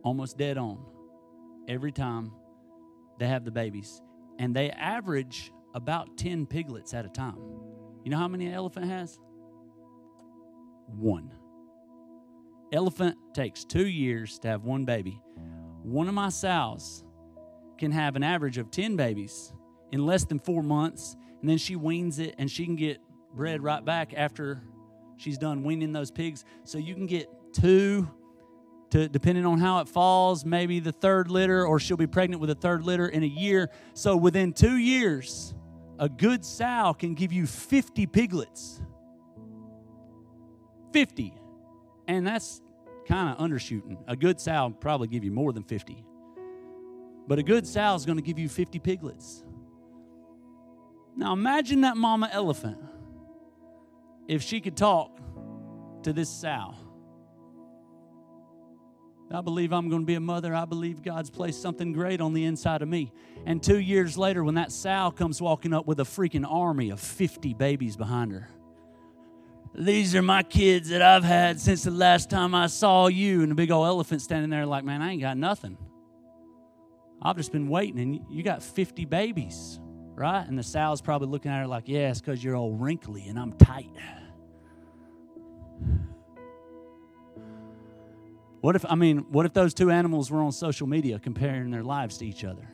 Almost 0.04 0.38
dead 0.38 0.58
on 0.58 0.86
every 1.68 1.92
time 1.92 2.32
they 3.22 3.28
have 3.28 3.46
the 3.46 3.52
babies. 3.52 4.02
And 4.40 4.56
they 4.56 4.72
average 4.72 5.54
about 5.76 6.18
10 6.18 6.48
piglets 6.48 6.96
at 6.96 7.06
a 7.06 7.10
time. 7.10 7.38
You 8.04 8.10
know 8.10 8.18
how 8.18 8.28
many 8.28 8.48
an 8.48 8.54
elephant 8.54 8.88
has? 8.88 9.20
One. 10.88 11.32
Elephant 12.74 13.16
takes 13.36 13.64
two 13.64 13.86
years 13.86 14.40
to 14.40 14.48
have 14.48 14.64
one 14.64 14.86
baby. 14.86 15.22
One 15.84 16.08
of 16.08 16.16
my 16.16 16.30
sows 16.30 17.04
can 17.78 17.92
have 17.92 18.16
an 18.16 18.24
average 18.24 18.58
of 18.58 18.72
10 18.72 18.96
babies 18.96 19.54
in 19.92 20.04
less 20.04 20.26
than 20.26 20.40
four 20.40 20.64
months, 20.64 21.16
and 21.42 21.50
then 21.50 21.60
she 21.60 21.76
weans 21.76 22.18
it 22.18 22.34
and 22.40 22.50
she 22.50 22.66
can 22.66 22.76
get 22.76 22.98
bred 23.36 23.62
right 23.62 23.86
back 23.86 24.16
after 24.18 24.64
she's 25.18 25.38
done 25.38 25.64
weaning 25.64 25.92
those 25.92 26.10
pigs. 26.10 26.44
So 26.64 26.80
you 26.80 26.96
can 26.96 27.06
get 27.06 27.28
two 27.54 28.10
to 28.92 29.08
depending 29.10 29.46
on 29.46 29.60
how 29.60 29.80
it 29.80 29.88
falls, 29.88 30.46
maybe 30.46 30.80
the 30.80 30.92
third 30.92 31.30
litter, 31.30 31.66
or 31.66 31.80
she'll 31.80 31.98
be 31.98 32.08
pregnant 32.08 32.42
with 32.42 32.50
a 32.50 32.56
third 32.56 32.84
litter 32.84 33.08
in 33.08 33.24
a 33.24 33.28
year. 33.28 33.70
So 33.94 34.16
within 34.16 34.54
two 34.54 34.78
years, 34.78 35.54
a 35.98 36.10
good 36.10 36.46
sow 36.46 36.94
can 36.98 37.14
give 37.14 37.32
you 37.32 37.48
50 37.48 38.06
piglets. 38.08 38.82
50. 40.94 41.34
And 42.08 42.28
that's 42.28 42.62
kind 43.08 43.30
of 43.30 43.38
undershooting. 43.38 43.98
A 44.08 44.16
good 44.16 44.39
sow 44.39 44.76
probably 44.80 45.08
give 45.08 45.24
you 45.24 45.32
more 45.32 45.54
than 45.54 45.64
50. 45.64 46.04
But 47.28 47.39
a 47.39 47.44
good 47.44 47.66
sow 47.66 47.96
is 47.96 48.06
going 48.06 48.18
to 48.18 48.24
give 48.24 48.39
you 48.39 48.50
50 48.50 48.80
piglets. 48.80 49.44
Now 51.16 51.34
imagine 51.34 51.82
that 51.82 51.98
mama 51.98 52.30
elephant 52.32 52.78
if 54.28 54.42
she 54.42 54.60
could 54.60 54.76
talk 54.76 55.20
to 56.04 56.14
this 56.14 56.30
sow. 56.30 56.76
I 59.34 59.42
believe 59.42 59.72
I'm 59.72 59.90
going 59.90 60.02
to 60.02 60.06
be 60.06 60.16
a 60.16 60.20
mother. 60.20 60.54
I 60.54 60.66
believe 60.66 61.02
God's 61.02 61.30
placed 61.30 61.62
something 61.62 61.94
great 61.94 62.20
on 62.20 62.34
the 62.34 62.46
inside 62.46 62.82
of 62.82 62.90
me. 62.90 63.12
And 63.46 63.64
two 63.64 63.80
years 63.80 64.18
later, 64.18 64.44
when 64.44 64.56
that 64.56 64.72
sow 64.72 65.12
comes 65.12 65.42
walking 65.42 65.74
up 65.74 65.88
with 65.88 66.00
a 66.00 66.04
freaking 66.04 66.46
army 66.48 66.90
of 66.90 67.00
50 67.00 67.54
babies 67.54 67.96
behind 67.96 68.32
her, 68.34 68.50
these 69.74 70.16
are 70.16 70.22
my 70.22 70.44
kids 70.44 70.90
that 70.90 71.02
I've 71.02 71.24
had 71.24 71.60
since 71.60 71.84
the 71.84 71.92
last 71.92 72.30
time 72.30 72.54
I 72.54 72.68
saw 72.68 73.08
you. 73.08 73.42
And 73.42 73.52
the 73.52 73.56
big 73.56 73.72
old 73.72 73.88
elephant 73.88 74.22
standing 74.22 74.50
there, 74.50 74.66
like, 74.66 74.84
man, 74.84 75.02
I 75.02 75.12
ain't 75.12 75.22
got 75.22 75.38
nothing. 75.38 75.78
I've 77.22 77.38
just 77.38 77.52
been 77.52 77.70
waiting, 77.70 78.00
and 78.00 78.20
you 78.30 78.44
got 78.44 78.64
50 78.64 79.06
babies, 79.06 79.80
right? 80.16 80.46
And 80.46 80.58
the 80.58 80.64
sow's 80.64 81.02
probably 81.02 81.28
looking 81.28 81.52
at 81.52 81.60
her 81.60 81.68
like, 81.68 81.84
yeah, 81.88 82.10
it's 82.10 82.20
because 82.20 82.44
you're 82.44 82.56
all 82.56 82.74
wrinkly 82.74 83.28
and 83.28 83.40
I'm 83.40 83.54
tight. 83.54 83.92
What 88.62 88.76
if, 88.76 88.86
I 88.88 88.95
mean, 88.95 89.26
what 89.30 89.45
if 89.45 89.53
those 89.53 89.74
two 89.74 89.89
animals 89.89 90.30
were 90.32 90.41
on 90.41 90.51
social 90.51 90.88
media 90.88 91.20
comparing 91.20 91.72
their 91.72 91.84
lives 91.84 92.18
to 92.20 92.26
each 92.26 92.43
other? 92.43 92.68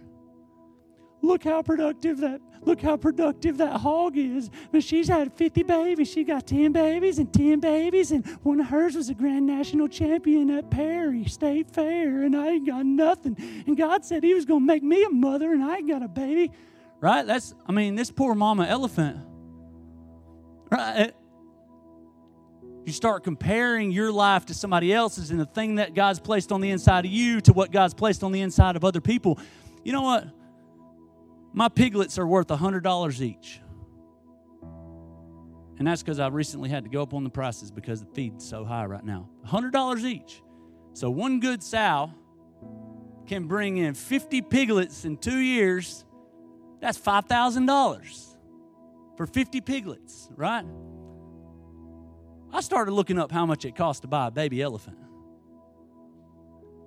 Look 1.21 1.43
how 1.43 1.61
productive 1.61 2.19
that 2.19 2.41
look 2.61 2.81
how 2.81 2.95
productive 2.97 3.57
that 3.57 3.79
hog 3.81 4.17
is. 4.17 4.49
But 4.71 4.83
she's 4.83 5.07
had 5.07 5.33
50 5.33 5.63
babies. 5.63 6.09
She 6.09 6.23
got 6.23 6.45
10 6.45 6.71
babies 6.73 7.17
and 7.17 7.33
10 7.33 7.59
babies, 7.59 8.11
and 8.11 8.25
one 8.43 8.59
of 8.59 8.67
hers 8.67 8.95
was 8.95 9.09
a 9.09 9.13
grand 9.13 9.47
national 9.47 9.88
champion 9.88 10.51
at 10.51 10.69
Perry 10.69 11.25
State 11.25 11.71
Fair, 11.71 12.23
and 12.23 12.35
I 12.35 12.49
ain't 12.49 12.67
got 12.67 12.85
nothing. 12.85 13.35
And 13.65 13.75
God 13.75 14.05
said 14.05 14.23
He 14.23 14.33
was 14.33 14.45
gonna 14.45 14.65
make 14.65 14.83
me 14.83 15.03
a 15.03 15.09
mother, 15.09 15.53
and 15.53 15.63
I 15.63 15.77
ain't 15.77 15.88
got 15.89 16.03
a 16.03 16.07
baby. 16.07 16.51
Right? 16.99 17.25
That's 17.25 17.55
I 17.65 17.71
mean, 17.71 17.95
this 17.95 18.11
poor 18.11 18.35
mama 18.35 18.65
elephant. 18.65 19.17
Right? 20.69 21.13
You 22.88 22.93
start 22.93 23.25
comparing 23.25 23.91
your 23.91 24.13
life 24.13 24.45
to 24.45 24.53
somebody 24.53 24.93
else's 24.93 25.29
and 25.29 25.39
the 25.39 25.45
thing 25.45 25.75
that 25.75 25.93
God's 25.93 26.21
placed 26.21 26.53
on 26.53 26.61
the 26.61 26.69
inside 26.69 27.03
of 27.03 27.11
you 27.11 27.41
to 27.41 27.51
what 27.51 27.69
God's 27.69 27.93
placed 27.93 28.23
on 28.23 28.31
the 28.31 28.39
inside 28.39 28.77
of 28.77 28.85
other 28.85 29.01
people, 29.01 29.38
you 29.83 29.91
know 29.91 30.03
what? 30.03 30.25
My 31.51 31.67
piglets 31.67 32.17
are 32.17 32.25
worth 32.25 32.47
$100 32.47 33.21
each. 33.21 33.59
And 35.77 35.85
that's 35.85 36.01
because 36.01 36.17
I 36.19 36.27
recently 36.27 36.69
had 36.69 36.85
to 36.85 36.89
go 36.89 37.01
up 37.01 37.13
on 37.13 37.25
the 37.25 37.29
prices 37.29 37.71
because 37.71 37.99
the 37.99 38.07
feed's 38.07 38.47
so 38.47 38.63
high 38.63 38.85
right 38.85 39.03
now. 39.03 39.27
$100 39.45 40.03
each. 40.05 40.41
So 40.93 41.09
one 41.09 41.41
good 41.41 41.61
sow 41.61 42.13
can 43.27 43.47
bring 43.47 43.75
in 43.75 43.95
50 43.95 44.43
piglets 44.43 45.03
in 45.03 45.17
two 45.17 45.39
years. 45.39 46.05
That's 46.79 46.97
$5,000 46.97 48.38
for 49.17 49.27
50 49.27 49.59
piglets, 49.59 50.29
right? 50.38 50.63
I 52.52 52.62
started 52.62 52.91
looking 52.91 53.20
up 53.20 53.32
how 53.32 53.45
much 53.45 53.66
it 53.66 53.76
cost 53.76 54.04
to 54.04 54.08
buy 54.08 54.28
a 54.28 54.32
baby 54.32 54.62
elephant. 54.62 54.98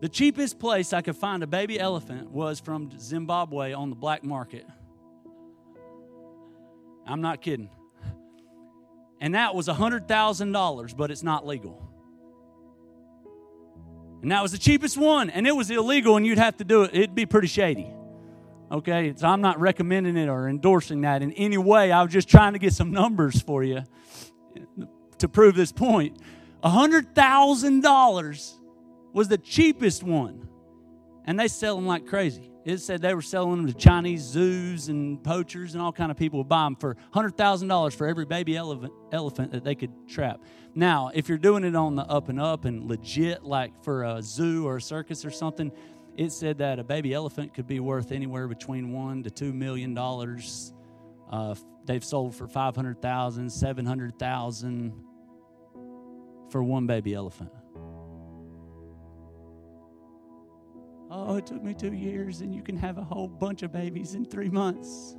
The 0.01 0.09
cheapest 0.09 0.59
place 0.59 0.93
I 0.93 1.03
could 1.03 1.17
find 1.17 1.43
a 1.43 1.47
baby 1.47 1.79
elephant 1.79 2.31
was 2.31 2.59
from 2.59 2.91
Zimbabwe 2.99 3.73
on 3.73 3.91
the 3.91 3.97
black 3.97 4.25
market. 4.25 4.67
I'm 7.07 7.21
not 7.21 7.43
kidding. 7.43 7.69
And 9.21 9.35
that 9.35 9.55
was 9.55 9.69
$100,000, 9.69 10.97
but 10.97 11.11
it's 11.11 11.23
not 11.23 11.47
legal. 11.47 11.87
And 14.23 14.33
that 14.33 14.43
was 14.43 14.53
the 14.53 14.59
cheapest 14.59 14.97
one, 14.97 15.29
and 15.29 15.47
it 15.47 15.55
was 15.55 15.71
illegal, 15.71 16.17
and 16.17 16.27
you'd 16.27 16.39
have 16.39 16.57
to 16.59 16.65
do 16.65 16.83
it. 16.83 16.91
It'd 16.95 17.15
be 17.15 17.27
pretty 17.27 17.49
shady. 17.49 17.91
Okay, 18.73 19.13
so 19.17 19.27
I'm 19.27 19.41
not 19.43 19.61
recommending 19.61 20.17
it 20.17 20.29
or 20.29 20.49
endorsing 20.49 21.03
that 21.03 21.23
in 21.23 21.33
any 21.33 21.59
way. 21.59 21.93
I 21.93 22.03
was 22.03 22.13
just 22.13 22.29
trying 22.29 22.55
to 22.55 22.59
get 22.59 22.73
some 22.73 22.91
numbers 22.91 23.43
for 23.43 23.63
you 23.63 23.83
to 25.21 25.29
prove 25.29 25.55
this 25.55 25.73
point. 25.73 26.18
$100,000 26.62 28.55
was 29.12 29.29
the 29.29 29.39
cheapest 29.39 30.03
one. 30.03 30.49
And 31.25 31.39
they 31.39 31.49
sell 31.49 31.77
them 31.77 31.87
like 31.87 32.07
crazy. 32.07 32.51
It 32.64 32.79
said 32.79 33.01
they 33.01 33.14
were 33.14 33.23
selling 33.23 33.57
them 33.57 33.66
to 33.68 33.75
Chinese 33.75 34.23
zoos 34.23 34.89
and 34.89 35.23
poachers 35.25 35.73
and 35.73 35.83
all 35.83 35.93
kind 35.93 36.11
of 36.11 36.18
people 36.18 36.41
would 36.41 36.49
buy 36.49 36.64
them 36.64 36.77
for 36.77 36.97
$100,000 37.14 37.95
for 37.95 38.07
every 38.07 38.27
baby 38.27 38.57
elephant, 38.57 38.93
elephant 39.12 39.53
that 39.53 39.64
they 39.64 39.75
could 39.75 39.93
trap. 40.09 40.43
Now, 40.75 41.11
if 41.14 41.29
you're 41.29 41.39
doing 41.39 41.64
it 41.64 41.75
on 41.75 41.97
the 41.97 42.03
up 42.03 42.29
and 42.29 42.39
up 42.41 42.66
and 42.66 42.85
legit, 42.85 43.45
like 43.45 43.83
for 43.83 44.05
a 44.05 44.23
zoo 44.23 44.66
or 44.66 44.77
a 44.77 44.81
circus 44.81 45.25
or 45.25 45.31
something, 45.31 45.73
it 46.16 46.33
said 46.33 46.59
that 46.59 46.79
a 46.79 46.85
baby 46.85 47.14
elephant 47.14 47.55
could 47.55 47.66
be 47.66 47.81
worth 47.81 48.12
anywhere 48.12 48.47
between 48.47 48.93
one 48.93 49.23
to 49.23 49.31
two 49.31 49.55
million 49.55 49.95
dollars. 49.95 50.75
Uh, 51.31 51.55
they've 51.87 52.05
sold 52.05 52.35
for 52.35 52.47
500,000, 52.47 53.51
700,000 53.51 54.93
for 56.51 56.62
one 56.62 56.86
baby 56.86 57.14
elephant. 57.14 57.53
Oh, 61.11 61.36
it 61.36 61.46
took 61.46 61.62
me 61.62 61.74
two 61.74 61.92
years, 61.92 62.40
and 62.40 62.55
you 62.55 62.62
can 62.62 62.76
have 62.76 62.98
a 62.98 63.03
whole 63.03 63.26
bunch 63.26 63.62
of 63.62 63.72
babies 63.72 64.14
in 64.14 64.24
three 64.24 64.48
months. 64.48 65.16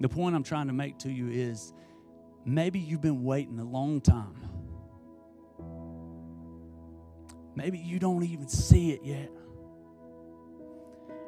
The 0.00 0.08
point 0.08 0.36
I'm 0.36 0.44
trying 0.44 0.68
to 0.68 0.72
make 0.72 0.98
to 0.98 1.10
you 1.10 1.28
is 1.28 1.72
maybe 2.44 2.78
you've 2.78 3.00
been 3.00 3.24
waiting 3.24 3.58
a 3.58 3.64
long 3.64 4.00
time. 4.00 4.48
Maybe 7.56 7.78
you 7.78 7.98
don't 7.98 8.24
even 8.24 8.48
see 8.48 8.92
it 8.92 9.00
yet. 9.04 9.30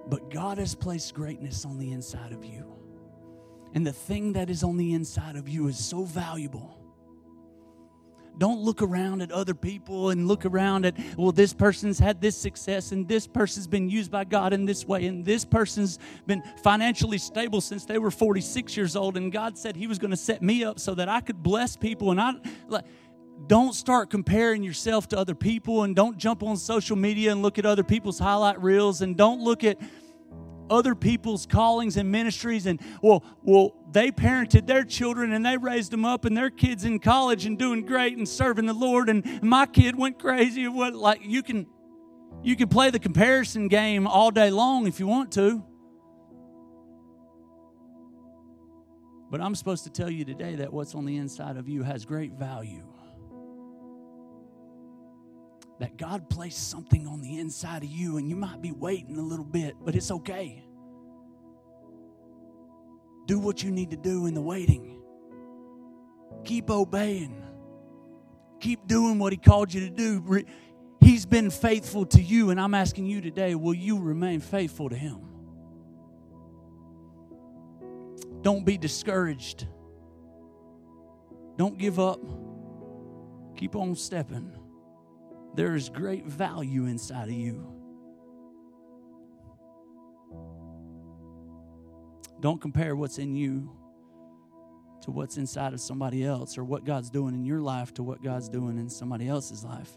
But 0.08 0.30
God 0.30 0.58
has 0.58 0.74
placed 0.74 1.14
greatness 1.14 1.64
on 1.64 1.78
the 1.78 1.92
inside 1.92 2.32
of 2.32 2.44
you. 2.44 2.72
And 3.74 3.86
the 3.86 3.92
thing 3.92 4.32
that 4.34 4.50
is 4.50 4.62
on 4.62 4.76
the 4.76 4.92
inside 4.92 5.36
of 5.36 5.48
you 5.48 5.68
is 5.68 5.84
so 5.84 6.04
valuable 6.04 6.75
don't 8.38 8.60
look 8.60 8.82
around 8.82 9.22
at 9.22 9.32
other 9.32 9.54
people 9.54 10.10
and 10.10 10.28
look 10.28 10.44
around 10.44 10.84
at, 10.84 10.96
well, 11.16 11.32
this 11.32 11.52
person's 11.52 11.98
had 11.98 12.20
this 12.20 12.36
success 12.36 12.92
and 12.92 13.08
this 13.08 13.26
person's 13.26 13.66
been 13.66 13.88
used 13.88 14.10
by 14.10 14.24
God 14.24 14.52
in 14.52 14.64
this 14.64 14.86
way 14.86 15.06
and 15.06 15.24
this 15.24 15.44
person's 15.44 15.98
been 16.26 16.42
financially 16.62 17.18
stable 17.18 17.60
since 17.60 17.84
they 17.84 17.98
were 17.98 18.10
46 18.10 18.76
years 18.76 18.96
old 18.96 19.16
and 19.16 19.32
God 19.32 19.56
said 19.56 19.76
He 19.76 19.86
was 19.86 19.98
going 19.98 20.10
to 20.10 20.16
set 20.16 20.42
me 20.42 20.64
up 20.64 20.78
so 20.78 20.94
that 20.94 21.08
I 21.08 21.20
could 21.20 21.42
bless 21.42 21.76
people. 21.76 22.10
And 22.10 22.20
I, 22.20 22.34
like, 22.68 22.84
don't 23.46 23.74
start 23.74 24.10
comparing 24.10 24.62
yourself 24.62 25.08
to 25.08 25.18
other 25.18 25.34
people 25.34 25.82
and 25.82 25.94
don't 25.94 26.16
jump 26.16 26.42
on 26.42 26.56
social 26.56 26.96
media 26.96 27.32
and 27.32 27.42
look 27.42 27.58
at 27.58 27.66
other 27.66 27.84
people's 27.84 28.18
highlight 28.18 28.60
reels 28.62 29.02
and 29.02 29.16
don't 29.16 29.40
look 29.40 29.62
at 29.62 29.78
other 30.70 30.94
people's 30.94 31.46
callings 31.46 31.96
and 31.96 32.10
ministries 32.10 32.66
and 32.66 32.80
well 33.02 33.24
well 33.42 33.74
they 33.92 34.10
parented 34.10 34.66
their 34.66 34.84
children 34.84 35.32
and 35.32 35.44
they 35.44 35.56
raised 35.56 35.90
them 35.90 36.04
up 36.04 36.24
and 36.24 36.36
their 36.36 36.50
kids 36.50 36.84
in 36.84 36.98
college 36.98 37.46
and 37.46 37.58
doing 37.58 37.84
great 37.84 38.16
and 38.16 38.28
serving 38.28 38.66
the 38.66 38.74
lord. 38.74 39.08
And 39.08 39.42
my 39.42 39.66
kid 39.66 39.96
went 39.96 40.18
crazy. 40.18 40.64
And 40.64 40.74
what 40.74 40.94
like 40.94 41.20
you 41.22 41.42
can 41.42 41.66
you 42.42 42.56
can 42.56 42.68
play 42.68 42.90
the 42.90 42.98
comparison 42.98 43.68
game 43.68 44.06
all 44.06 44.30
day 44.30 44.50
long 44.50 44.86
if 44.86 45.00
you 45.00 45.06
want 45.06 45.32
to. 45.32 45.64
But 49.30 49.40
i'm 49.40 49.54
supposed 49.54 49.84
to 49.84 49.90
tell 49.90 50.10
you 50.10 50.24
today 50.24 50.56
that 50.56 50.72
what's 50.72 50.94
on 50.94 51.04
the 51.04 51.16
inside 51.16 51.56
of 51.56 51.68
you 51.68 51.82
has 51.82 52.04
great 52.04 52.32
value 52.32 52.84
that 55.78 55.96
God 55.96 56.28
placed 56.30 56.70
something 56.70 57.06
on 57.06 57.20
the 57.20 57.38
inside 57.38 57.82
of 57.82 57.90
you 57.90 58.16
and 58.16 58.28
you 58.28 58.36
might 58.36 58.62
be 58.62 58.72
waiting 58.72 59.18
a 59.18 59.22
little 59.22 59.44
bit, 59.44 59.74
but 59.84 59.94
it's 59.94 60.10
okay. 60.10 60.64
Do 63.26 63.38
what 63.38 63.62
you 63.62 63.70
need 63.70 63.90
to 63.90 63.96
do 63.96 64.26
in 64.26 64.34
the 64.34 64.40
waiting. 64.40 65.02
Keep 66.44 66.70
obeying. 66.70 67.42
Keep 68.60 68.86
doing 68.86 69.18
what 69.18 69.32
He 69.32 69.36
called 69.36 69.74
you 69.74 69.80
to 69.80 69.90
do. 69.90 70.44
He's 71.00 71.26
been 71.26 71.50
faithful 71.50 72.06
to 72.06 72.22
you, 72.22 72.50
and 72.50 72.60
I'm 72.60 72.74
asking 72.74 73.06
you 73.06 73.20
today 73.20 73.54
will 73.54 73.74
you 73.74 73.98
remain 73.98 74.40
faithful 74.40 74.88
to 74.88 74.96
Him? 74.96 75.20
Don't 78.42 78.64
be 78.64 78.78
discouraged. 78.78 79.66
Don't 81.56 81.76
give 81.76 81.98
up. 81.98 82.20
Keep 83.56 83.76
on 83.76 83.94
stepping. 83.96 84.52
There 85.56 85.74
is 85.74 85.88
great 85.88 86.26
value 86.26 86.84
inside 86.84 87.28
of 87.28 87.34
you. 87.34 87.66
Don't 92.40 92.60
compare 92.60 92.94
what's 92.94 93.18
in 93.18 93.34
you 93.34 93.70
to 95.00 95.10
what's 95.10 95.38
inside 95.38 95.72
of 95.72 95.80
somebody 95.80 96.24
else 96.24 96.58
or 96.58 96.64
what 96.64 96.84
God's 96.84 97.08
doing 97.08 97.34
in 97.34 97.44
your 97.46 97.60
life 97.60 97.94
to 97.94 98.02
what 98.02 98.22
God's 98.22 98.50
doing 98.50 98.76
in 98.78 98.90
somebody 98.90 99.28
else's 99.28 99.64
life. 99.64 99.90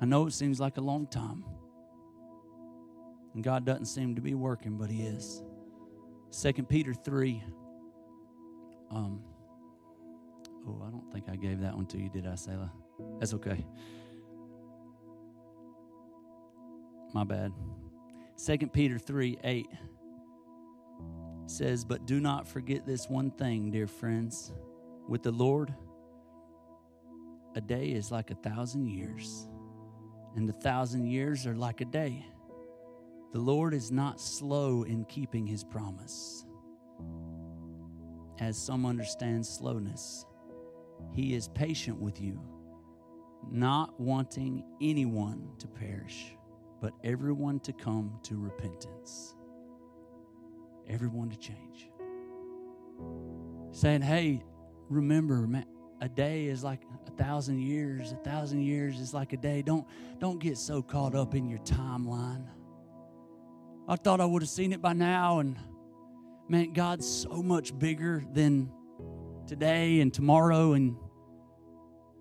I 0.00 0.06
know 0.06 0.26
it 0.26 0.32
seems 0.32 0.58
like 0.58 0.78
a 0.78 0.80
long 0.80 1.06
time. 1.06 1.44
And 3.34 3.44
God 3.44 3.66
doesn't 3.66 3.86
seem 3.86 4.14
to 4.14 4.22
be 4.22 4.34
working, 4.34 4.78
but 4.78 4.88
He 4.88 5.02
is. 5.02 5.42
2 6.40 6.52
Peter 6.64 6.94
3. 6.94 7.42
Um, 8.90 9.20
oh, 10.66 10.82
I 10.86 10.90
don't 10.90 11.12
think 11.12 11.28
I 11.28 11.36
gave 11.36 11.60
that 11.60 11.76
one 11.76 11.86
to 11.86 11.98
you, 11.98 12.08
did 12.08 12.26
I, 12.26 12.36
Selah? 12.36 12.72
That's 13.18 13.34
okay. 13.34 13.66
My 17.14 17.22
bad. 17.22 17.52
2 18.44 18.66
Peter 18.72 18.98
3 18.98 19.38
8 19.44 19.66
says, 21.46 21.84
But 21.84 22.06
do 22.06 22.18
not 22.18 22.48
forget 22.48 22.84
this 22.84 23.08
one 23.08 23.30
thing, 23.30 23.70
dear 23.70 23.86
friends. 23.86 24.52
With 25.08 25.22
the 25.22 25.30
Lord, 25.30 25.72
a 27.54 27.60
day 27.60 27.90
is 27.90 28.10
like 28.10 28.32
a 28.32 28.34
thousand 28.34 28.88
years, 28.88 29.46
and 30.34 30.50
a 30.50 30.54
thousand 30.54 31.06
years 31.06 31.46
are 31.46 31.54
like 31.54 31.80
a 31.80 31.84
day. 31.84 32.26
The 33.32 33.38
Lord 33.38 33.74
is 33.74 33.92
not 33.92 34.20
slow 34.20 34.82
in 34.82 35.04
keeping 35.04 35.46
his 35.46 35.62
promise, 35.62 36.44
as 38.40 38.60
some 38.60 38.84
understand 38.84 39.46
slowness. 39.46 40.26
He 41.12 41.34
is 41.34 41.46
patient 41.46 42.00
with 42.00 42.20
you, 42.20 42.40
not 43.52 44.00
wanting 44.00 44.64
anyone 44.80 45.50
to 45.60 45.68
perish 45.68 46.34
but 46.84 46.92
everyone 47.02 47.58
to 47.60 47.72
come 47.72 48.12
to 48.22 48.36
repentance, 48.36 49.34
everyone 50.86 51.30
to 51.30 51.36
change. 51.38 51.88
Saying, 53.72 54.02
hey, 54.02 54.44
remember, 54.90 55.46
man, 55.46 55.64
a 56.02 56.10
day 56.10 56.44
is 56.44 56.62
like 56.62 56.82
a 57.06 57.10
thousand 57.12 57.62
years, 57.62 58.12
a 58.12 58.16
thousand 58.16 58.60
years 58.60 59.00
is 59.00 59.14
like 59.14 59.32
a 59.32 59.38
day. 59.38 59.62
Don't, 59.62 59.86
don't 60.18 60.38
get 60.38 60.58
so 60.58 60.82
caught 60.82 61.14
up 61.14 61.34
in 61.34 61.48
your 61.48 61.60
timeline. 61.60 62.44
I 63.88 63.96
thought 63.96 64.20
I 64.20 64.26
would 64.26 64.42
have 64.42 64.50
seen 64.50 64.74
it 64.74 64.82
by 64.82 64.92
now, 64.92 65.38
and 65.38 65.58
man, 66.50 66.74
God's 66.74 67.08
so 67.08 67.42
much 67.42 67.78
bigger 67.78 68.22
than 68.30 68.70
today 69.46 70.00
and 70.02 70.12
tomorrow 70.12 70.74
and 70.74 70.96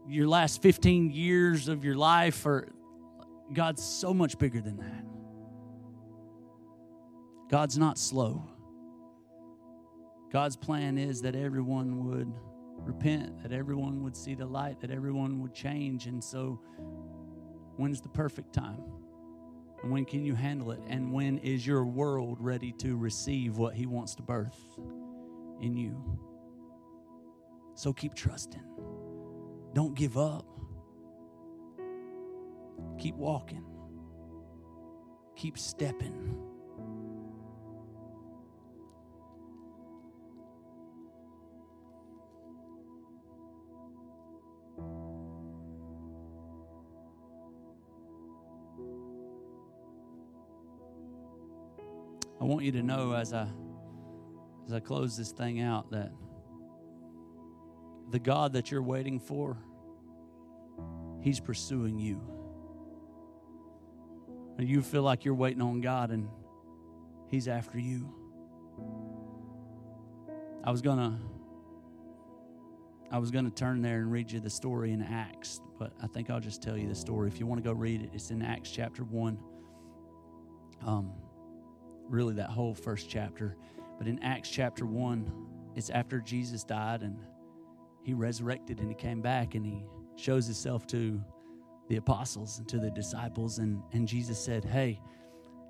your 0.07 0.29
last 0.29 0.61
15 0.61 1.11
years 1.11 1.67
of 1.67 1.83
your 1.83 1.95
life 1.95 2.45
or 2.45 2.69
God's 3.53 3.83
so 3.83 4.13
much 4.13 4.37
bigger 4.37 4.61
than 4.61 4.77
that. 4.77 5.05
God's 7.49 7.77
not 7.77 7.97
slow. 7.97 8.49
God's 10.31 10.55
plan 10.55 10.97
is 10.97 11.21
that 11.21 11.35
everyone 11.35 12.07
would 12.09 12.33
repent, 12.79 13.43
that 13.43 13.51
everyone 13.51 14.03
would 14.03 14.17
see 14.17 14.33
the 14.33 14.45
light, 14.45 14.79
that 14.81 14.89
everyone 14.89 15.41
would 15.41 15.53
change. 15.53 16.07
And 16.07 16.23
so, 16.23 16.59
when's 17.77 18.01
the 18.01 18.09
perfect 18.09 18.53
time? 18.53 18.81
And 19.83 19.91
when 19.91 20.05
can 20.05 20.25
you 20.25 20.33
handle 20.33 20.71
it? 20.71 20.79
And 20.87 21.11
when 21.11 21.37
is 21.39 21.67
your 21.67 21.85
world 21.85 22.37
ready 22.39 22.71
to 22.79 22.97
receive 22.97 23.57
what 23.57 23.75
He 23.75 23.85
wants 23.85 24.15
to 24.15 24.23
birth 24.23 24.57
in 25.61 25.77
you? 25.77 26.19
So 27.75 27.93
keep 27.93 28.15
trusting. 28.15 28.63
Don't 29.73 29.93
give 29.95 30.17
up. 30.17 30.45
Keep 32.97 33.15
walking. 33.15 33.63
Keep 35.35 35.57
stepping. 35.57 36.37
I 52.39 52.45
want 52.45 52.65
you 52.65 52.73
to 52.73 52.83
know 52.83 53.13
as 53.13 53.31
I 53.31 53.47
as 54.65 54.73
I 54.73 54.81
close 54.81 55.15
this 55.15 55.31
thing 55.31 55.61
out 55.61 55.91
that 55.91 56.11
the 58.11 58.19
God 58.19 58.53
that 58.53 58.69
you're 58.69 58.81
waiting 58.81 59.19
for, 59.19 59.57
he's 61.21 61.39
pursuing 61.39 61.97
you. 61.99 62.21
And 64.57 64.67
you 64.67 64.81
feel 64.81 65.03
like 65.03 65.25
you're 65.25 65.33
waiting 65.33 65.61
on 65.61 65.81
God 65.81 66.11
and 66.11 66.29
He's 67.29 67.47
after 67.47 67.79
you. 67.79 68.13
I 70.63 70.71
was 70.71 70.81
gonna 70.81 71.19
I 73.11 73.17
was 73.17 73.31
gonna 73.31 73.49
turn 73.49 73.81
there 73.81 73.97
and 73.97 74.11
read 74.11 74.31
you 74.31 74.39
the 74.39 74.49
story 74.49 74.91
in 74.91 75.01
Acts, 75.01 75.61
but 75.79 75.93
I 76.01 76.07
think 76.07 76.29
I'll 76.29 76.39
just 76.39 76.61
tell 76.61 76.77
you 76.77 76.87
the 76.87 76.95
story. 76.95 77.27
If 77.27 77.39
you 77.39 77.45
want 77.45 77.63
to 77.63 77.67
go 77.67 77.73
read 77.73 78.01
it, 78.01 78.11
it's 78.13 78.31
in 78.31 78.41
Acts 78.41 78.69
chapter 78.69 79.03
one. 79.03 79.39
Um, 80.85 81.13
really 82.07 82.35
that 82.35 82.49
whole 82.49 82.73
first 82.73 83.09
chapter. 83.09 83.55
But 83.97 84.07
in 84.07 84.21
Acts 84.23 84.49
chapter 84.49 84.85
one, 84.85 85.31
it's 85.75 85.89
after 85.89 86.19
Jesus 86.19 86.63
died 86.63 87.01
and 87.01 87.17
he 88.03 88.13
resurrected 88.13 88.79
and 88.79 88.89
he 88.89 88.95
came 88.95 89.21
back 89.21 89.55
and 89.55 89.65
he 89.65 89.83
shows 90.15 90.45
himself 90.45 90.85
to 90.87 91.23
the 91.89 91.97
apostles 91.97 92.59
and 92.59 92.67
to 92.67 92.77
the 92.77 92.89
disciples 92.91 93.59
and, 93.59 93.81
and 93.91 94.07
jesus 94.07 94.43
said 94.43 94.63
hey 94.63 94.99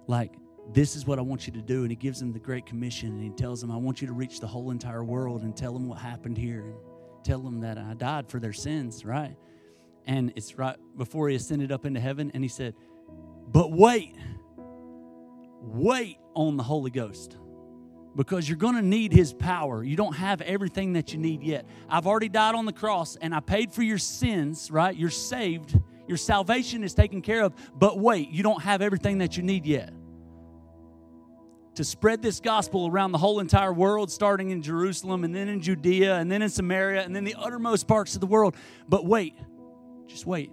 like 0.07 0.34
this 0.72 0.95
is 0.95 1.05
what 1.05 1.20
i 1.20 1.22
want 1.22 1.45
you 1.47 1.53
to 1.53 1.61
do 1.61 1.82
and 1.82 1.91
he 1.91 1.95
gives 1.95 2.20
them 2.20 2.32
the 2.32 2.39
great 2.39 2.66
commission 2.66 3.09
and 3.09 3.24
he 3.24 3.30
tells 3.32 3.59
them 3.61 3.72
i 3.72 3.78
want 3.78 4.01
you 4.01 4.07
to 4.07 4.14
reach 4.14 4.39
the 4.39 4.47
whole 4.47 4.72
entire 4.72 5.03
world 5.03 5.43
and 5.43 5.55
tell 5.55 5.74
them 5.74 5.88
what 5.88 5.99
happened 5.99 6.38
here 6.38 6.61
and 6.61 6.76
tell 7.24 7.39
them 7.39 7.59
that 7.59 7.78
i 7.78 7.93
died 7.95 8.30
for 8.30 8.39
their 8.39 8.53
sins 8.53 9.05
right 9.05 9.36
and 10.05 10.34
it's 10.36 10.57
right 10.57 10.78
before 10.97 11.30
he 11.30 11.36
ascended 11.36 11.72
up 11.72 11.86
into 11.86 11.99
heaven 11.99 12.32
and 12.34 12.43
he 12.43 12.49
said 12.49 12.74
but 13.47 13.72
wait 13.72 14.16
wait 15.61 16.18
on 16.36 16.57
the 16.57 16.64
holy 16.64 16.91
ghost 16.91 17.38
because 18.16 18.47
you're 18.47 18.57
going 18.57 18.76
to 18.76 18.82
need 18.82 19.11
his 19.11 19.34
power. 19.34 19.84
You 19.84 19.95
don't 19.95 20.14
have 20.14 20.41
everything 20.41 20.93
that 20.93 21.14
you 21.14 21.20
need 21.20 21.43
yet. 21.43 21.66
I've 21.89 22.05
already 22.05 22.30
died 22.30 22.55
on 22.55 22.66
the 22.66 22.74
cross 22.74 23.16
and 23.16 23.34
I 23.34 23.39
paid 23.39 23.72
for 23.72 23.82
your 23.82 23.97
sins, 23.97 24.70
right? 24.70 24.95
You're 24.95 25.09
saved. 25.09 25.80
Your 26.08 26.18
salvation 26.18 26.84
is 26.84 26.93
taken 26.93 27.22
care 27.22 27.43
of. 27.43 27.54
But 27.76 27.99
wait, 27.99 28.30
you 28.30 28.43
don't 28.43 28.62
have 28.62 28.82
everything 28.82 29.20
that 29.20 29.38
you 29.38 29.43
need 29.43 29.66
yet. 29.66 29.93
To 31.76 31.84
spread 31.84 32.22
this 32.22 32.39
gospel 32.39 32.88
around 32.88 33.14
the 33.14 33.18
whole 33.18 33.39
entire 33.39 33.74
world, 33.74 34.12
starting 34.12 34.51
in 34.51 34.62
Jerusalem 34.62 35.24
and 35.24 35.34
then 35.34 35.47
in 35.47 35.60
Judea 35.60 36.18
and 36.18 36.32
then 36.32 36.41
in 36.41 36.49
Samaria 36.49 37.04
and 37.04 37.16
then 37.16 37.24
the 37.24 37.36
uttermost 37.36 37.88
parts 37.88 38.16
of 38.16 38.22
the 38.22 38.28
world. 38.28 38.56
But 38.88 39.06
wait, 39.06 39.36
just 40.08 40.26
wait 40.26 40.51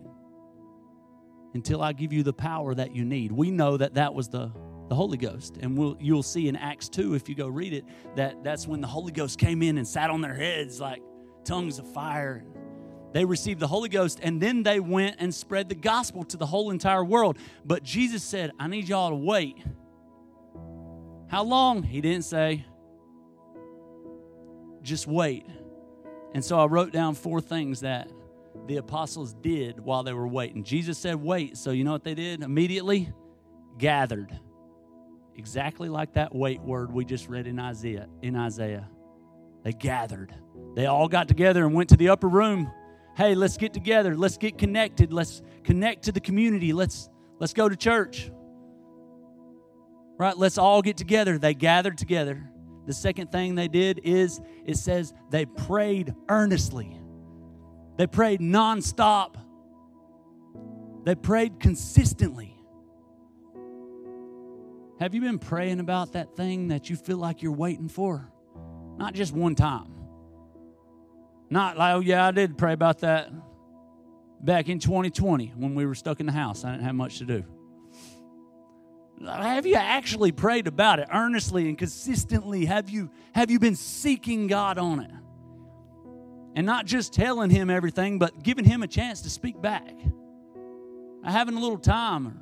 until 1.52 1.82
I 1.82 1.92
give 1.92 2.12
you 2.12 2.22
the 2.22 2.32
power 2.32 2.74
that 2.74 2.94
you 2.94 3.04
need. 3.04 3.32
We 3.32 3.50
know 3.50 3.76
that 3.76 3.94
that 3.94 4.14
was 4.14 4.28
the 4.28 4.50
the 4.90 4.96
Holy 4.96 5.16
Ghost. 5.16 5.56
And 5.62 5.78
we'll, 5.78 5.96
you'll 6.00 6.24
see 6.24 6.48
in 6.48 6.56
Acts 6.56 6.88
2, 6.88 7.14
if 7.14 7.28
you 7.28 7.36
go 7.36 7.46
read 7.46 7.72
it, 7.72 7.84
that 8.16 8.42
that's 8.42 8.66
when 8.66 8.80
the 8.80 8.88
Holy 8.88 9.12
Ghost 9.12 9.38
came 9.38 9.62
in 9.62 9.78
and 9.78 9.86
sat 9.86 10.10
on 10.10 10.20
their 10.20 10.34
heads 10.34 10.80
like 10.80 11.00
tongues 11.44 11.78
of 11.78 11.90
fire. 11.92 12.44
They 13.12 13.24
received 13.24 13.60
the 13.60 13.66
Holy 13.66 13.88
Ghost 13.88 14.20
and 14.22 14.40
then 14.40 14.62
they 14.62 14.80
went 14.80 15.16
and 15.18 15.34
spread 15.34 15.68
the 15.68 15.74
gospel 15.74 16.24
to 16.24 16.36
the 16.36 16.46
whole 16.46 16.70
entire 16.70 17.04
world. 17.04 17.38
But 17.64 17.82
Jesus 17.82 18.22
said, 18.22 18.52
I 18.58 18.68
need 18.68 18.88
y'all 18.88 19.10
to 19.10 19.16
wait. 19.16 19.58
How 21.28 21.44
long? 21.44 21.82
He 21.82 22.00
didn't 22.00 22.24
say. 22.24 22.64
Just 24.82 25.06
wait. 25.06 25.46
And 26.34 26.44
so 26.44 26.58
I 26.58 26.66
wrote 26.66 26.92
down 26.92 27.14
four 27.14 27.40
things 27.40 27.80
that 27.80 28.10
the 28.66 28.76
apostles 28.76 29.32
did 29.34 29.80
while 29.80 30.02
they 30.02 30.12
were 30.12 30.28
waiting. 30.28 30.64
Jesus 30.64 30.98
said, 30.98 31.16
Wait. 31.16 31.56
So 31.56 31.70
you 31.70 31.84
know 31.84 31.92
what 31.92 32.04
they 32.04 32.14
did? 32.14 32.42
Immediately 32.42 33.12
gathered 33.78 34.38
exactly 35.36 35.88
like 35.88 36.12
that 36.14 36.34
wait 36.34 36.60
word 36.60 36.92
we 36.92 37.04
just 37.04 37.28
read 37.28 37.46
in 37.46 37.58
Isaiah. 37.58 38.06
In 38.22 38.36
Isaiah, 38.36 38.88
they 39.64 39.72
gathered. 39.72 40.34
They 40.74 40.86
all 40.86 41.08
got 41.08 41.28
together 41.28 41.64
and 41.64 41.74
went 41.74 41.88
to 41.90 41.96
the 41.96 42.10
upper 42.10 42.28
room. 42.28 42.70
Hey, 43.20 43.34
let's 43.34 43.58
get 43.58 43.74
together. 43.74 44.16
Let's 44.16 44.38
get 44.38 44.56
connected. 44.56 45.12
Let's 45.12 45.42
connect 45.62 46.04
to 46.04 46.12
the 46.12 46.20
community. 46.20 46.72
Let's 46.72 47.10
let's 47.38 47.52
go 47.52 47.68
to 47.68 47.76
church. 47.76 48.30
Right? 50.16 50.34
Let's 50.34 50.56
all 50.56 50.80
get 50.80 50.96
together. 50.96 51.36
They 51.36 51.52
gathered 51.52 51.98
together. 51.98 52.42
The 52.86 52.94
second 52.94 53.30
thing 53.30 53.56
they 53.56 53.68
did 53.68 54.00
is 54.04 54.40
it 54.64 54.78
says 54.78 55.12
they 55.28 55.44
prayed 55.44 56.14
earnestly. 56.30 56.98
They 57.98 58.06
prayed 58.06 58.40
nonstop. 58.40 59.34
They 61.04 61.14
prayed 61.14 61.60
consistently. 61.60 62.56
Have 64.98 65.14
you 65.14 65.20
been 65.20 65.38
praying 65.38 65.80
about 65.80 66.14
that 66.14 66.36
thing 66.36 66.68
that 66.68 66.88
you 66.88 66.96
feel 66.96 67.18
like 67.18 67.42
you're 67.42 67.52
waiting 67.52 67.90
for? 67.90 68.32
Not 68.96 69.12
just 69.12 69.34
one 69.34 69.56
time. 69.56 69.99
Not 71.50 71.76
like, 71.76 71.94
oh, 71.96 72.00
yeah, 72.00 72.26
I 72.26 72.30
did 72.30 72.56
pray 72.56 72.72
about 72.72 73.00
that 73.00 73.30
back 74.40 74.68
in 74.68 74.78
2020 74.78 75.52
when 75.56 75.74
we 75.74 75.84
were 75.84 75.94
stuck 75.94 76.20
in 76.20 76.26
the 76.26 76.32
house. 76.32 76.64
I 76.64 76.70
didn't 76.70 76.84
have 76.84 76.94
much 76.94 77.18
to 77.18 77.24
do. 77.24 77.44
Have 79.26 79.66
you 79.66 79.74
actually 79.74 80.32
prayed 80.32 80.66
about 80.66 80.98
it 80.98 81.08
earnestly 81.12 81.68
and 81.68 81.76
consistently? 81.76 82.64
Have 82.64 82.88
you, 82.88 83.10
have 83.34 83.50
you 83.50 83.58
been 83.58 83.76
seeking 83.76 84.46
God 84.46 84.78
on 84.78 85.00
it? 85.00 85.10
And 86.54 86.64
not 86.64 86.86
just 86.86 87.12
telling 87.12 87.50
Him 87.50 87.68
everything, 87.68 88.18
but 88.18 88.42
giving 88.42 88.64
Him 88.64 88.82
a 88.82 88.86
chance 88.86 89.22
to 89.22 89.30
speak 89.30 89.60
back. 89.60 89.94
Having 91.22 91.56
a 91.56 91.60
little 91.60 91.78
time 91.78 92.40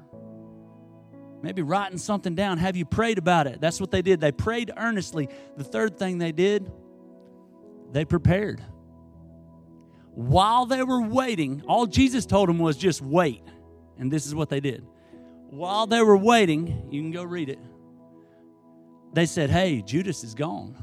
Maybe 1.43 1.63
writing 1.63 1.99
something 1.99 2.35
down. 2.35 2.59
Have 2.59 2.77
you 2.77 2.85
prayed 2.85 3.19
about 3.19 3.47
it? 3.47 3.61
That's 3.61 3.81
what 3.81 3.91
they 3.91 4.03
did. 4.03 4.21
They 4.21 4.33
prayed 4.33 4.73
earnestly. 4.77 5.29
The 5.57 5.65
third 5.65 5.97
thing 5.97 6.19
they 6.19 6.33
did, 6.33 6.71
they 7.93 8.05
prepared. 8.05 8.63
While 10.19 10.66
they 10.66 10.83
were 10.83 11.01
waiting, 11.01 11.62
all 11.69 11.87
Jesus 11.87 12.27
told 12.27 12.49
them 12.49 12.59
was 12.59 12.77
just 12.77 13.01
wait. 13.01 13.41
And 13.99 14.11
this 14.11 14.27
is 14.27 14.35
what 14.35 14.49
they 14.49 14.59
did. 14.59 14.85
While 15.49 15.87
they 15.87 16.03
were 16.03 16.16
waiting, 16.16 16.89
you 16.91 17.01
can 17.01 17.12
go 17.12 17.23
read 17.23 17.49
it. 17.49 17.61
They 19.12 19.27
said, 19.27 19.49
Hey, 19.49 19.81
Judas 19.81 20.25
is 20.25 20.35
gone. 20.35 20.75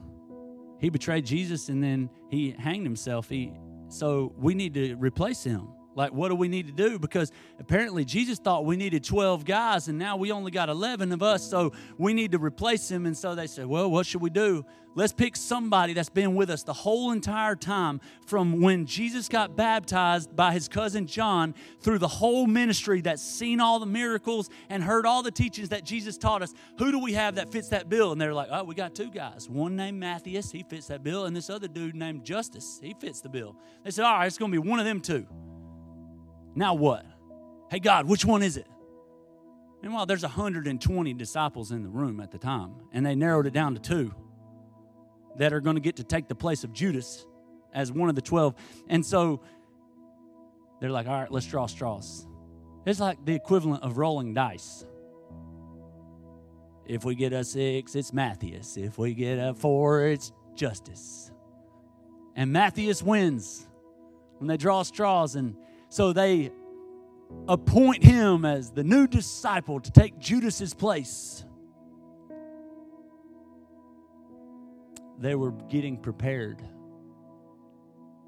He 0.79 0.89
betrayed 0.89 1.25
Jesus 1.25 1.67
and 1.67 1.83
then 1.83 2.09
he 2.29 2.51
hanged 2.51 2.85
himself. 2.85 3.27
He, 3.27 3.51
so 3.89 4.33
we 4.37 4.53
need 4.53 4.73
to 4.75 4.95
replace 4.95 5.43
him. 5.43 5.67
Like, 5.95 6.11
what 6.11 6.27
do 6.27 6.35
we 6.35 6.49
need 6.49 6.67
to 6.67 6.73
do? 6.73 6.99
Because 6.99 7.31
apparently 7.57 8.03
Jesus 8.03 8.37
thought 8.37 8.65
we 8.65 8.75
needed 8.75 9.03
12 9.03 9.45
guys, 9.45 9.87
and 9.87 9.97
now 9.97 10.17
we 10.17 10.31
only 10.31 10.51
got 10.51 10.67
11 10.67 11.13
of 11.13 11.23
us, 11.23 11.49
so 11.49 11.71
we 11.97 12.13
need 12.13 12.33
to 12.33 12.37
replace 12.37 12.91
him. 12.91 13.05
And 13.05 13.17
so 13.17 13.33
they 13.33 13.47
said, 13.47 13.65
Well, 13.65 13.89
what 13.89 14.05
should 14.05 14.21
we 14.21 14.29
do? 14.29 14.65
Let's 14.97 15.11
pick 15.11 15.35
somebody 15.35 15.91
that's 15.91 16.09
been 16.09 16.35
with 16.35 16.49
us 16.49 16.63
the 16.63 16.73
whole 16.73 17.11
entire 17.11 17.55
time 17.55 17.99
from 18.27 18.61
when 18.61 18.85
Jesus 18.85 19.27
got 19.27 19.55
baptized 19.55 20.33
by 20.33 20.53
his 20.53 20.69
cousin 20.69 21.05
John 21.05 21.53
through 21.81 21.99
the 21.99 22.07
whole 22.07 22.47
ministry 22.47 23.01
that's 23.01 23.21
seen 23.21 23.59
all 23.59 23.79
the 23.79 23.85
miracles 23.85 24.49
and 24.69 24.81
heard 24.81 25.05
all 25.05 25.21
the 25.21 25.31
teachings 25.31 25.69
that 25.69 25.83
Jesus 25.83 26.17
taught 26.17 26.41
us. 26.41 26.53
Who 26.77 26.91
do 26.91 26.99
we 26.99 27.11
have 27.11 27.35
that 27.35 27.51
fits 27.51 27.69
that 27.69 27.89
bill? 27.89 28.13
And 28.13 28.21
they're 28.21 28.33
like, 28.33 28.47
Oh, 28.51 28.63
we 28.63 28.75
got 28.75 28.95
two 28.95 29.11
guys. 29.11 29.49
One 29.49 29.75
named 29.75 29.99
Matthias, 29.99 30.51
he 30.51 30.63
fits 30.63 30.87
that 30.87 31.03
bill, 31.03 31.25
and 31.25 31.35
this 31.35 31.49
other 31.49 31.67
dude 31.67 31.95
named 31.95 32.25
Justus, 32.25 32.79
he 32.81 32.93
fits 32.99 33.21
the 33.21 33.29
bill. 33.29 33.55
They 33.83 33.91
said, 33.91 34.05
All 34.05 34.17
right, 34.17 34.27
it's 34.27 34.37
going 34.37 34.51
to 34.51 34.61
be 34.61 34.69
one 34.69 34.79
of 34.79 34.85
them 34.85 34.99
two. 34.99 35.25
Now 36.55 36.73
what? 36.73 37.05
Hey, 37.69 37.79
God, 37.79 38.07
which 38.07 38.25
one 38.25 38.41
is 38.41 38.57
it? 38.57 38.67
Meanwhile, 39.81 40.05
there's 40.05 40.23
120 40.23 41.13
disciples 41.13 41.71
in 41.71 41.83
the 41.83 41.89
room 41.89 42.19
at 42.19 42.31
the 42.31 42.37
time, 42.37 42.75
and 42.91 43.05
they 43.05 43.13
narrowed 43.13 43.45
it 43.45 43.53
down 43.53 43.75
to 43.75 43.79
two 43.81 44.13
that 45.37 45.53
are 45.53 45.59
going 45.59 45.75
to 45.75 45.81
get 45.81 45.97
to 45.97 46.03
take 46.03 46.27
the 46.27 46.35
place 46.35 46.63
of 46.63 46.73
Judas 46.73 47.25
as 47.73 47.91
one 47.91 48.09
of 48.09 48.15
the 48.15 48.21
12. 48.21 48.55
And 48.87 49.05
so 49.05 49.41
they're 50.79 50.89
like, 50.89 51.07
all 51.07 51.19
right, 51.19 51.31
let's 51.31 51.45
draw 51.45 51.67
straws. 51.67 52.25
It's 52.85 52.99
like 52.99 53.23
the 53.25 53.33
equivalent 53.33 53.83
of 53.83 53.97
rolling 53.97 54.33
dice. 54.33 54.85
If 56.85 57.03
we 57.03 57.15
get 57.15 57.33
a 57.33 57.43
six, 57.43 57.95
it's 57.95 58.13
Matthias. 58.13 58.77
If 58.77 58.97
we 58.97 59.13
get 59.13 59.39
a 59.39 59.53
four, 59.53 60.05
it's 60.05 60.31
Justus. 60.55 61.31
And 62.35 62.51
Matthias 62.51 63.01
wins 63.01 63.67
when 64.37 64.47
they 64.47 64.57
draw 64.57 64.83
straws. 64.83 65.35
And 65.35 65.55
so 65.95 66.11
they 66.11 66.51
appoint 67.47 68.03
him 68.03 68.43
as 68.43 68.69
the 68.69 68.83
new 68.83 69.07
disciple 69.07 69.79
to 69.79 69.89
take 69.89 70.19
Judas's 70.19 70.73
place. 70.73 71.45
They 75.17 75.35
were 75.35 75.51
getting 75.51 75.95
prepared. 75.95 76.61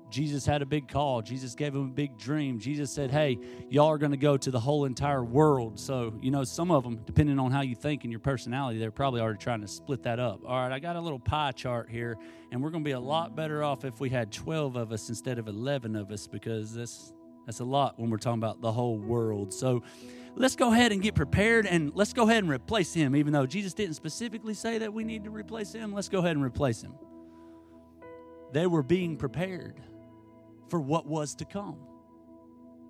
Jesus 0.09 0.45
had 0.45 0.61
a 0.61 0.65
big 0.65 0.87
call. 0.87 1.21
Jesus 1.21 1.55
gave 1.55 1.75
him 1.75 1.81
a 1.81 1.93
big 1.93 2.17
dream. 2.17 2.57
Jesus 2.57 2.89
said, 2.89 3.11
Hey, 3.11 3.37
y'all 3.69 3.89
are 3.89 3.97
going 3.97 4.13
to 4.13 4.17
go 4.17 4.37
to 4.37 4.49
the 4.49 4.61
whole 4.61 4.85
entire 4.85 5.25
world. 5.25 5.77
So, 5.77 6.17
you 6.21 6.31
know, 6.31 6.45
some 6.45 6.71
of 6.71 6.85
them, 6.85 7.01
depending 7.05 7.37
on 7.37 7.51
how 7.51 7.63
you 7.63 7.75
think 7.75 8.05
and 8.05 8.13
your 8.13 8.21
personality, 8.21 8.79
they're 8.79 8.91
probably 8.91 9.19
already 9.19 9.39
trying 9.39 9.59
to 9.59 9.67
split 9.67 10.03
that 10.03 10.21
up. 10.21 10.39
All 10.47 10.55
right, 10.57 10.71
I 10.71 10.79
got 10.79 10.95
a 10.95 11.01
little 11.01 11.19
pie 11.19 11.51
chart 11.51 11.89
here, 11.89 12.15
and 12.49 12.63
we're 12.63 12.69
going 12.69 12.85
to 12.85 12.87
be 12.87 12.93
a 12.93 12.99
lot 12.99 13.35
better 13.35 13.61
off 13.61 13.83
if 13.83 13.99
we 13.99 14.09
had 14.09 14.31
12 14.31 14.77
of 14.77 14.93
us 14.93 15.09
instead 15.09 15.37
of 15.37 15.49
11 15.49 15.97
of 15.97 16.11
us 16.11 16.27
because 16.27 16.73
this 16.73 17.11
That's 17.47 17.61
a 17.61 17.65
lot 17.65 17.97
when 17.97 18.09
we're 18.09 18.17
talking 18.17 18.39
about 18.39 18.61
the 18.61 18.71
whole 18.71 18.97
world. 18.97 19.53
So 19.53 19.81
let's 20.35 20.57
go 20.57 20.73
ahead 20.73 20.91
and 20.91 21.01
get 21.01 21.15
prepared 21.15 21.65
and 21.65 21.95
let's 21.95 22.11
go 22.11 22.23
ahead 22.23 22.43
and 22.43 22.51
replace 22.51 22.93
him. 22.93 23.15
Even 23.15 23.31
though 23.31 23.45
Jesus 23.45 23.73
didn't 23.73 23.95
specifically 23.95 24.53
say 24.53 24.77
that 24.79 24.93
we 24.93 25.05
need 25.05 25.23
to 25.23 25.29
replace 25.29 25.71
him, 25.71 25.93
let's 25.93 26.09
go 26.09 26.19
ahead 26.19 26.35
and 26.35 26.43
replace 26.43 26.81
him. 26.81 26.93
They 28.51 28.67
were 28.67 28.83
being 28.83 29.15
prepared 29.15 29.81
for 30.69 30.79
what 30.79 31.07
was 31.07 31.35
to 31.35 31.45
come, 31.45 31.77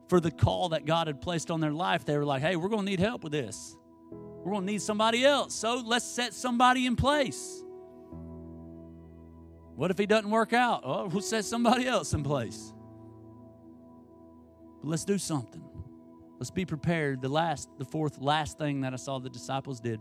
for 0.10 0.20
the 0.20 0.32
call 0.32 0.70
that 0.70 0.86
God 0.86 1.06
had 1.06 1.22
placed 1.22 1.52
on 1.52 1.62
their 1.62 1.72
life. 1.72 2.04
They 2.04 2.18
were 2.18 2.26
like, 2.26 2.42
hey, 2.42 2.56
we're 2.56 2.70
going 2.70 2.86
to 2.86 2.90
need 2.90 3.00
help 3.00 3.24
with 3.24 3.34
this. 3.34 3.78
We're 4.12 4.54
going 4.54 4.66
to 4.66 4.72
need 4.72 4.82
somebody 4.82 5.24
else. 5.24 5.54
So 5.54 5.84
let's 5.86 6.06
set 6.06 6.34
somebody 6.34 6.88
in 6.88 6.96
place. 6.96 7.64
What 9.76 9.92
if 9.92 10.00
he 10.00 10.08
doesn't 10.08 10.32
work 10.32 10.54
out? 10.54 10.82
Oh, 10.84 11.06
we'll 11.08 11.22
set 11.22 11.46
somebody 11.46 11.86
else 11.86 12.14
in 12.14 12.24
place. 12.24 12.74
Let's 14.88 15.04
do 15.04 15.18
something. 15.18 15.64
Let's 16.40 16.50
be 16.50 16.66
prepared. 16.66 17.22
The 17.22 17.30
last, 17.30 17.68
the 17.78 17.84
fourth, 17.84 18.22
last 18.22 18.58
thing 18.58 18.82
that 18.82 18.94
I 18.94 18.96
saw 18.96 19.20
the 19.20 19.30
disciples 19.30 19.82
did. 19.82 20.00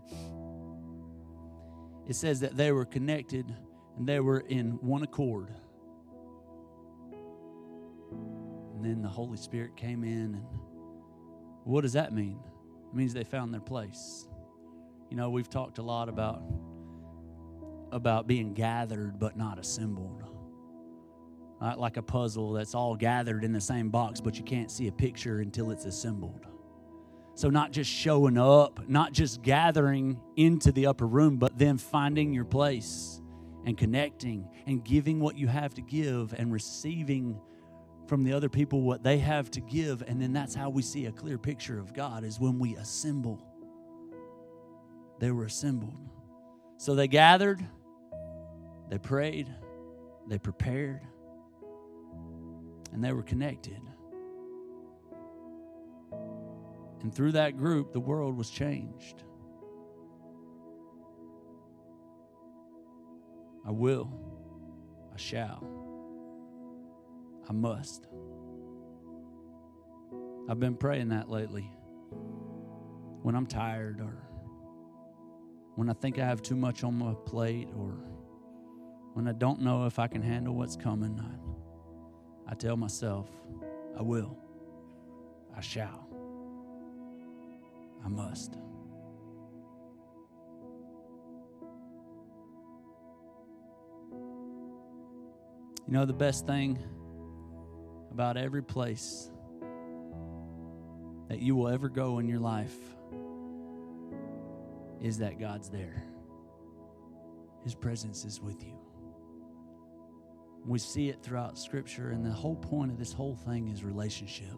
It 2.07 2.15
says 2.15 2.39
that 2.39 2.55
they 2.55 2.71
were 2.71 2.85
connected 2.85 3.53
and 3.97 4.07
they 4.07 4.21
were 4.21 4.39
in 4.39 4.79
one 4.81 5.03
accord. 5.03 5.49
And 8.11 8.85
then 8.85 9.01
the 9.01 9.09
Holy 9.09 9.37
Spirit 9.37 9.75
came 9.75 10.03
in, 10.03 10.35
and 10.35 10.45
what 11.63 11.81
does 11.81 11.93
that 11.93 12.13
mean? 12.13 12.39
It 12.91 12.95
means 12.95 13.13
they 13.13 13.23
found 13.23 13.53
their 13.53 13.59
place. 13.59 14.27
You 15.09 15.17
know, 15.17 15.31
we've 15.31 15.49
talked 15.49 15.79
a 15.79 15.83
lot 15.83 16.07
about 16.07 16.43
about 17.91 18.27
being 18.27 18.53
gathered 18.53 19.17
but 19.17 19.35
not 19.35 19.57
assembled. 19.57 20.26
Right? 21.61 21.77
Like 21.77 21.97
a 21.97 22.01
puzzle 22.01 22.53
that's 22.53 22.75
all 22.75 22.95
gathered 22.95 23.43
in 23.43 23.51
the 23.51 23.61
same 23.61 23.89
box, 23.89 24.21
but 24.21 24.37
you 24.37 24.43
can't 24.43 24.69
see 24.69 24.87
a 24.87 24.91
picture 24.91 25.39
until 25.39 25.71
it's 25.71 25.85
assembled. 25.85 26.45
So, 27.35 27.49
not 27.49 27.71
just 27.71 27.89
showing 27.89 28.37
up, 28.37 28.87
not 28.89 29.11
just 29.11 29.43
gathering 29.43 30.19
into 30.35 30.71
the 30.71 30.87
upper 30.87 31.05
room, 31.05 31.37
but 31.37 31.57
then 31.57 31.77
finding 31.77 32.33
your 32.33 32.45
place 32.45 33.21
and 33.65 33.77
connecting 33.77 34.49
and 34.65 34.83
giving 34.83 35.19
what 35.19 35.37
you 35.37 35.47
have 35.47 35.73
to 35.75 35.81
give 35.81 36.33
and 36.33 36.51
receiving 36.51 37.39
from 38.07 38.23
the 38.23 38.33
other 38.33 38.49
people 38.49 38.81
what 38.81 39.03
they 39.03 39.17
have 39.19 39.51
to 39.51 39.61
give. 39.61 40.01
And 40.07 40.21
then 40.21 40.33
that's 40.33 40.55
how 40.55 40.69
we 40.69 40.81
see 40.81 41.05
a 41.05 41.11
clear 41.11 41.37
picture 41.37 41.77
of 41.77 41.93
God 41.93 42.23
is 42.23 42.39
when 42.39 42.57
we 42.57 42.75
assemble. 42.75 43.39
They 45.19 45.31
were 45.31 45.45
assembled. 45.45 45.97
So 46.77 46.95
they 46.95 47.07
gathered, 47.07 47.63
they 48.89 48.97
prayed, 48.97 49.53
they 50.27 50.37
prepared, 50.37 51.01
and 52.93 53.03
they 53.03 53.13
were 53.13 53.23
connected. 53.23 53.81
And 57.01 57.13
through 57.13 57.33
that 57.33 57.57
group, 57.57 57.93
the 57.93 57.99
world 57.99 58.35
was 58.35 58.49
changed. 58.49 59.23
I 63.65 63.71
will, 63.71 64.11
I 65.13 65.17
shall, 65.17 65.67
I 67.49 67.53
must. 67.53 68.07
I've 70.49 70.59
been 70.59 70.75
praying 70.75 71.09
that 71.09 71.29
lately. 71.29 71.69
When 73.21 73.35
I'm 73.35 73.45
tired 73.45 73.99
or 73.99 74.23
when 75.75 75.89
I 75.89 75.93
think 75.93 76.17
I 76.17 76.25
have 76.25 76.41
too 76.41 76.55
much 76.55 76.83
on 76.83 76.97
my 76.97 77.13
plate 77.25 77.67
or 77.75 77.99
when 79.13 79.27
I 79.27 79.33
don't 79.33 79.61
know 79.61 79.85
if 79.85 79.99
I 79.99 80.07
can 80.07 80.21
handle 80.21 80.55
what's 80.55 80.77
coming, 80.77 81.21
I 82.49 82.55
tell 82.55 82.77
myself, 82.77 83.29
I 83.97 84.01
will, 84.01 84.37
I 85.55 85.61
shall, 85.61 86.07
I 88.03 88.07
must. 88.07 88.57
You 95.87 95.93
know, 95.93 96.05
the 96.05 96.13
best 96.13 96.45
thing 96.45 96.77
about 98.11 98.35
every 98.35 98.61
place 98.61 99.29
that 101.29 101.39
you 101.39 101.55
will 101.55 101.67
ever 101.67 101.89
go 101.89 102.19
in 102.19 102.27
your 102.27 102.39
life 102.39 102.75
is 105.01 105.19
that 105.19 105.39
God's 105.39 105.69
there. 105.69 106.03
His 107.63 107.75
presence 107.75 108.25
is 108.25 108.41
with 108.41 108.63
you. 108.63 108.76
We 110.67 110.79
see 110.79 111.07
it 111.07 111.23
throughout 111.23 111.57
Scripture, 111.57 112.09
and 112.09 112.25
the 112.25 112.29
whole 112.31 112.57
point 112.57 112.91
of 112.91 112.99
this 112.99 113.13
whole 113.13 113.35
thing 113.35 113.69
is 113.69 113.85
relationship. 113.85 114.53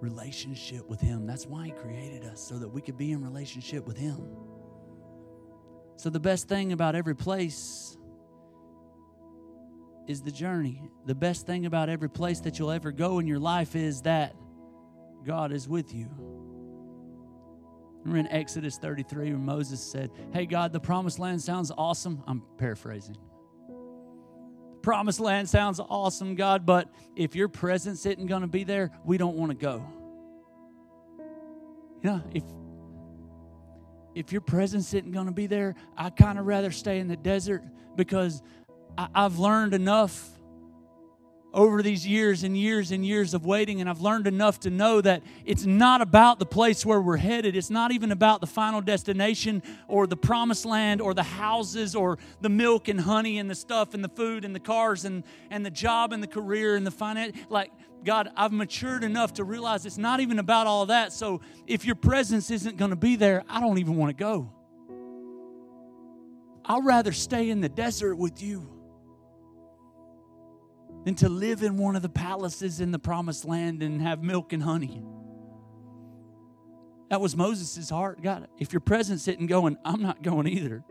Relationship 0.00 0.90
with 0.90 1.00
Him. 1.00 1.26
That's 1.26 1.46
why 1.46 1.66
He 1.66 1.70
created 1.70 2.24
us, 2.24 2.40
so 2.40 2.58
that 2.58 2.68
we 2.68 2.82
could 2.82 2.98
be 2.98 3.12
in 3.12 3.22
relationship 3.22 3.86
with 3.86 3.96
Him. 3.96 4.20
So, 5.96 6.10
the 6.10 6.18
best 6.18 6.48
thing 6.48 6.72
about 6.72 6.96
every 6.96 7.14
place 7.14 7.96
is 10.08 10.22
the 10.22 10.32
journey. 10.32 10.82
The 11.06 11.14
best 11.14 11.46
thing 11.46 11.66
about 11.66 11.88
every 11.88 12.10
place 12.10 12.40
that 12.40 12.58
you'll 12.58 12.72
ever 12.72 12.90
go 12.90 13.20
in 13.20 13.28
your 13.28 13.38
life 13.38 13.76
is 13.76 14.02
that 14.02 14.34
God 15.24 15.52
is 15.52 15.68
with 15.68 15.94
you. 15.94 16.10
Remember 18.02 18.28
in 18.28 18.36
Exodus 18.36 18.76
33 18.78 19.32
when 19.32 19.44
Moses 19.44 19.80
said, 19.80 20.10
Hey, 20.32 20.46
God, 20.46 20.72
the 20.72 20.80
promised 20.80 21.20
land 21.20 21.40
sounds 21.40 21.70
awesome. 21.78 22.24
I'm 22.26 22.42
paraphrasing. 22.58 23.16
Promised 24.84 25.18
land 25.18 25.48
sounds 25.48 25.80
awesome, 25.80 26.34
God, 26.34 26.66
but 26.66 26.92
if 27.16 27.34
your 27.34 27.48
presence 27.48 28.04
isn't 28.04 28.26
going 28.26 28.42
to 28.42 28.46
be 28.46 28.64
there, 28.64 28.90
we 29.02 29.16
don't 29.16 29.34
want 29.34 29.50
to 29.50 29.56
go. 29.56 29.82
You 32.02 32.10
know, 32.10 32.22
if 32.34 32.42
if 34.14 34.30
your 34.30 34.42
presence 34.42 34.92
isn't 34.92 35.10
going 35.10 35.24
to 35.24 35.32
be 35.32 35.46
there, 35.46 35.74
I 35.96 36.10
kind 36.10 36.38
of 36.38 36.44
rather 36.44 36.70
stay 36.70 36.98
in 36.98 37.08
the 37.08 37.16
desert 37.16 37.64
because 37.96 38.42
I, 38.98 39.08
I've 39.14 39.38
learned 39.38 39.72
enough 39.72 40.28
over 41.54 41.82
these 41.82 42.04
years 42.04 42.42
and 42.42 42.56
years 42.56 42.90
and 42.90 43.06
years 43.06 43.32
of 43.32 43.46
waiting, 43.46 43.80
and 43.80 43.88
I've 43.88 44.00
learned 44.00 44.26
enough 44.26 44.58
to 44.60 44.70
know 44.70 45.00
that 45.00 45.22
it's 45.46 45.64
not 45.64 46.02
about 46.02 46.40
the 46.40 46.46
place 46.46 46.84
where 46.84 47.00
we're 47.00 47.16
headed. 47.16 47.54
It's 47.54 47.70
not 47.70 47.92
even 47.92 48.10
about 48.10 48.40
the 48.40 48.46
final 48.48 48.80
destination 48.80 49.62
or 49.86 50.08
the 50.08 50.16
promised 50.16 50.66
land 50.66 51.00
or 51.00 51.14
the 51.14 51.22
houses 51.22 51.94
or 51.94 52.18
the 52.40 52.48
milk 52.48 52.88
and 52.88 53.00
honey 53.00 53.38
and 53.38 53.48
the 53.48 53.54
stuff 53.54 53.94
and 53.94 54.02
the 54.02 54.08
food 54.08 54.44
and 54.44 54.52
the 54.52 54.60
cars 54.60 55.04
and, 55.04 55.22
and 55.48 55.64
the 55.64 55.70
job 55.70 56.12
and 56.12 56.20
the 56.20 56.26
career 56.26 56.74
and 56.74 56.84
the 56.84 56.90
finance. 56.90 57.36
Like, 57.48 57.70
God, 58.04 58.30
I've 58.36 58.52
matured 58.52 59.04
enough 59.04 59.34
to 59.34 59.44
realize 59.44 59.86
it's 59.86 59.96
not 59.96 60.18
even 60.18 60.40
about 60.40 60.66
all 60.66 60.86
that. 60.86 61.12
So 61.12 61.40
if 61.68 61.84
your 61.84 61.94
presence 61.94 62.50
isn't 62.50 62.76
going 62.76 62.90
to 62.90 62.96
be 62.96 63.14
there, 63.14 63.44
I 63.48 63.60
don't 63.60 63.78
even 63.78 63.94
want 63.94 64.10
to 64.10 64.20
go. 64.20 64.50
I'll 66.66 66.82
rather 66.82 67.12
stay 67.12 67.50
in 67.50 67.60
the 67.60 67.68
desert 67.68 68.16
with 68.16 68.42
you 68.42 68.73
than 71.04 71.14
to 71.16 71.28
live 71.28 71.62
in 71.62 71.76
one 71.76 71.96
of 71.96 72.02
the 72.02 72.08
palaces 72.08 72.80
in 72.80 72.90
the 72.90 72.98
promised 72.98 73.44
land 73.44 73.82
and 73.82 74.00
have 74.00 74.22
milk 74.22 74.52
and 74.52 74.62
honey. 74.62 75.02
That 77.10 77.20
was 77.20 77.36
Moses' 77.36 77.90
heart. 77.90 78.22
God, 78.22 78.48
if 78.58 78.72
your 78.72 78.80
presence 78.80 79.28
isn't 79.28 79.46
going, 79.46 79.76
I'm 79.84 80.02
not 80.02 80.22
going 80.22 80.46
either. 80.48 80.82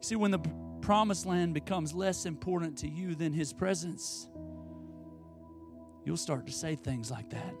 See, 0.00 0.16
when 0.16 0.32
the 0.32 0.40
promised 0.80 1.26
land 1.26 1.54
becomes 1.54 1.94
less 1.94 2.26
important 2.26 2.78
to 2.78 2.88
you 2.88 3.14
than 3.14 3.32
his 3.32 3.52
presence, 3.52 4.28
you'll 6.04 6.16
start 6.16 6.46
to 6.46 6.52
say 6.52 6.74
things 6.74 7.10
like 7.10 7.30
that. 7.30 7.54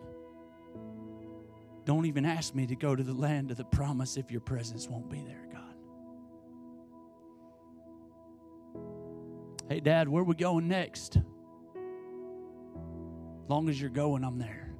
Don't 1.84 2.06
even 2.06 2.24
ask 2.24 2.54
me 2.54 2.66
to 2.66 2.76
go 2.76 2.94
to 2.94 3.02
the 3.02 3.14
land 3.14 3.50
of 3.50 3.56
the 3.56 3.64
promise 3.64 4.16
if 4.16 4.30
your 4.30 4.40
presence 4.40 4.88
won't 4.88 5.08
be 5.08 5.22
there, 5.22 5.46
Hey, 9.70 9.78
Dad, 9.78 10.08
where 10.08 10.24
we 10.24 10.34
going 10.34 10.66
next? 10.66 11.14
As 11.14 11.22
long 13.48 13.68
as 13.68 13.80
you're 13.80 13.88
going, 13.88 14.24
I'm 14.24 14.36
there. 14.36 14.74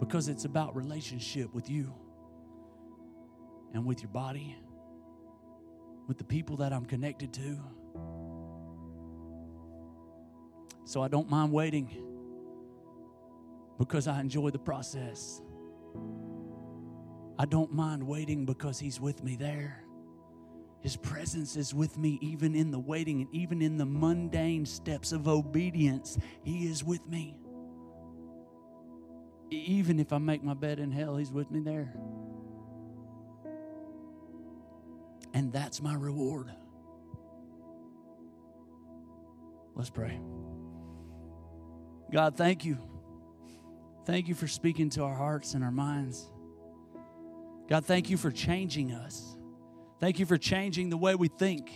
Because 0.00 0.26
it's 0.26 0.44
about 0.44 0.74
relationship 0.74 1.54
with 1.54 1.70
you 1.70 1.94
and 3.74 3.86
with 3.86 4.02
your 4.02 4.10
body, 4.10 4.56
with 6.08 6.18
the 6.18 6.24
people 6.24 6.56
that 6.56 6.72
I'm 6.72 6.84
connected 6.84 7.32
to. 7.34 7.60
So 10.84 11.00
I 11.00 11.06
don't 11.06 11.30
mind 11.30 11.52
waiting 11.52 12.02
because 13.78 14.08
I 14.08 14.18
enjoy 14.18 14.50
the 14.50 14.58
process. 14.58 15.40
I 17.38 17.44
don't 17.46 17.72
mind 17.72 18.02
waiting 18.02 18.46
because 18.46 18.80
He's 18.80 19.00
with 19.00 19.22
me 19.22 19.36
there. 19.36 19.84
His 20.82 20.96
presence 20.96 21.56
is 21.56 21.74
with 21.74 21.98
me 21.98 22.18
even 22.22 22.54
in 22.54 22.70
the 22.70 22.78
waiting 22.78 23.20
and 23.20 23.34
even 23.34 23.60
in 23.60 23.76
the 23.76 23.84
mundane 23.84 24.64
steps 24.64 25.12
of 25.12 25.28
obedience. 25.28 26.18
He 26.42 26.66
is 26.66 26.82
with 26.82 27.06
me. 27.06 27.36
Even 29.50 30.00
if 30.00 30.12
I 30.12 30.18
make 30.18 30.42
my 30.42 30.54
bed 30.54 30.78
in 30.78 30.90
hell, 30.90 31.16
He's 31.16 31.32
with 31.32 31.50
me 31.50 31.60
there. 31.60 31.92
And 35.34 35.52
that's 35.52 35.82
my 35.82 35.94
reward. 35.94 36.50
Let's 39.74 39.90
pray. 39.90 40.18
God, 42.10 42.36
thank 42.36 42.64
you. 42.64 42.78
Thank 44.06 44.28
you 44.28 44.34
for 44.34 44.48
speaking 44.48 44.90
to 44.90 45.02
our 45.04 45.14
hearts 45.14 45.54
and 45.54 45.62
our 45.62 45.70
minds. 45.70 46.30
God, 47.68 47.84
thank 47.84 48.10
you 48.10 48.16
for 48.16 48.32
changing 48.32 48.92
us. 48.92 49.36
Thank 50.00 50.18
you 50.18 50.24
for 50.24 50.38
changing 50.38 50.88
the 50.88 50.96
way 50.96 51.14
we 51.14 51.28
think. 51.28 51.70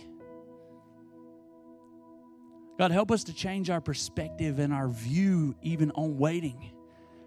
God, 2.79 2.91
help 2.91 3.11
us 3.11 3.23
to 3.25 3.33
change 3.33 3.69
our 3.69 3.79
perspective 3.79 4.59
and 4.59 4.73
our 4.73 4.89
view 4.89 5.55
even 5.61 5.91
on 5.91 6.17
waiting. 6.17 6.71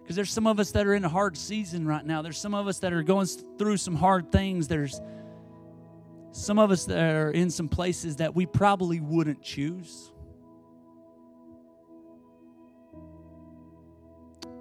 Because 0.02 0.16
there's 0.16 0.32
some 0.32 0.46
of 0.46 0.58
us 0.58 0.72
that 0.72 0.86
are 0.86 0.94
in 0.94 1.04
a 1.04 1.08
hard 1.08 1.36
season 1.36 1.86
right 1.86 2.04
now. 2.04 2.20
There's 2.20 2.38
some 2.38 2.52
of 2.52 2.66
us 2.66 2.80
that 2.80 2.92
are 2.92 3.02
going 3.02 3.26
through 3.58 3.76
some 3.76 3.94
hard 3.94 4.32
things. 4.32 4.66
There's 4.66 5.00
some 6.32 6.58
of 6.58 6.70
us 6.70 6.84
that 6.86 7.14
are 7.14 7.30
in 7.30 7.50
some 7.50 7.68
places 7.68 8.16
that 8.16 8.34
we 8.34 8.44
probably 8.44 9.00
wouldn't 9.00 9.42
choose. 9.42 10.12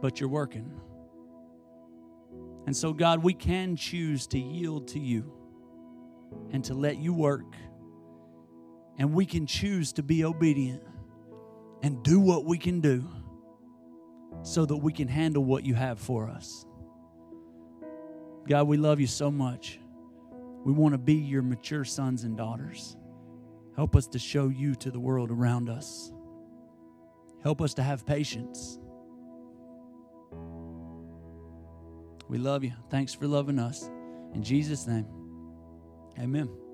But 0.01 0.19
you're 0.19 0.29
working. 0.29 0.71
And 2.67 2.75
so, 2.75 2.93
God, 2.93 3.23
we 3.23 3.33
can 3.33 3.75
choose 3.75 4.27
to 4.27 4.39
yield 4.39 4.89
to 4.89 4.99
you 4.99 5.36
and 6.51 6.63
to 6.65 6.73
let 6.73 6.97
you 6.97 7.13
work. 7.13 7.55
And 8.97 9.13
we 9.13 9.25
can 9.25 9.45
choose 9.45 9.93
to 9.93 10.03
be 10.03 10.23
obedient 10.23 10.83
and 11.83 12.01
do 12.03 12.19
what 12.19 12.45
we 12.45 12.57
can 12.57 12.81
do 12.81 13.07
so 14.41 14.65
that 14.65 14.77
we 14.77 14.91
can 14.91 15.07
handle 15.07 15.43
what 15.43 15.65
you 15.65 15.75
have 15.75 15.99
for 15.99 16.29
us. 16.29 16.65
God, 18.47 18.67
we 18.67 18.77
love 18.77 18.99
you 18.99 19.07
so 19.07 19.29
much. 19.29 19.79
We 20.63 20.71
want 20.73 20.93
to 20.93 20.97
be 20.97 21.15
your 21.15 21.41
mature 21.41 21.83
sons 21.83 22.23
and 22.23 22.37
daughters. 22.37 22.97
Help 23.75 23.95
us 23.95 24.07
to 24.07 24.19
show 24.19 24.49
you 24.49 24.73
to 24.75 24.89
the 24.89 24.99
world 24.99 25.31
around 25.31 25.69
us. 25.69 26.11
Help 27.43 27.61
us 27.61 27.73
to 27.75 27.83
have 27.83 28.05
patience. 28.05 28.79
We 32.27 32.37
love 32.37 32.63
you. 32.63 32.73
Thanks 32.89 33.13
for 33.13 33.27
loving 33.27 33.59
us. 33.59 33.89
In 34.33 34.43
Jesus' 34.43 34.87
name, 34.87 35.05
amen. 36.19 36.66